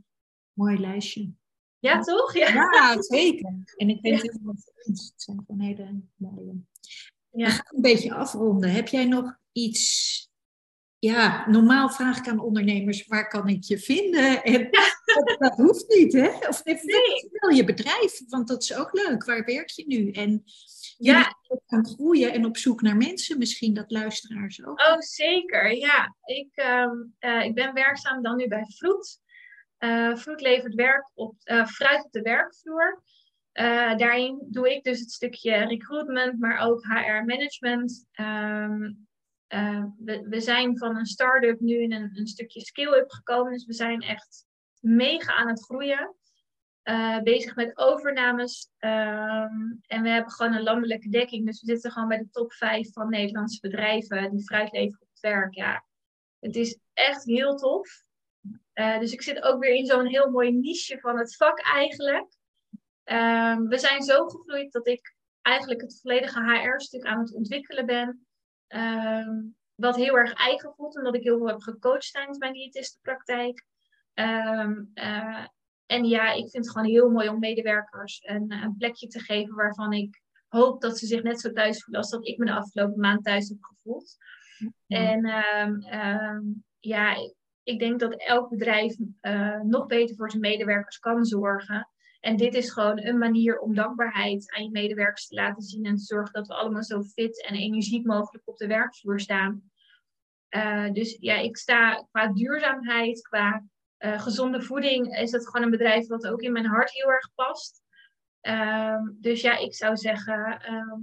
Mooi 0.54 0.80
lijstje. 0.80 1.32
Ja, 1.80 2.00
toch? 2.00 2.34
Ja, 2.34 2.50
ja 2.50 3.02
zeker. 3.02 3.74
En 3.76 3.90
ik 3.90 4.02
weet 4.02 4.22
het 4.22 4.40
wel 4.42 4.56
Het 4.74 5.14
zijn 5.16 5.44
gewoon 5.46 5.62
hele 5.62 6.02
mooie. 6.16 6.56
Ja. 7.30 7.46
We 7.46 7.52
gaan 7.52 7.76
een 7.76 7.82
beetje 7.82 8.14
afronden. 8.14 8.72
Heb 8.72 8.88
jij 8.88 9.06
nog 9.06 9.38
iets 9.52 10.30
ja, 11.06 11.50
normaal 11.50 11.90
vraag 11.90 12.18
ik 12.18 12.28
aan 12.28 12.40
ondernemers, 12.40 13.08
waar 13.08 13.28
kan 13.28 13.48
ik 13.48 13.64
je 13.64 13.80
vinden? 13.80 14.44
En 14.44 14.70
dat, 15.38 15.56
hoeft 15.56 15.88
niet, 15.88 16.14
hè? 16.14 16.28
Of 16.48 16.64
nee. 16.64 17.30
wel 17.32 17.50
je 17.50 17.64
bedrijf, 17.64 18.22
want 18.28 18.48
dat 18.48 18.62
is 18.62 18.76
ook 18.76 18.94
leuk. 18.94 19.26
Waar 19.26 19.46
werk 19.46 19.70
je 19.70 19.84
nu? 19.88 20.12
En 20.12 20.44
ja. 20.98 21.36
gaan 21.66 21.86
groeien 21.86 22.34
en 22.34 22.46
op 22.46 22.58
zoek 22.58 22.82
naar 22.82 22.98
mensen, 22.98 23.38
misschien 23.38 23.74
dat 23.74 23.92
luisteraars 23.92 24.66
ook. 24.66 24.80
Oh, 24.80 25.00
zeker. 25.00 25.76
Ja, 25.78 26.16
ik, 26.24 26.50
um, 26.56 27.16
uh, 27.20 27.44
ik 27.44 27.54
ben 27.54 27.74
werkzaam 27.74 28.22
dan 28.22 28.36
nu 28.36 28.48
bij 28.48 28.66
Vloed. 28.78 29.20
Uh, 29.80 30.16
Fruit 30.16 30.42
levert 30.42 30.74
werk 30.74 31.12
op, 31.14 31.36
uh, 31.44 31.66
fruit 31.66 32.06
op 32.06 32.12
de 32.12 32.22
werkvloer. 32.22 33.04
Uh, 33.54 33.98
daarin 33.98 34.48
doe 34.50 34.76
ik 34.76 34.84
dus 34.84 35.00
het 35.00 35.12
stukje 35.12 35.56
recruitment, 35.56 36.40
maar 36.40 36.60
ook 36.60 36.84
HR-management. 36.84 38.06
Um, 38.20 39.08
we, 39.98 40.26
we, 40.30 40.42
zijn 40.42 40.78
van 40.78 40.98
een 40.98 41.06
start-up 41.06 41.60
nu 41.60 41.82
in 41.82 41.92
een, 41.92 42.12
een 42.14 42.28
stukje 42.28 42.62
skill-up 42.62 43.12
gekomen. 43.12 43.52
Dus 43.52 43.66
we 43.66 43.74
zijn 43.74 44.02
echt 44.02 44.46
mega 44.80 45.34
aan 45.34 45.48
het 45.48 45.64
groeien. 45.64 46.16
bezig 47.24 47.56
met 47.56 47.78
overnames. 47.78 48.70
Um, 48.80 49.80
en 49.88 50.02
we 50.02 50.10
hebben 50.10 50.32
gewoon 50.32 50.54
een 50.54 50.64
landelijke 50.64 51.10
dekking. 51.10 51.46
Dus 51.46 51.62
we 51.62 51.68
zitten 51.68 51.92
gewoon 51.92 52.08
bij 52.08 52.18
de 52.18 52.30
top 52.32 52.54
5 52.54 52.92
van 52.92 53.10
Nederlandse 53.10 53.60
bedrijven 53.60 54.32
die 54.32 54.46
fruit 54.46 54.72
leveren 54.72 55.02
op 55.02 55.10
het 55.10 55.20
werk. 55.20 55.54
Ja, 55.54 55.86
het 56.40 56.56
is 56.56 56.80
echt 56.94 57.24
heel 57.24 57.56
tof. 57.56 58.04
Uh, 58.74 59.00
dus 59.00 59.12
ik 59.12 59.22
zit 59.22 59.42
ook 59.42 59.60
weer 59.60 59.74
in 59.74 59.86
zo'n 59.86 60.06
heel 60.06 60.30
mooi 60.30 60.52
niche 60.52 61.00
van 61.00 61.18
het 61.18 61.36
vak 61.36 61.60
eigenlijk. 61.60 62.36
Um, 63.04 63.68
we 63.68 63.78
zijn 63.78 64.02
zo 64.02 64.28
gegroeid 64.28 64.72
dat 64.72 64.88
ik 64.88 65.16
eigenlijk 65.42 65.82
het 65.82 66.00
volledige 66.02 66.44
HR-stuk 66.44 67.04
aan 67.04 67.20
het 67.20 67.34
ontwikkelen 67.34 67.86
ben. 67.86 68.25
Um, 68.68 69.56
wat 69.76 69.96
heel 69.96 70.18
erg 70.18 70.34
eigen 70.34 70.74
voelt, 70.76 70.98
omdat 70.98 71.16
ik 71.16 71.24
heel 71.24 71.38
veel 71.38 71.48
heb 71.48 71.62
gecoacht 71.62 72.12
tijdens 72.12 72.38
mijn 72.38 72.54
diëtistenpraktijk. 72.54 73.66
Um, 74.14 74.92
uh, 74.94 75.46
en 75.86 76.06
ja, 76.06 76.32
ik 76.32 76.50
vind 76.50 76.66
het 76.66 76.72
gewoon 76.72 76.88
heel 76.88 77.10
mooi 77.10 77.30
om 77.30 77.40
medewerkers 77.40 78.20
een, 78.24 78.52
een, 78.52 78.76
plekje 78.78 79.08
te 79.08 79.20
geven 79.20 79.56
waarvan 79.56 79.94
ik 79.94 80.22
hoop 80.48 80.82
dat 80.82 80.98
ze 80.98 81.06
zich 81.06 81.24
net 81.24 81.40
zo 81.40 81.52
thuis 81.52 81.84
voelen 81.84 82.02
als 82.02 82.12
dat 82.12 82.28
ik 82.28 82.38
me 82.38 82.46
de 82.46 82.54
afgelopen 82.54 83.00
maand 83.00 83.24
thuis 83.24 83.50
heb 83.50 83.58
gevoeld. 83.62 84.18
En 84.88 85.26
ja, 86.80 87.16
ik 87.64 87.80
denk 87.80 88.00
dat 88.00 88.16
elk 88.16 88.50
bedrijf 88.50 88.96
uh, 89.22 89.62
nog 89.62 89.86
beter 89.86 90.16
voor 90.16 90.30
zijn 90.30 90.42
medewerkers 90.42 91.00
kan 91.00 91.26
zorgen. 91.26 91.90
En 92.26 92.36
dit 92.36 92.54
is 92.54 92.72
gewoon 92.72 93.06
een 93.06 93.18
manier 93.18 93.60
om 93.60 93.76
dankbaarheid 93.76 94.52
aan 94.52 94.64
je 94.64 94.72
medewerkers 94.72 95.28
te 95.28 95.36
laten 95.36 95.64
zien 95.64 95.86
en 95.86 95.96
te 95.96 96.04
zorgen 96.04 96.34
dat 96.34 96.48
we 96.48 96.54
allemaal 96.54 96.84
zo 96.84 97.02
fit 97.02 97.46
en 97.46 97.56
energiek 97.56 98.06
mogelijk 98.06 98.48
op 98.48 98.58
de 98.58 98.68
werkvloer 98.68 99.20
staan. 99.20 99.72
Uh, 100.50 100.92
dus 100.92 101.18
ja, 101.20 101.36
ik 101.36 101.58
sta 101.58 102.08
qua 102.12 102.28
duurzaamheid, 102.28 103.22
qua 103.22 103.64
gezonde 103.98 104.62
voeding 104.62 105.18
is 105.18 105.32
het 105.32 105.48
gewoon 105.48 105.66
een 105.66 105.72
bedrijf 105.72 106.08
wat 106.08 106.28
ook 106.28 106.42
in 106.42 106.52
mijn 106.52 106.66
hart 106.66 106.92
heel 106.92 107.12
erg 107.12 107.30
past. 107.36 107.84
Ehm, 108.42 109.04
dus 109.14 109.42
ja, 109.42 109.58
ik 109.58 109.76
zou 109.76 109.98
zeggen, 109.98 110.62
ehm, 110.62 111.00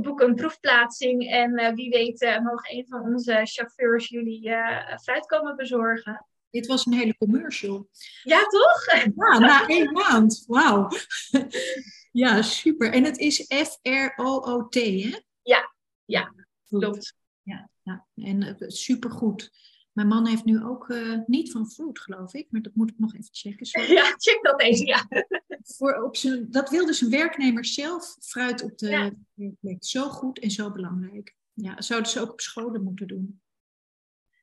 boek, 0.00 0.20
een 0.20 0.34
proefplaatsing 0.34 1.30
en 1.30 1.60
uh, 1.60 1.72
wie 1.72 1.90
weet 1.90 2.40
mogen 2.42 2.76
een 2.76 2.86
van 2.86 3.02
onze 3.02 3.40
chauffeurs 3.44 4.08
jullie 4.08 4.50
fruit 5.02 5.26
komen 5.26 5.56
bezorgen. 5.56 6.26
Dit 6.50 6.66
was 6.66 6.86
een 6.86 6.92
hele 6.92 7.16
commercial. 7.16 7.88
Ja, 8.22 8.44
toch? 8.44 8.84
Ja, 9.14 9.38
na 9.38 9.66
één 9.66 9.92
maand. 9.92 10.44
Wauw. 10.46 10.88
Ja, 12.12 12.42
super. 12.42 12.92
En 12.92 13.04
het 13.04 13.18
is 13.18 13.44
F-R-O-O-T, 13.48 14.74
hè? 14.74 15.18
Ja, 15.42 15.74
ja, 16.04 16.34
klopt. 16.68 17.14
Ja, 17.42 17.70
ja. 17.82 18.06
en 18.14 18.54
supergoed. 18.66 19.50
Mijn 19.92 20.08
man 20.08 20.26
heeft 20.26 20.44
nu 20.44 20.64
ook 20.64 20.94
niet 21.26 21.50
van 21.50 21.70
fruit, 21.70 22.00
geloof 22.00 22.34
ik, 22.34 22.46
maar 22.50 22.62
dat 22.62 22.74
moet 22.74 22.90
ik 22.90 22.98
nog 22.98 23.14
even 23.14 23.28
checken. 23.32 23.66
Sorry. 23.66 23.92
Ja, 23.98 24.14
check 24.16 24.38
dat 24.42 24.60
eens, 24.60 24.80
ja. 24.80 25.08
Voor 25.62 26.02
op 26.02 26.16
zijn, 26.16 26.50
dat 26.50 26.70
wil 26.70 26.86
dus 26.86 27.00
een 27.00 27.10
werknemer 27.10 27.64
zelf, 27.64 28.16
fruit 28.20 28.62
op 28.62 28.78
de 28.78 29.14
werkplek. 29.34 29.84
Zo 29.84 30.08
goed 30.08 30.38
en 30.38 30.50
zo 30.50 30.70
belangrijk. 30.70 31.36
Ja, 31.52 31.80
zouden 31.80 32.10
ze 32.10 32.20
ook 32.20 32.32
op 32.32 32.40
scholen 32.40 32.82
moeten 32.82 33.06
doen. 33.06 33.40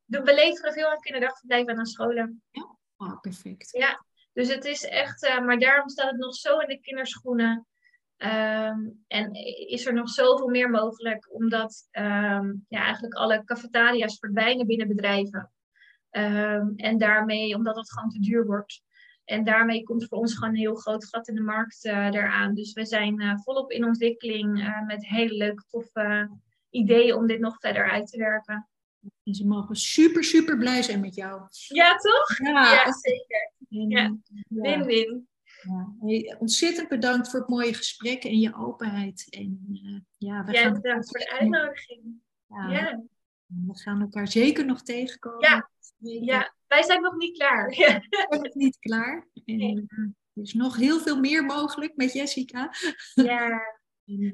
We 0.07 0.33
leveren 0.33 0.73
veel 0.73 0.89
aan 0.89 0.99
kinderdagverblijven 0.99 1.73
en 1.73 1.79
aan 1.79 1.85
scholen. 1.85 2.43
Ja, 2.51 2.77
oh, 2.97 3.19
perfect. 3.19 3.71
Ja, 3.71 4.05
dus 4.33 4.53
het 4.53 4.65
is 4.65 4.83
echt, 4.83 5.23
uh, 5.23 5.39
maar 5.39 5.59
daarom 5.59 5.89
staat 5.89 6.11
het 6.11 6.19
nog 6.19 6.35
zo 6.35 6.59
in 6.59 6.67
de 6.67 6.79
kinderschoenen. 6.79 7.67
Um, 8.17 9.03
en 9.07 9.33
is 9.67 9.85
er 9.85 9.93
nog 9.93 10.09
zoveel 10.09 10.47
meer 10.47 10.69
mogelijk, 10.69 11.33
omdat 11.33 11.87
um, 11.91 12.65
ja, 12.67 12.83
eigenlijk 12.83 13.13
alle 13.13 13.43
cafetaria's 13.43 14.19
verdwijnen 14.19 14.67
binnen 14.67 14.87
bedrijven. 14.87 15.51
Um, 16.11 16.73
en 16.75 16.97
daarmee, 16.97 17.55
omdat 17.55 17.75
het 17.75 17.91
gewoon 17.91 18.09
te 18.09 18.19
duur 18.19 18.45
wordt. 18.45 18.81
En 19.25 19.43
daarmee 19.43 19.83
komt 19.83 20.07
voor 20.07 20.17
ons 20.17 20.33
gewoon 20.33 20.49
een 20.49 20.59
heel 20.59 20.75
groot 20.75 21.05
gat 21.05 21.27
in 21.27 21.35
de 21.35 21.41
markt 21.41 21.85
uh, 21.85 22.05
eraan. 22.05 22.53
Dus 22.53 22.73
we 22.73 22.85
zijn 22.85 23.21
uh, 23.21 23.37
volop 23.37 23.71
in 23.71 23.85
ontwikkeling 23.85 24.59
uh, 24.59 24.85
met 24.85 25.07
hele 25.07 25.33
leuke, 25.33 25.63
toffe 25.69 26.29
ideeën 26.69 27.15
om 27.15 27.27
dit 27.27 27.39
nog 27.39 27.59
verder 27.59 27.91
uit 27.91 28.07
te 28.07 28.17
werken. 28.17 28.69
En 29.23 29.33
ze 29.33 29.47
mogen 29.47 29.75
super, 29.75 30.23
super 30.23 30.57
blij 30.57 30.81
zijn 30.81 30.99
met 30.99 31.15
jou. 31.15 31.41
Ja, 31.67 31.95
toch? 31.95 32.37
Ja, 32.37 32.73
ja 32.73 32.91
zeker. 32.91 33.51
Ja. 33.67 34.17
Win-win. 34.47 35.27
Ja. 35.61 35.95
Hey, 35.99 36.35
ontzettend 36.39 36.87
bedankt 36.87 37.29
voor 37.29 37.39
het 37.39 37.49
mooie 37.49 37.73
gesprek 37.73 38.23
en 38.23 38.39
je 38.39 38.55
openheid. 38.55 39.27
En, 39.29 39.65
ja, 40.17 40.43
we 40.43 40.51
ja, 40.51 40.61
gaan 40.61 40.73
bedankt 40.73 41.09
voor 41.09 41.19
de 41.19 41.31
uitnodiging. 41.31 42.21
Ja. 42.47 42.69
ja. 42.69 43.03
We 43.45 43.77
gaan 43.77 44.01
elkaar 44.01 44.27
zeker 44.27 44.65
nog 44.65 44.81
tegenkomen. 44.81 45.49
Ja, 45.49 45.69
ja. 45.97 46.55
wij 46.67 46.83
zijn 46.83 47.01
nog 47.01 47.15
niet 47.15 47.37
klaar. 47.37 47.69
We 47.69 48.03
zijn 48.29 48.41
nog 48.41 48.53
niet 48.53 48.77
klaar. 48.79 49.27
En, 49.45 49.57
nee. 49.57 49.85
Er 50.33 50.43
is 50.43 50.53
nog 50.53 50.75
heel 50.75 50.99
veel 50.99 51.19
meer 51.19 51.45
mogelijk 51.45 51.95
met 51.95 52.13
Jessica. 52.13 52.73
Ja. 53.13 53.59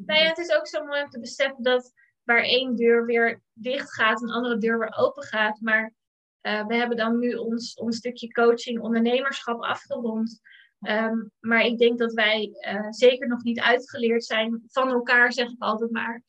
Nou 0.05 0.19
ja, 0.19 0.28
het 0.28 0.38
is 0.38 0.51
ook 0.51 0.67
zo 0.67 0.86
mooi 0.86 1.03
om 1.03 1.09
te 1.09 1.19
beseffen 1.19 1.63
dat 1.63 1.93
waar 2.24 2.43
één 2.43 2.76
deur 2.76 3.05
weer 3.05 3.41
dicht 3.53 3.93
gaat, 3.93 4.21
een 4.21 4.32
andere 4.32 4.57
deur 4.57 4.80
weer 4.80 4.95
open 4.97 5.24
gaat. 5.24 5.61
Maar 5.61 5.93
uh, 6.41 6.65
we 6.65 6.76
hebben 6.76 6.97
dan 6.97 7.19
nu 7.19 7.34
ons, 7.34 7.74
ons 7.74 7.97
stukje 7.97 8.32
coaching, 8.32 8.80
ondernemerschap 8.80 9.61
afgerond. 9.61 10.41
Um, 10.88 11.32
maar 11.39 11.61
ik 11.61 11.78
denk 11.78 11.99
dat 11.99 12.13
wij 12.13 12.49
uh, 12.74 12.88
zeker 12.89 13.28
nog 13.28 13.43
niet 13.43 13.59
uitgeleerd 13.59 14.24
zijn 14.24 14.63
van 14.67 14.89
elkaar, 14.89 15.34
zeg 15.34 15.49
ik 15.49 15.61
altijd 15.61 15.91
maar. 15.91 16.24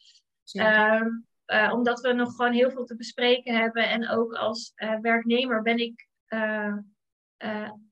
Um, 0.52 1.26
uh, 1.46 1.72
omdat 1.72 2.00
we 2.00 2.12
nog 2.12 2.34
gewoon 2.34 2.52
heel 2.52 2.70
veel 2.70 2.84
te 2.84 2.96
bespreken 2.96 3.56
hebben. 3.56 3.88
En 3.88 4.08
ook 4.08 4.32
als 4.32 4.72
werknemer 5.00 5.62
ben 5.62 5.78
ik 5.78 6.08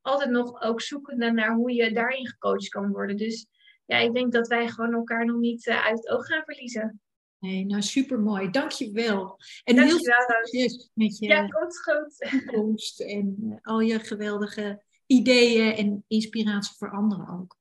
altijd 0.02 0.30
nog 0.30 0.62
ook 0.62 0.80
zoekende 0.80 1.30
naar 1.30 1.54
hoe 1.54 1.72
je 1.72 1.92
daarin 1.92 2.26
gecoacht 2.26 2.68
kan 2.68 2.90
worden. 2.90 3.16
Dus 3.16 3.46
ja, 3.84 3.96
ik 3.96 4.14
denk 4.14 4.32
dat 4.32 4.48
wij 4.48 4.68
gewoon 4.68 4.92
elkaar 4.92 5.24
nog 5.24 5.36
niet 5.36 5.68
uit 5.68 5.98
het 5.98 6.08
oog 6.08 6.26
gaan 6.26 6.44
verliezen. 6.44 7.01
Nee, 7.42 7.66
nou 7.66 7.82
super 7.82 8.20
mooi. 8.20 8.50
Dankjewel. 8.50 9.38
En 9.64 9.76
Dank 9.76 9.88
heel 9.88 9.98
veel 9.98 10.14
succes 10.44 10.90
met 10.94 11.18
je 11.18 11.26
ja, 11.26 11.48
komt 11.48 11.82
goed. 11.82 12.14
toekomst 12.30 13.00
en 13.00 13.36
uh, 13.40 13.56
al 13.62 13.80
je 13.80 13.98
geweldige 13.98 14.82
ideeën 15.06 15.74
en 15.74 16.04
inspiratie 16.08 16.76
voor 16.76 16.90
anderen 16.90 17.28
ook. 17.28 17.56